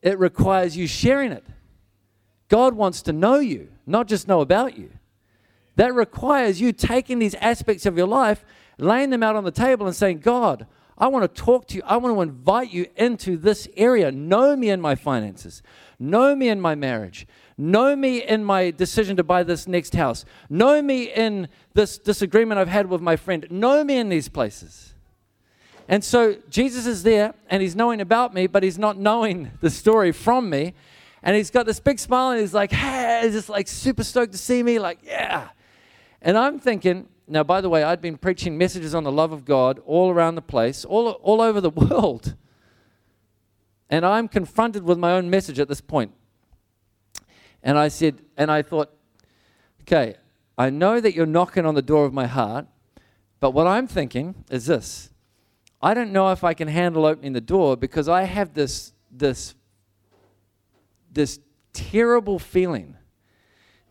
It 0.00 0.18
requires 0.18 0.76
you 0.76 0.88
sharing 0.88 1.30
it. 1.30 1.46
God 2.48 2.74
wants 2.74 3.00
to 3.02 3.12
know 3.12 3.38
you, 3.38 3.68
not 3.86 4.08
just 4.08 4.26
know 4.26 4.40
about 4.40 4.76
you. 4.76 4.90
That 5.76 5.94
requires 5.94 6.60
you 6.60 6.72
taking 6.72 7.20
these 7.20 7.36
aspects 7.36 7.86
of 7.86 7.96
your 7.96 8.08
life, 8.08 8.44
laying 8.76 9.10
them 9.10 9.22
out 9.22 9.36
on 9.36 9.44
the 9.44 9.52
table, 9.52 9.86
and 9.86 9.94
saying, 9.94 10.18
God, 10.18 10.66
I 10.98 11.08
want 11.08 11.22
to 11.22 11.42
talk 11.42 11.66
to 11.68 11.76
you. 11.76 11.82
I 11.84 11.96
want 11.96 12.14
to 12.16 12.22
invite 12.22 12.70
you 12.70 12.86
into 12.96 13.36
this 13.36 13.68
area. 13.76 14.12
Know 14.12 14.56
me 14.56 14.70
in 14.70 14.80
my 14.80 14.94
finances. 14.94 15.62
Know 15.98 16.36
me 16.36 16.48
in 16.48 16.60
my 16.60 16.74
marriage. 16.74 17.26
Know 17.56 17.96
me 17.96 18.22
in 18.22 18.44
my 18.44 18.70
decision 18.70 19.16
to 19.16 19.24
buy 19.24 19.42
this 19.42 19.66
next 19.66 19.94
house. 19.94 20.24
Know 20.48 20.82
me 20.82 21.04
in 21.04 21.48
this 21.74 21.98
disagreement 21.98 22.58
I've 22.58 22.68
had 22.68 22.86
with 22.86 23.00
my 23.00 23.16
friend. 23.16 23.46
Know 23.50 23.84
me 23.84 23.98
in 23.98 24.08
these 24.08 24.28
places. 24.28 24.94
And 25.88 26.04
so 26.04 26.36
Jesus 26.48 26.86
is 26.86 27.02
there 27.02 27.34
and 27.48 27.62
he's 27.62 27.76
knowing 27.76 28.00
about 28.00 28.34
me, 28.34 28.46
but 28.46 28.62
he's 28.62 28.78
not 28.78 28.98
knowing 28.98 29.52
the 29.60 29.70
story 29.70 30.12
from 30.12 30.50
me. 30.50 30.74
And 31.22 31.36
he's 31.36 31.50
got 31.50 31.66
this 31.66 31.78
big 31.78 31.98
smile 31.98 32.30
and 32.32 32.40
he's 32.40 32.54
like, 32.54 32.72
hey, 32.72 33.20
he's 33.24 33.32
just 33.32 33.48
like 33.48 33.68
super 33.68 34.02
stoked 34.02 34.32
to 34.32 34.38
see 34.38 34.62
me. 34.62 34.78
Like, 34.78 34.98
yeah. 35.04 35.50
And 36.20 36.36
I'm 36.36 36.58
thinking, 36.58 37.08
now, 37.32 37.42
by 37.42 37.62
the 37.62 37.70
way, 37.70 37.82
I'd 37.82 38.02
been 38.02 38.18
preaching 38.18 38.58
messages 38.58 38.94
on 38.94 39.04
the 39.04 39.10
love 39.10 39.32
of 39.32 39.46
God 39.46 39.80
all 39.86 40.10
around 40.10 40.34
the 40.34 40.42
place, 40.42 40.84
all, 40.84 41.08
all 41.10 41.40
over 41.40 41.60
the 41.60 41.70
world. 41.84 42.34
And 43.88 44.04
I'm 44.04 44.28
confronted 44.28 44.82
with 44.82 44.98
my 44.98 45.12
own 45.12 45.30
message 45.30 45.58
at 45.58 45.66
this 45.66 45.80
point. 45.80 46.12
And 47.62 47.78
I 47.78 47.88
said, 47.88 48.20
and 48.36 48.50
I 48.50 48.60
thought, 48.60 48.92
okay, 49.82 50.16
I 50.58 50.68
know 50.68 51.00
that 51.00 51.14
you're 51.14 51.26
knocking 51.26 51.64
on 51.64 51.74
the 51.74 51.82
door 51.82 52.04
of 52.04 52.12
my 52.12 52.26
heart, 52.26 52.66
but 53.40 53.52
what 53.52 53.66
I'm 53.66 53.86
thinking 53.86 54.44
is 54.50 54.66
this 54.66 55.10
I 55.80 55.94
don't 55.94 56.12
know 56.12 56.30
if 56.32 56.44
I 56.44 56.54
can 56.54 56.68
handle 56.68 57.06
opening 57.06 57.32
the 57.32 57.40
door 57.40 57.76
because 57.76 58.08
I 58.08 58.24
have 58.24 58.52
this, 58.52 58.92
this, 59.10 59.54
this 61.10 61.40
terrible 61.72 62.38
feeling 62.38 62.96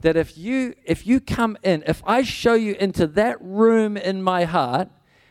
that 0.01 0.15
if 0.15 0.37
you 0.37 0.75
if 0.85 1.05
you 1.07 1.19
come 1.19 1.57
in, 1.63 1.83
if 1.87 2.01
I 2.05 2.23
show 2.23 2.53
you 2.53 2.75
into 2.79 3.07
that 3.07 3.37
room 3.41 3.97
in 3.97 4.21
my 4.21 4.45
heart 4.45 4.89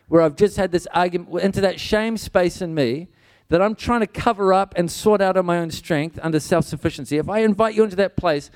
where 0.08 0.22
I've 0.22 0.36
just 0.36 0.56
had 0.56 0.72
this 0.72 0.86
argument 0.92 1.42
into 1.42 1.60
that 1.60 1.78
shame 1.78 2.16
space 2.16 2.60
in 2.60 2.74
me, 2.74 3.08
that 3.48 3.60
I'm 3.60 3.74
trying 3.74 4.00
to 4.00 4.06
cover 4.06 4.52
up 4.52 4.74
and 4.76 4.90
sort 4.90 5.20
out 5.20 5.36
on 5.36 5.46
my 5.46 5.58
own 5.58 5.70
strength 5.70 6.18
under 6.22 6.40
self 6.40 6.64
sufficiency, 6.64 7.18
if 7.18 7.28
I 7.28 7.40
invite 7.40 7.74
you 7.74 7.84
into 7.84 7.96
that 7.96 8.16
place, 8.16 8.50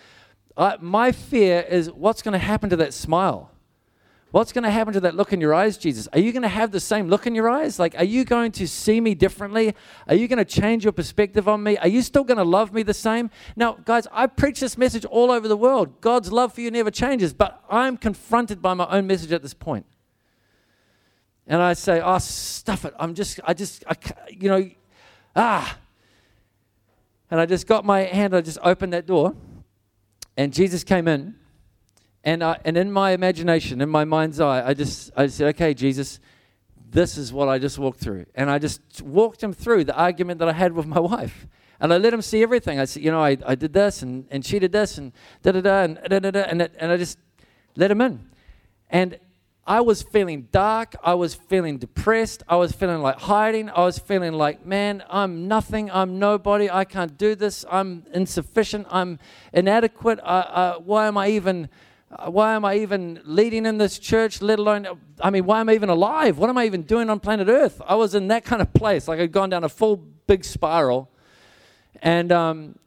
I, 0.57 0.77
my 0.81 1.13
fear 1.13 1.61
is 1.69 1.91
what's 1.91 2.23
going 2.23 2.33
to 2.33 2.39
happen 2.39 2.71
to 2.71 2.77
that 2.77 2.95
smile? 2.95 3.51
What's 4.35 4.51
going 4.51 4.65
to 4.65 4.71
happen 4.73 4.93
to 4.95 5.01
that 5.03 5.15
look 5.15 5.33
in 5.33 5.41
your 5.41 5.55
eyes, 5.55 5.79
Jesus? 5.79 6.09
Are 6.13 6.19
you 6.19 6.33
going 6.33 6.43
to 6.43 6.49
have 6.49 6.73
the 6.73 6.81
same 6.81 7.07
look 7.07 7.29
in 7.29 7.37
your 7.37 7.49
eyes? 7.49 7.79
Like, 7.79 7.95
are 7.97 8.05
you 8.05 8.25
going 8.25 8.51
to 8.51 8.67
see 8.67 9.01
me 9.01 9.15
differently? 9.15 9.77
Are 10.09 10.17
you 10.17 10.27
going 10.27 10.41
to 10.41 10.45
change 10.45 10.83
your 10.83 10.93
perspective 10.93 11.47
on 11.47 11.63
me? 11.63 11.79
Are 11.79 11.87
you 11.87 12.03
still 12.03 12.25
going 12.25 12.39
to 12.39 12.45
love 12.45 12.73
me 12.73 12.83
the 12.83 12.95
same? 12.95 13.31
Now, 13.55 13.75
guys, 13.75 14.09
I 14.11 14.27
preach 14.27 14.59
this 14.59 14.77
message 14.77 15.05
all 15.05 15.31
over 15.31 15.47
the 15.47 15.57
world. 15.57 16.01
God's 16.01 16.33
love 16.33 16.53
for 16.53 16.63
you 16.63 16.73
never 16.73 16.91
changes, 16.91 17.33
but 17.33 17.63
I'm 17.71 17.97
confronted 17.97 18.61
by 18.61 18.75
my 18.75 18.89
own 18.89 19.07
message 19.07 19.31
at 19.31 19.41
this 19.41 19.55
point. 19.55 19.87
And 21.47 21.63
I 21.63 21.75
say, 21.75 22.01
oh, 22.05 22.19
stuff 22.19 22.85
it. 22.85 22.93
I'm 22.99 23.15
just, 23.15 23.39
I 23.45 23.55
just, 23.55 23.85
I, 23.87 23.95
you 24.31 24.49
know, 24.49 24.69
ah. 25.37 25.79
And 27.31 27.39
I 27.39 27.47
just 27.47 27.69
got 27.69 27.85
my 27.85 28.01
hand, 28.01 28.35
I 28.35 28.41
just 28.41 28.59
opened 28.65 28.95
that 28.95 29.07
door, 29.07 29.37
and 30.37 30.53
Jesus 30.53 30.83
came 30.83 31.07
in 31.07 31.37
and, 32.25 32.43
I, 32.43 32.59
and 32.65 32.77
in 32.77 32.91
my 32.91 33.11
imagination, 33.11 33.81
in 33.81 33.89
my 33.89 34.05
mind's 34.05 34.41
eye, 34.41 34.67
I 34.67 34.75
just 34.75 35.13
I 35.15 35.27
said, 35.27 35.49
okay, 35.55 35.75
Jesus, 35.75 36.21
this 36.91 37.19
is 37.19 37.33
what 37.33 37.49
I 37.49 37.59
just 37.59 37.79
walked 37.79 38.01
through. 38.01 38.25
And 38.35 38.51
I 38.51 38.59
just 38.59 39.03
walked 39.03 39.43
him 39.43 39.53
through 39.53 39.85
the 39.85 39.95
argument 39.95 40.39
that 40.39 40.49
I 40.49 40.53
had 40.53 40.73
with 40.73 40.87
my 40.87 41.01
wife. 41.15 41.47
And 41.81 41.93
I 41.93 41.99
let 41.99 42.15
him 42.15 42.23
see 42.23 42.43
everything. 42.43 42.81
I 42.81 42.87
said, 42.87 43.03
you 43.03 43.11
know, 43.11 43.21
I, 43.21 43.37
I 43.45 43.55
did 43.55 43.75
this 43.75 44.01
and, 44.03 44.27
and 44.31 44.45
she 44.45 44.59
did 44.59 44.73
this 44.73 44.97
and 44.97 45.13
da 45.43 45.53
da 45.53 45.61
da 45.61 45.83
and 45.83 45.99
da 46.09 46.19
da 46.19 46.31
da. 46.31 46.41
And, 46.41 46.63
and 46.63 46.93
I 46.93 46.97
just 46.97 47.19
let 47.77 47.91
him 47.91 48.01
in. 48.01 48.27
And 48.89 49.19
I 49.67 49.81
was 49.81 50.03
feeling 50.03 50.49
dark. 50.53 50.95
I 51.03 51.15
was 51.15 51.35
feeling 51.35 51.79
depressed. 51.79 52.43
I 52.49 52.57
was 52.57 52.73
feeling 52.73 53.03
like 53.03 53.19
hiding. 53.19 53.71
I 53.71 53.81
was 53.81 53.99
feeling 53.99 54.35
like, 54.35 54.65
man, 54.65 55.03
I'm 55.11 55.49
nothing. 55.49 55.91
I'm 55.91 56.19
nobody. 56.19 56.71
I 56.71 56.85
can't 56.85 57.19
do 57.19 57.35
this. 57.35 57.65
I'm 57.71 58.05
insufficient. 58.15 58.87
I'm 58.91 59.19
inadequate. 59.53 60.21
Uh, 60.21 60.23
uh, 60.23 60.79
why 60.79 61.07
am 61.07 61.19
I 61.19 61.29
even 61.29 61.69
why 62.27 62.55
am 62.55 62.65
I 62.65 62.77
even 62.77 63.21
leading 63.25 63.67
in 63.67 63.79
this 63.79 63.99
church, 63.99 64.41
let 64.41 64.59
alone, 64.59 64.87
I 65.21 65.31
mean, 65.31 65.47
why 65.47 65.61
am 65.61 65.69
I 65.69 65.75
even 65.75 65.89
alive? 65.89 66.39
What 66.39 66.51
am 66.51 66.59
I 66.59 66.67
even 66.67 66.83
doing 66.83 67.11
on 67.11 67.21
planet 67.21 67.49
Earth? 67.49 67.81
I 67.87 67.95
was 67.95 68.15
in 68.15 68.29
that 68.29 68.45
kind 68.45 68.63
of 68.63 68.73
place. 68.73 69.09
Like 69.09 69.21
I'd 69.21 69.33
gone 69.33 69.51
down 69.51 69.65
a 69.65 69.69
full 69.69 69.97
big 69.97 70.45
spiral. 70.45 71.11
And, 72.03 72.33
um, 72.33 72.79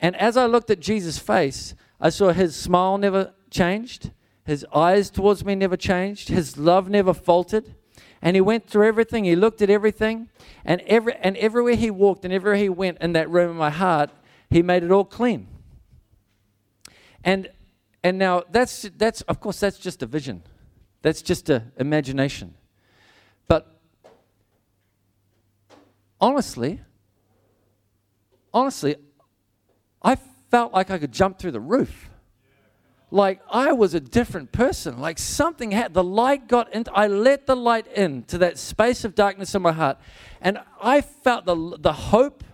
and 0.00 0.16
as 0.16 0.36
I 0.36 0.46
looked 0.46 0.70
at 0.70 0.80
Jesus' 0.80 1.18
face, 1.18 1.74
I 2.00 2.10
saw 2.10 2.32
his 2.32 2.56
smile 2.56 2.98
never 2.98 3.32
changed, 3.50 4.10
his 4.44 4.66
eyes 4.74 5.10
towards 5.10 5.44
me 5.44 5.54
never 5.54 5.76
changed, 5.76 6.28
his 6.28 6.58
love 6.58 6.88
never 6.88 7.14
faltered. 7.14 7.74
And 8.20 8.36
he 8.36 8.40
went 8.40 8.68
through 8.68 8.88
everything, 8.88 9.24
he 9.24 9.36
looked 9.36 9.62
at 9.62 9.70
everything, 9.70 10.28
and, 10.64 10.80
every, 10.86 11.14
and 11.16 11.36
everywhere 11.36 11.74
he 11.76 11.90
walked 11.90 12.24
and 12.24 12.32
everywhere 12.32 12.56
he 12.56 12.68
went 12.68 12.98
in 13.00 13.12
that 13.12 13.28
room 13.30 13.50
in 13.50 13.56
my 13.56 13.70
heart, 13.70 14.10
he 14.50 14.62
made 14.62 14.82
it 14.82 14.90
all 14.90 15.04
clean. 15.04 15.46
And 17.22 17.48
and 18.04 18.18
now 18.18 18.44
that's 18.50 18.82
that's 18.96 19.22
of 19.22 19.40
course 19.40 19.58
that's 19.58 19.78
just 19.78 20.02
a 20.02 20.06
vision. 20.06 20.42
That's 21.00 21.22
just 21.22 21.48
an 21.48 21.72
imagination. 21.78 22.54
But 23.48 23.78
honestly, 26.20 26.80
honestly, 28.52 28.96
I 30.02 30.16
felt 30.50 30.72
like 30.72 30.90
I 30.90 30.98
could 30.98 31.12
jump 31.12 31.38
through 31.38 31.52
the 31.52 31.60
roof. 31.60 32.10
Like 33.10 33.40
I 33.50 33.72
was 33.72 33.94
a 33.94 34.00
different 34.00 34.52
person. 34.52 35.00
Like 35.00 35.18
something 35.18 35.70
had 35.70 35.94
the 35.94 36.04
light 36.04 36.46
got 36.46 36.74
in. 36.74 36.84
I 36.92 37.06
let 37.06 37.46
the 37.46 37.56
light 37.56 37.86
in 37.86 38.24
to 38.24 38.38
that 38.38 38.58
space 38.58 39.04
of 39.04 39.14
darkness 39.14 39.54
in 39.54 39.62
my 39.62 39.72
heart, 39.72 39.98
and 40.42 40.58
I 40.80 41.00
felt 41.00 41.46
the 41.46 41.78
the 41.80 41.92
hope 41.92 42.44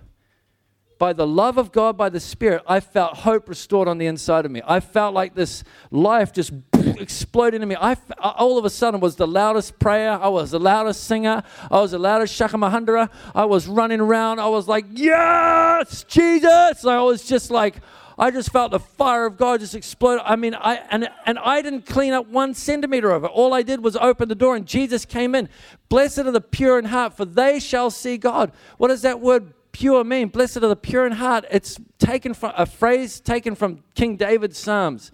by 1.00 1.14
the 1.14 1.26
love 1.26 1.56
of 1.56 1.72
God, 1.72 1.96
by 1.96 2.10
the 2.10 2.20
Spirit, 2.20 2.62
I 2.66 2.80
felt 2.80 3.16
hope 3.16 3.48
restored 3.48 3.88
on 3.88 3.96
the 3.96 4.04
inside 4.04 4.44
of 4.44 4.50
me. 4.50 4.60
I 4.66 4.80
felt 4.80 5.14
like 5.14 5.34
this 5.34 5.64
life 5.90 6.30
just 6.30 6.52
exploded 6.74 7.62
in 7.62 7.68
me. 7.68 7.74
I 7.74 7.96
all 8.20 8.58
of 8.58 8.66
a 8.66 8.70
sudden 8.70 9.00
was 9.00 9.16
the 9.16 9.26
loudest 9.26 9.78
prayer. 9.78 10.12
I 10.12 10.28
was 10.28 10.50
the 10.50 10.60
loudest 10.60 11.04
singer. 11.04 11.42
I 11.70 11.80
was 11.80 11.92
the 11.92 11.98
loudest 11.98 12.38
shakamahandra. 12.38 13.08
I 13.34 13.46
was 13.46 13.66
running 13.66 13.98
around. 13.98 14.40
I 14.40 14.48
was 14.48 14.68
like, 14.68 14.84
yes, 14.92 16.04
Jesus. 16.04 16.84
I 16.84 17.00
was 17.00 17.24
just 17.24 17.50
like, 17.50 17.76
I 18.18 18.30
just 18.30 18.52
felt 18.52 18.70
the 18.70 18.78
fire 18.78 19.24
of 19.24 19.38
God 19.38 19.60
just 19.60 19.74
explode. 19.74 20.20
I 20.22 20.36
mean, 20.36 20.54
I 20.54 20.82
and 20.90 21.08
and 21.24 21.38
I 21.38 21.62
didn't 21.62 21.86
clean 21.86 22.12
up 22.12 22.26
one 22.26 22.52
centimeter 22.52 23.10
of 23.10 23.24
it. 23.24 23.30
All 23.32 23.54
I 23.54 23.62
did 23.62 23.82
was 23.82 23.96
open 23.96 24.28
the 24.28 24.34
door, 24.34 24.54
and 24.54 24.66
Jesus 24.66 25.06
came 25.06 25.34
in. 25.34 25.48
Blessed 25.88 26.18
are 26.18 26.30
the 26.30 26.42
pure 26.42 26.78
in 26.78 26.84
heart, 26.84 27.16
for 27.16 27.24
they 27.24 27.58
shall 27.58 27.88
see 27.88 28.18
God. 28.18 28.52
What 28.76 28.90
is 28.90 29.00
that 29.00 29.20
word 29.20 29.54
pure 29.72 30.04
mean? 30.04 30.28
Blessed 30.28 30.58
are 30.58 30.68
the 30.68 30.76
pure 30.76 31.06
in 31.06 31.12
heart. 31.12 31.44
It's 31.50 31.78
taken 31.98 32.34
from 32.34 32.52
a 32.56 32.66
phrase 32.66 33.20
taken 33.20 33.54
from 33.54 33.84
King 33.94 34.16
David's 34.16 34.58
Psalms. 34.58 35.12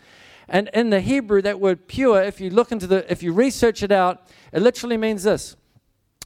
And 0.48 0.70
in 0.72 0.90
the 0.90 1.00
Hebrew, 1.00 1.42
that 1.42 1.58
word 1.58 1.88
pure, 1.88 2.22
if 2.22 2.40
you 2.40 2.50
look 2.50 2.72
into 2.72 2.86
the, 2.86 3.10
if 3.10 3.22
you 3.22 3.32
research 3.32 3.82
it 3.82 3.90
out, 3.90 4.22
it 4.52 4.62
literally 4.62 4.96
means 4.96 5.24
this. 5.24 5.56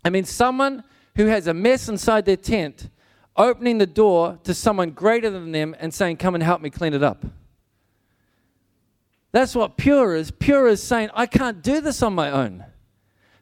It 0.05 0.11
means 0.11 0.31
someone 0.31 0.85
who 1.17 1.27
has 1.27 1.47
a 1.47 1.55
mess 1.55 1.89
inside 1.89 2.25
their 2.27 2.37
tent, 2.37 2.91
opening 3.37 3.79
the 3.79 3.87
door 3.87 4.39
to 4.45 4.53
someone 4.55 4.91
greater 4.91 5.31
than 5.31 5.53
them 5.53 5.75
and 5.79 5.93
saying, 5.93 6.19
Come 6.19 6.35
and 6.35 6.45
help 6.45 6.61
me 6.61 6.71
clean 6.71 6.95
it 6.95 7.03
up. 7.03 7.25
That's 9.33 9.55
what 9.55 9.77
pure 9.77 10.17
is. 10.17 10.31
Pure 10.31 10.69
is 10.69 10.83
saying, 10.83 11.11
I 11.15 11.27
can't 11.27 11.63
do 11.63 11.81
this 11.81 12.03
on 12.03 12.15
my 12.15 12.31
own. 12.31 12.65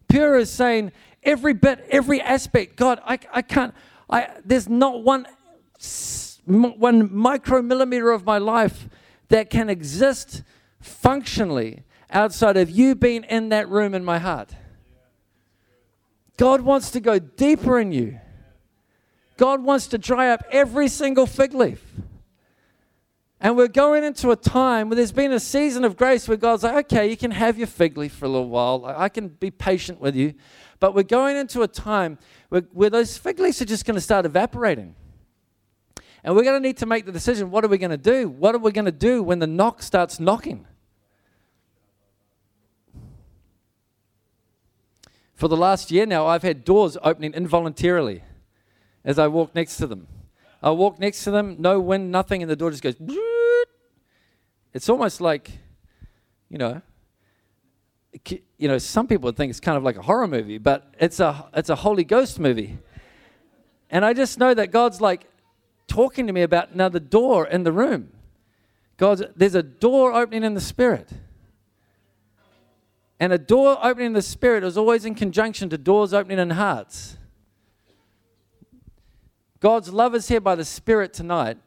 Pure 0.08 0.38
is 0.38 0.50
saying, 0.50 0.92
every 1.22 1.54
bit, 1.54 1.86
every 1.90 2.20
aspect, 2.20 2.76
God, 2.76 3.00
I, 3.04 3.18
I 3.32 3.42
can't, 3.42 3.74
I, 4.10 4.28
there's 4.44 4.68
not 4.68 5.02
one, 5.02 5.26
one 6.46 7.08
micromillimeter 7.08 8.14
of 8.14 8.24
my 8.24 8.38
life 8.38 8.88
that 9.28 9.50
can 9.50 9.68
exist 9.68 10.42
functionally 10.80 11.82
outside 12.10 12.56
of 12.56 12.70
you 12.70 12.94
being 12.94 13.24
in 13.24 13.50
that 13.50 13.68
room 13.68 13.94
in 13.94 14.04
my 14.04 14.18
heart. 14.18 14.54
God 16.36 16.62
wants 16.62 16.90
to 16.92 17.00
go 17.00 17.18
deeper 17.18 17.78
in 17.78 17.92
you. 17.92 18.18
God 19.36 19.62
wants 19.62 19.86
to 19.88 19.98
dry 19.98 20.30
up 20.30 20.42
every 20.50 20.88
single 20.88 21.26
fig 21.26 21.52
leaf. 21.52 21.84
And 23.40 23.56
we're 23.56 23.68
going 23.68 24.02
into 24.02 24.30
a 24.32 24.36
time 24.36 24.88
where 24.88 24.96
there's 24.96 25.12
been 25.12 25.32
a 25.32 25.38
season 25.38 25.84
of 25.84 25.96
grace 25.96 26.26
where 26.26 26.36
God's 26.36 26.64
like, 26.64 26.86
okay, 26.86 27.08
you 27.08 27.16
can 27.16 27.30
have 27.30 27.56
your 27.56 27.68
fig 27.68 27.96
leaf 27.96 28.12
for 28.12 28.24
a 28.24 28.28
little 28.28 28.48
while. 28.48 28.84
I 28.84 29.08
can 29.08 29.28
be 29.28 29.50
patient 29.50 30.00
with 30.00 30.16
you. 30.16 30.34
But 30.80 30.94
we're 30.94 31.04
going 31.04 31.36
into 31.36 31.62
a 31.62 31.68
time 31.68 32.18
where, 32.48 32.62
where 32.72 32.90
those 32.90 33.16
fig 33.16 33.38
leaves 33.38 33.60
are 33.60 33.66
just 33.66 33.84
going 33.84 33.94
to 33.94 34.00
start 34.00 34.24
evaporating. 34.24 34.94
And 36.24 36.34
we're 36.34 36.42
going 36.42 36.60
to 36.60 36.66
need 36.66 36.78
to 36.78 36.86
make 36.86 37.06
the 37.06 37.12
decision 37.12 37.50
what 37.50 37.64
are 37.64 37.68
we 37.68 37.78
going 37.78 37.90
to 37.90 37.96
do? 37.96 38.28
What 38.28 38.54
are 38.54 38.58
we 38.58 38.72
going 38.72 38.86
to 38.86 38.92
do 38.92 39.22
when 39.22 39.38
the 39.38 39.46
knock 39.46 39.82
starts 39.82 40.18
knocking? 40.18 40.66
For 45.34 45.46
the 45.46 45.56
last 45.56 45.92
year 45.92 46.04
now, 46.04 46.26
I've 46.26 46.42
had 46.42 46.64
doors 46.64 46.98
opening 47.02 47.32
involuntarily 47.32 48.24
as 49.04 49.18
I 49.18 49.28
walk 49.28 49.54
next 49.54 49.76
to 49.76 49.86
them. 49.86 50.08
I 50.60 50.70
walk 50.70 50.98
next 50.98 51.22
to 51.24 51.30
them, 51.30 51.56
no 51.60 51.78
wind, 51.78 52.10
nothing, 52.10 52.42
and 52.42 52.50
the 52.50 52.56
door 52.56 52.72
just 52.72 52.82
goes. 52.82 52.96
It's 54.74 54.88
almost 54.88 55.20
like, 55.20 55.52
you 56.48 56.58
know, 56.58 56.82
you 58.26 58.68
know, 58.68 58.78
some 58.78 59.06
people 59.06 59.26
would 59.26 59.36
think 59.36 59.50
it's 59.50 59.60
kind 59.60 59.76
of 59.76 59.82
like 59.82 59.96
a 59.96 60.02
horror 60.02 60.28
movie, 60.28 60.58
but 60.58 60.94
it's 60.98 61.20
a 61.20 61.48
it's 61.54 61.70
a 61.70 61.76
Holy 61.76 62.04
Ghost 62.04 62.38
movie. 62.38 62.78
And 63.90 64.04
I 64.04 64.12
just 64.12 64.38
know 64.38 64.54
that 64.54 64.70
God's 64.70 65.00
like 65.00 65.26
talking 65.86 66.26
to 66.26 66.32
me 66.32 66.42
about 66.42 66.74
now 66.74 66.88
the 66.88 67.00
door 67.00 67.46
in 67.46 67.62
the 67.64 67.72
room. 67.72 68.10
God's 68.96 69.22
there's 69.36 69.54
a 69.54 69.62
door 69.62 70.12
opening 70.12 70.44
in 70.44 70.54
the 70.54 70.60
spirit. 70.60 71.10
And 73.20 73.32
a 73.32 73.38
door 73.38 73.78
opening 73.82 74.08
in 74.08 74.12
the 74.12 74.22
spirit 74.22 74.62
is 74.62 74.76
always 74.76 75.04
in 75.04 75.14
conjunction 75.14 75.68
to 75.70 75.78
doors 75.78 76.14
opening 76.14 76.38
in 76.38 76.50
hearts. 76.50 77.16
God's 79.60 79.92
love 79.92 80.14
is 80.14 80.28
here 80.28 80.40
by 80.40 80.54
the 80.54 80.64
Spirit 80.64 81.12
tonight. 81.12 81.58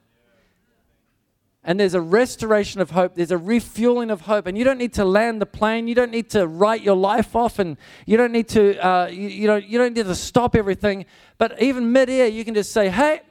And 1.64 1.80
there's 1.80 1.94
a 1.94 2.02
restoration 2.02 2.82
of 2.82 2.92
hope. 2.92 3.14
There's 3.14 3.32
a 3.32 3.38
refueling 3.38 4.10
of 4.10 4.22
hope. 4.22 4.48
And 4.48 4.58
you 4.58 4.64
don't 4.64 4.80
need 4.80 4.94
to 4.94 5.06
land 5.06 5.42
the 5.42 5.46
plane. 5.46 5.88
You 5.88 5.94
don't 5.94 6.10
need 6.10 6.30
to 6.32 6.48
write 6.48 6.82
your 6.82 6.96
life 6.96 7.36
off. 7.36 7.60
And 7.60 7.78
you 8.08 8.18
don't 8.18 8.32
need 8.32 8.48
to, 8.50 8.84
uh, 8.84 9.08
you, 9.08 9.28
you, 9.28 9.48
know, 9.48 9.58
you 9.58 9.78
don't 9.78 9.94
need 9.94 10.06
to 10.06 10.16
stop 10.16 10.56
everything. 10.56 11.06
But 11.38 11.62
even 11.62 11.92
mid 11.92 12.10
air, 12.10 12.28
you 12.28 12.44
can 12.44 12.56
just 12.56 12.72
say, 12.72 12.90
hey, 12.90 13.22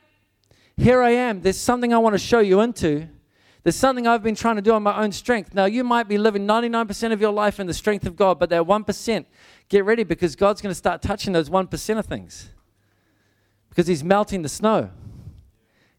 here 0.76 1.02
I 1.02 1.10
am. 1.10 1.40
There's 1.40 1.58
something 1.58 1.92
I 1.92 1.98
want 1.98 2.14
to 2.14 2.18
show 2.18 2.38
you 2.38 2.60
into. 2.60 3.08
There's 3.62 3.76
something 3.76 4.06
I've 4.06 4.22
been 4.22 4.36
trying 4.36 4.56
to 4.56 4.62
do 4.62 4.72
on 4.72 4.82
my 4.82 5.02
own 5.02 5.12
strength. 5.12 5.52
Now, 5.52 5.66
you 5.66 5.84
might 5.84 6.08
be 6.08 6.16
living 6.16 6.46
99% 6.46 7.12
of 7.12 7.20
your 7.20 7.32
life 7.32 7.60
in 7.60 7.66
the 7.66 7.74
strength 7.74 8.06
of 8.06 8.16
God, 8.16 8.38
but 8.38 8.48
that 8.50 8.62
1%, 8.62 9.26
get 9.68 9.84
ready 9.84 10.02
because 10.02 10.34
God's 10.34 10.62
going 10.62 10.70
to 10.70 10.76
start 10.78 11.02
touching 11.02 11.32
those 11.32 11.50
1% 11.50 11.98
of 11.98 12.06
things 12.06 12.48
because 13.68 13.86
He's 13.86 14.02
melting 14.02 14.42
the 14.42 14.48
snow. 14.48 14.90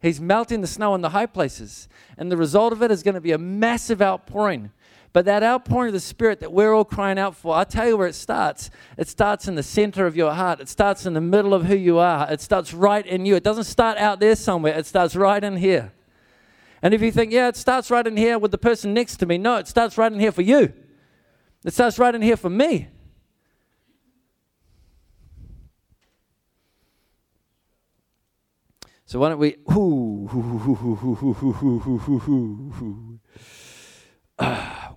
He's 0.01 0.19
melting 0.19 0.61
the 0.61 0.67
snow 0.67 0.95
in 0.95 1.01
the 1.01 1.09
high 1.09 1.27
places. 1.27 1.87
And 2.17 2.31
the 2.31 2.37
result 2.37 2.73
of 2.73 2.81
it 2.81 2.91
is 2.91 3.03
going 3.03 3.15
to 3.15 3.21
be 3.21 3.31
a 3.31 3.37
massive 3.37 4.01
outpouring. 4.01 4.71
But 5.13 5.25
that 5.25 5.43
outpouring 5.43 5.89
of 5.89 5.93
the 5.93 5.99
Spirit 5.99 6.39
that 6.39 6.53
we're 6.53 6.73
all 6.73 6.85
crying 6.85 7.19
out 7.19 7.35
for, 7.35 7.55
I'll 7.55 7.65
tell 7.65 7.87
you 7.87 7.97
where 7.97 8.07
it 8.07 8.15
starts. 8.15 8.69
It 8.97 9.09
starts 9.09 9.47
in 9.47 9.55
the 9.55 9.63
center 9.63 10.05
of 10.05 10.15
your 10.15 10.31
heart, 10.31 10.61
it 10.61 10.69
starts 10.69 11.05
in 11.05 11.13
the 11.13 11.21
middle 11.21 11.53
of 11.53 11.65
who 11.65 11.75
you 11.75 11.99
are, 11.99 12.31
it 12.31 12.39
starts 12.39 12.73
right 12.73 13.05
in 13.05 13.25
you. 13.25 13.35
It 13.35 13.43
doesn't 13.43 13.65
start 13.65 13.97
out 13.97 14.21
there 14.21 14.37
somewhere, 14.37 14.77
it 14.77 14.85
starts 14.85 15.15
right 15.15 15.43
in 15.43 15.57
here. 15.57 15.91
And 16.81 16.93
if 16.93 17.01
you 17.01 17.11
think, 17.11 17.33
yeah, 17.33 17.49
it 17.49 17.57
starts 17.57 17.91
right 17.91 18.07
in 18.07 18.15
here 18.15 18.39
with 18.39 18.51
the 18.51 18.57
person 18.57 18.93
next 18.93 19.17
to 19.17 19.25
me, 19.25 19.37
no, 19.37 19.57
it 19.57 19.67
starts 19.67 19.97
right 19.97 20.11
in 20.11 20.19
here 20.19 20.31
for 20.31 20.43
you. 20.43 20.71
It 21.65 21.73
starts 21.73 21.99
right 21.99 22.15
in 22.15 22.21
here 22.21 22.37
for 22.37 22.49
me. 22.49 22.87
So 29.11 29.19
why 29.19 29.27
don't 29.27 29.39
we? 29.39 29.57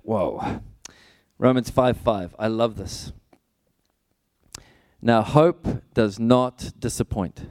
whoa. 0.05 0.61
Romans 1.37 1.69
5 1.69 1.97
5. 1.97 2.37
I 2.39 2.47
love 2.47 2.77
this. 2.77 3.13
Now, 5.03 5.23
hope 5.23 5.67
does 5.95 6.21
not 6.21 6.75
disappoint 6.79 7.49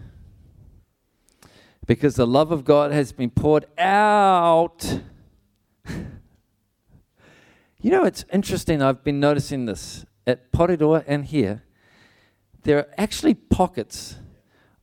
because 1.86 2.16
the 2.16 2.26
love 2.26 2.54
of 2.54 2.64
God 2.64 2.94
has 2.94 3.12
been 3.12 3.30
poured 3.30 3.66
out. 3.78 5.02
you 5.86 7.92
know, 7.92 8.06
it's 8.06 8.24
interesting. 8.32 8.82
I've 8.82 9.04
been 9.04 9.20
noticing 9.20 9.66
this 9.66 10.06
at 10.26 10.54
Porirua 10.54 11.04
and 11.08 11.26
here. 11.26 11.64
There 12.62 12.78
are 12.78 12.88
actually 12.98 13.34
pockets 13.34 14.16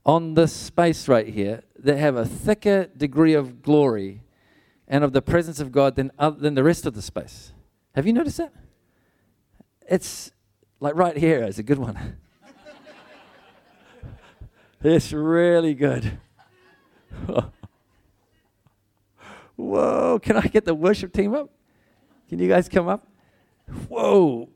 on 0.05 0.33
this 0.33 0.51
space 0.51 1.07
right 1.07 1.27
here 1.27 1.63
that 1.77 1.97
have 1.97 2.15
a 2.15 2.25
thicker 2.25 2.87
degree 2.97 3.33
of 3.33 3.61
glory 3.61 4.23
and 4.87 5.03
of 5.03 5.13
the 5.13 5.21
presence 5.21 5.59
of 5.59 5.71
God 5.71 5.95
than, 5.95 6.11
than 6.37 6.55
the 6.55 6.63
rest 6.63 6.85
of 6.85 6.93
the 6.93 7.01
space. 7.01 7.53
Have 7.95 8.07
you 8.07 8.13
noticed 8.13 8.37
that? 8.37 8.53
It's 9.87 10.31
like 10.79 10.95
right 10.95 11.17
here 11.17 11.43
is 11.43 11.59
a 11.59 11.63
good 11.63 11.77
one. 11.77 12.17
it's 14.83 15.13
really 15.13 15.73
good. 15.73 16.17
Whoa, 19.55 20.19
can 20.19 20.37
I 20.37 20.47
get 20.47 20.65
the 20.65 20.73
worship 20.73 21.13
team 21.13 21.35
up? 21.35 21.49
Can 22.29 22.39
you 22.39 22.47
guys 22.47 22.67
come 22.67 22.87
up? 22.87 23.07
Whoa. 23.87 24.49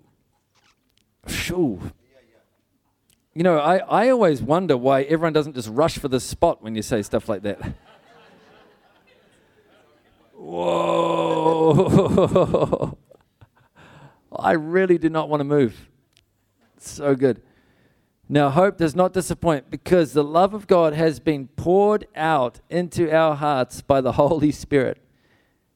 Shoo. 1.27 1.79
You 3.35 3.43
know, 3.43 3.59
I, 3.59 3.77
I 3.79 4.09
always 4.11 4.41
wonder 4.41 4.77
why 4.77 5.01
everyone 5.03 5.33
doesn't 5.33 5.55
just 5.55 5.67
rush 5.67 5.97
for 5.97 6.07
the 6.07 6.21
spot 6.21 6.63
when 6.63 6.73
you 6.73 6.81
say 6.81 7.01
stuff 7.01 7.27
like 7.27 7.41
that. 7.41 7.59
Whoa. 10.33 11.67
I 14.39 14.53
really 14.53 14.97
do 14.97 15.09
not 15.09 15.27
want 15.27 15.41
to 15.41 15.43
move. 15.43 15.89
So 16.77 17.13
good. 17.13 17.41
Now, 18.29 18.49
hope 18.49 18.77
does 18.77 18.95
not 18.95 19.11
disappoint 19.11 19.69
because 19.69 20.13
the 20.13 20.23
love 20.23 20.53
of 20.53 20.65
God 20.65 20.93
has 20.93 21.19
been 21.19 21.49
poured 21.49 22.07
out 22.15 22.61
into 22.69 23.13
our 23.13 23.35
hearts 23.35 23.81
by 23.81 23.99
the 23.99 24.13
Holy 24.13 24.53
Spirit 24.53 25.01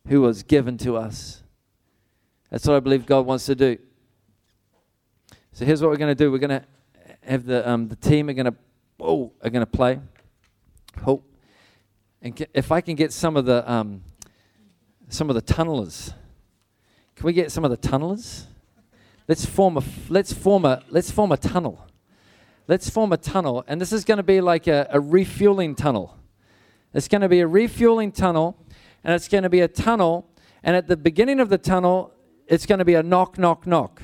who 0.07 0.21
was 0.21 0.43
given 0.43 0.77
to 0.77 0.95
us. 0.95 1.43
That's 2.49 2.65
what 2.65 2.77
I 2.77 2.79
believe 2.79 3.05
God 3.05 3.25
wants 3.25 3.45
to 3.47 3.55
do. 3.55 3.77
So 5.51 5.65
here's 5.65 5.81
what 5.81 5.91
we're 5.91 5.97
going 5.97 6.15
to 6.15 6.23
do. 6.23 6.31
We're 6.31 6.37
going 6.37 6.61
to 6.61 6.63
have 7.29 7.45
the 7.45 7.69
um, 7.69 7.87
the 7.87 7.95
team 7.95 8.29
are 8.29 8.33
going 8.33 8.45
to 8.45 8.55
oh 8.99 9.31
are 9.41 9.49
going 9.49 9.65
to 9.65 9.71
play. 9.71 9.99
Hope, 11.03 11.23
and 12.21 12.35
get, 12.35 12.49
if 12.53 12.71
I 12.71 12.81
can 12.81 12.95
get 12.95 13.13
some 13.13 13.37
of 13.37 13.45
the 13.45 13.69
um, 13.71 14.01
some 15.09 15.29
of 15.29 15.35
the 15.35 15.41
tunnelers, 15.41 16.13
can 17.15 17.25
we 17.25 17.33
get 17.33 17.51
some 17.51 17.63
of 17.63 17.71
the 17.71 17.77
tunnelers? 17.77 18.45
Let's 19.27 19.45
form 19.45 19.77
a 19.77 19.83
let's 20.09 20.33
form 20.33 20.65
a 20.65 20.83
let's 20.89 21.11
form 21.11 21.31
a 21.31 21.37
tunnel. 21.37 21.85
Let's 22.67 22.87
form 22.87 23.11
a 23.13 23.17
tunnel, 23.17 23.63
and 23.67 23.81
this 23.81 23.91
is 23.91 24.05
going 24.05 24.17
to 24.17 24.23
be 24.23 24.41
like 24.41 24.67
a, 24.67 24.87
a 24.91 24.99
refueling 24.99 25.73
tunnel. 25.73 26.15
It's 26.93 27.07
going 27.07 27.21
to 27.21 27.29
be 27.29 27.39
a 27.39 27.47
refueling 27.47 28.11
tunnel, 28.11 28.57
and 29.03 29.13
it's 29.13 29.27
going 29.27 29.43
to 29.43 29.49
be 29.49 29.61
a 29.61 29.67
tunnel. 29.67 30.29
And 30.61 30.75
at 30.75 30.87
the 30.87 30.97
beginning 30.97 31.39
of 31.39 31.49
the 31.49 31.57
tunnel, 31.57 32.13
it's 32.47 32.65
going 32.65 32.79
to 32.79 32.85
be 32.85 32.93
a 32.93 33.01
knock, 33.01 33.37
knock, 33.37 33.65
knock. 33.65 34.03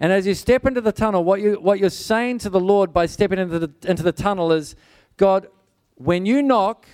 And 0.00 0.12
as 0.12 0.26
you 0.26 0.34
step 0.34 0.64
into 0.64 0.80
the 0.80 0.92
tunnel, 0.92 1.24
what, 1.24 1.40
you, 1.40 1.54
what 1.54 1.80
you're 1.80 1.90
saying 1.90 2.38
to 2.38 2.50
the 2.50 2.60
Lord 2.60 2.92
by 2.92 3.06
stepping 3.06 3.38
into 3.38 3.58
the, 3.58 3.70
into 3.84 4.02
the 4.02 4.12
tunnel 4.12 4.52
is, 4.52 4.76
God, 5.16 5.48
when 5.96 6.24
you 6.24 6.42
knock, 6.42 6.86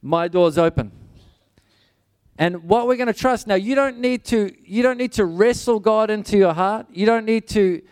my 0.00 0.28
door's 0.28 0.56
open. 0.56 0.92
And 2.38 2.64
what 2.64 2.86
we're 2.86 2.96
going 2.96 3.08
to 3.08 3.12
trust 3.12 3.46
now, 3.46 3.56
you 3.56 3.74
don't 3.74 3.98
need 3.98 4.24
to 4.26 4.50
you 4.64 4.82
don't 4.82 4.96
need 4.96 5.12
to 5.12 5.26
wrestle 5.26 5.78
God 5.78 6.08
into 6.08 6.38
your 6.38 6.54
heart. 6.54 6.86
You 6.90 7.04
don't 7.04 7.26
need 7.26 7.46
to 7.48 7.82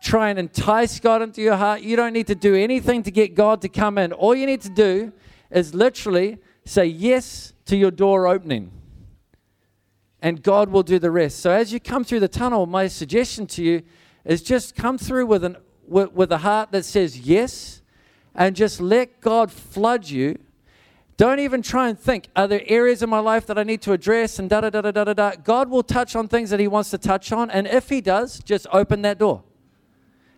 try 0.00 0.30
and 0.30 0.38
entice 0.38 1.00
God 1.00 1.22
into 1.22 1.42
your 1.42 1.56
heart. 1.56 1.80
You 1.80 1.96
don't 1.96 2.12
need 2.12 2.28
to 2.28 2.36
do 2.36 2.54
anything 2.54 3.02
to 3.02 3.10
get 3.10 3.34
God 3.34 3.62
to 3.62 3.68
come 3.68 3.98
in. 3.98 4.12
All 4.12 4.36
you 4.36 4.46
need 4.46 4.60
to 4.60 4.68
do 4.68 5.12
is 5.50 5.74
literally 5.74 6.38
say 6.64 6.84
yes 6.86 7.52
to 7.64 7.76
your 7.76 7.90
door 7.90 8.28
opening 8.28 8.70
and 10.26 10.42
God 10.42 10.70
will 10.70 10.82
do 10.82 10.98
the 10.98 11.12
rest. 11.12 11.38
So 11.38 11.52
as 11.52 11.72
you 11.72 11.78
come 11.78 12.02
through 12.02 12.18
the 12.18 12.26
tunnel, 12.26 12.66
my 12.66 12.88
suggestion 12.88 13.46
to 13.46 13.62
you 13.62 13.82
is 14.24 14.42
just 14.42 14.74
come 14.74 14.98
through 14.98 15.26
with 15.26 15.44
an 15.44 15.56
with, 15.86 16.10
with 16.14 16.32
a 16.32 16.38
heart 16.38 16.72
that 16.72 16.84
says 16.84 17.20
yes 17.20 17.80
and 18.34 18.56
just 18.56 18.80
let 18.80 19.20
God 19.20 19.52
flood 19.52 20.08
you. 20.08 20.36
Don't 21.16 21.38
even 21.38 21.62
try 21.62 21.88
and 21.88 21.96
think, 21.96 22.26
are 22.34 22.48
there 22.48 22.64
areas 22.66 23.04
in 23.04 23.08
my 23.08 23.20
life 23.20 23.46
that 23.46 23.56
I 23.56 23.62
need 23.62 23.82
to 23.82 23.92
address 23.92 24.40
and 24.40 24.50
da 24.50 24.62
da 24.62 24.70
da 24.70 24.80
da 24.80 25.04
da 25.04 25.14
da. 25.14 25.32
God 25.36 25.70
will 25.70 25.84
touch 25.84 26.16
on 26.16 26.26
things 26.26 26.50
that 26.50 26.58
He 26.58 26.66
wants 26.66 26.90
to 26.90 26.98
touch 26.98 27.30
on, 27.30 27.48
and 27.48 27.68
if 27.68 27.88
He 27.88 28.00
does, 28.00 28.40
just 28.40 28.66
open 28.72 29.02
that 29.02 29.18
door. 29.18 29.44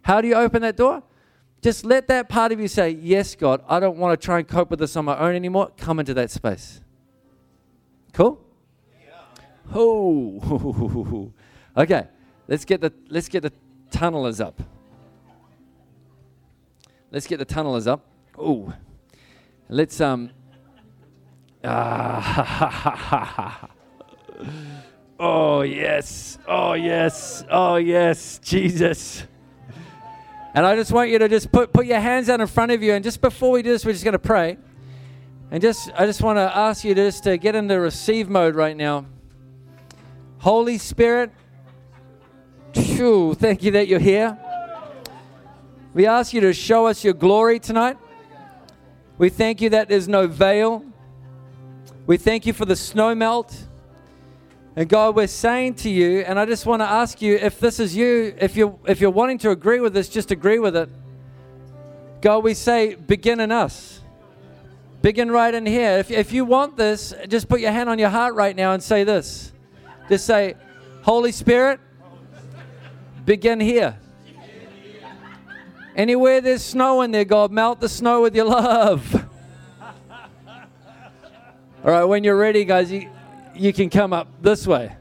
How 0.02 0.20
do 0.20 0.28
you 0.28 0.34
open 0.34 0.60
that 0.60 0.76
door? 0.76 1.02
Just 1.62 1.86
let 1.86 2.08
that 2.08 2.28
part 2.28 2.52
of 2.52 2.60
you 2.60 2.68
say, 2.68 2.90
Yes, 2.90 3.34
God, 3.34 3.62
I 3.66 3.80
don't 3.80 3.96
want 3.96 4.20
to 4.20 4.22
try 4.22 4.38
and 4.38 4.46
cope 4.46 4.68
with 4.68 4.80
this 4.80 4.96
on 4.96 5.06
my 5.06 5.18
own 5.18 5.34
anymore. 5.34 5.72
Come 5.78 5.98
into 5.98 6.12
that 6.12 6.30
space. 6.30 6.82
Cool? 8.12 8.44
Oh, 9.74 11.32
okay. 11.76 12.08
Let's 12.48 12.64
get 12.64 12.80
the 12.80 12.92
let's 13.10 13.28
get 13.28 13.42
the 13.42 13.52
tunnelers 13.90 14.44
up. 14.44 14.60
Let's 17.10 17.26
get 17.26 17.38
the 17.38 17.46
tunnelers 17.46 17.86
up. 17.86 18.04
Oh, 18.38 18.72
let's 19.68 20.00
um. 20.00 20.30
Ah, 21.64 23.68
oh 25.20 25.62
yes, 25.62 26.38
oh 26.46 26.74
yes, 26.74 27.44
oh 27.50 27.76
yes, 27.76 28.40
Jesus. 28.42 29.24
And 30.54 30.64
I 30.64 30.76
just 30.76 30.92
want 30.92 31.10
you 31.10 31.18
to 31.18 31.28
just 31.28 31.52
put 31.52 31.72
put 31.72 31.86
your 31.86 32.00
hands 32.00 32.28
out 32.28 32.40
in 32.40 32.46
front 32.46 32.72
of 32.72 32.82
you, 32.82 32.94
and 32.94 33.04
just 33.04 33.20
before 33.20 33.50
we 33.50 33.62
do 33.62 33.70
this, 33.70 33.84
we're 33.84 33.92
just 33.92 34.04
going 34.04 34.12
to 34.12 34.18
pray. 34.18 34.56
And 35.50 35.60
just 35.60 35.90
I 35.94 36.06
just 36.06 36.22
want 36.22 36.36
to 36.36 36.56
ask 36.56 36.84
you 36.84 36.94
just 36.94 37.24
to 37.24 37.36
get 37.36 37.54
into 37.54 37.78
receive 37.78 38.30
mode 38.30 38.54
right 38.54 38.76
now. 38.76 39.06
Holy 40.38 40.78
Spirit, 40.78 41.32
phew, 42.72 43.34
thank 43.34 43.62
you 43.62 43.72
that 43.72 43.88
you're 43.88 43.98
here. 43.98 44.38
We 45.94 46.06
ask 46.06 46.32
you 46.32 46.40
to 46.42 46.52
show 46.52 46.86
us 46.86 47.02
your 47.02 47.14
glory 47.14 47.58
tonight. 47.58 47.98
We 49.18 49.30
thank 49.30 49.60
you 49.60 49.70
that 49.70 49.88
there's 49.88 50.06
no 50.06 50.28
veil. 50.28 50.84
We 52.06 52.16
thank 52.16 52.46
you 52.46 52.52
for 52.52 52.64
the 52.64 52.76
snow 52.76 53.14
melt. 53.14 53.56
And 54.76 54.88
God, 54.88 55.16
we're 55.16 55.26
saying 55.26 55.74
to 55.76 55.90
you, 55.90 56.20
and 56.20 56.38
I 56.38 56.46
just 56.46 56.64
want 56.64 56.82
to 56.82 56.88
ask 56.88 57.20
you 57.20 57.34
if 57.34 57.58
this 57.58 57.80
is 57.80 57.96
you, 57.96 58.32
if 58.38 58.54
you're 58.54 58.78
if 58.86 59.00
you're 59.00 59.10
wanting 59.10 59.38
to 59.38 59.50
agree 59.50 59.80
with 59.80 59.92
this, 59.92 60.08
just 60.08 60.30
agree 60.30 60.60
with 60.60 60.76
it. 60.76 60.88
God, 62.20 62.44
we 62.44 62.54
say, 62.54 62.94
begin 62.94 63.40
in 63.40 63.50
us. 63.50 64.00
Begin 65.02 65.30
right 65.30 65.52
in 65.52 65.66
here. 65.66 65.98
If, 65.98 66.10
if 66.10 66.32
you 66.32 66.44
want 66.44 66.76
this, 66.76 67.12
just 67.28 67.48
put 67.48 67.60
your 67.60 67.72
hand 67.72 67.88
on 67.88 67.98
your 67.98 68.08
heart 68.08 68.34
right 68.34 68.54
now 68.54 68.72
and 68.72 68.82
say 68.82 69.02
this. 69.04 69.52
Just 70.08 70.26
say, 70.26 70.54
Holy 71.02 71.32
Spirit, 71.32 71.80
begin 73.24 73.60
here. 73.60 73.98
Anywhere 75.94 76.40
there's 76.40 76.62
snow 76.62 77.02
in 77.02 77.10
there, 77.10 77.24
God, 77.24 77.50
melt 77.50 77.80
the 77.80 77.88
snow 77.88 78.22
with 78.22 78.34
your 78.34 78.46
love. 78.46 79.14
All 81.84 81.90
right, 81.90 82.04
when 82.04 82.24
you're 82.24 82.36
ready, 82.36 82.64
guys, 82.64 82.90
you, 82.90 83.10
you 83.54 83.72
can 83.72 83.90
come 83.90 84.12
up 84.12 84.28
this 84.40 84.66
way. 84.66 84.94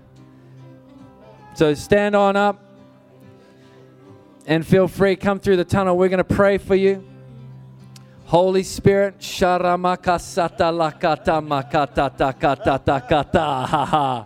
So 1.54 1.74
stand 1.74 2.16
on 2.16 2.36
up 2.36 2.64
and 4.46 4.66
feel 4.66 4.88
free. 4.88 5.16
Come 5.16 5.40
through 5.40 5.58
the 5.58 5.66
tunnel. 5.66 5.98
We're 5.98 6.10
going 6.10 6.18
to 6.18 6.24
pray 6.24 6.58
for 6.58 6.76
you. 6.76 7.04
Holy 8.26 8.64
Spirit, 8.64 9.20
sharamakasata 9.20 10.70
lakata 10.72 11.42
makata 11.42 12.10
takata 12.18 12.84
takata 12.84 13.66
ha 13.66 13.86
ha. 13.86 14.26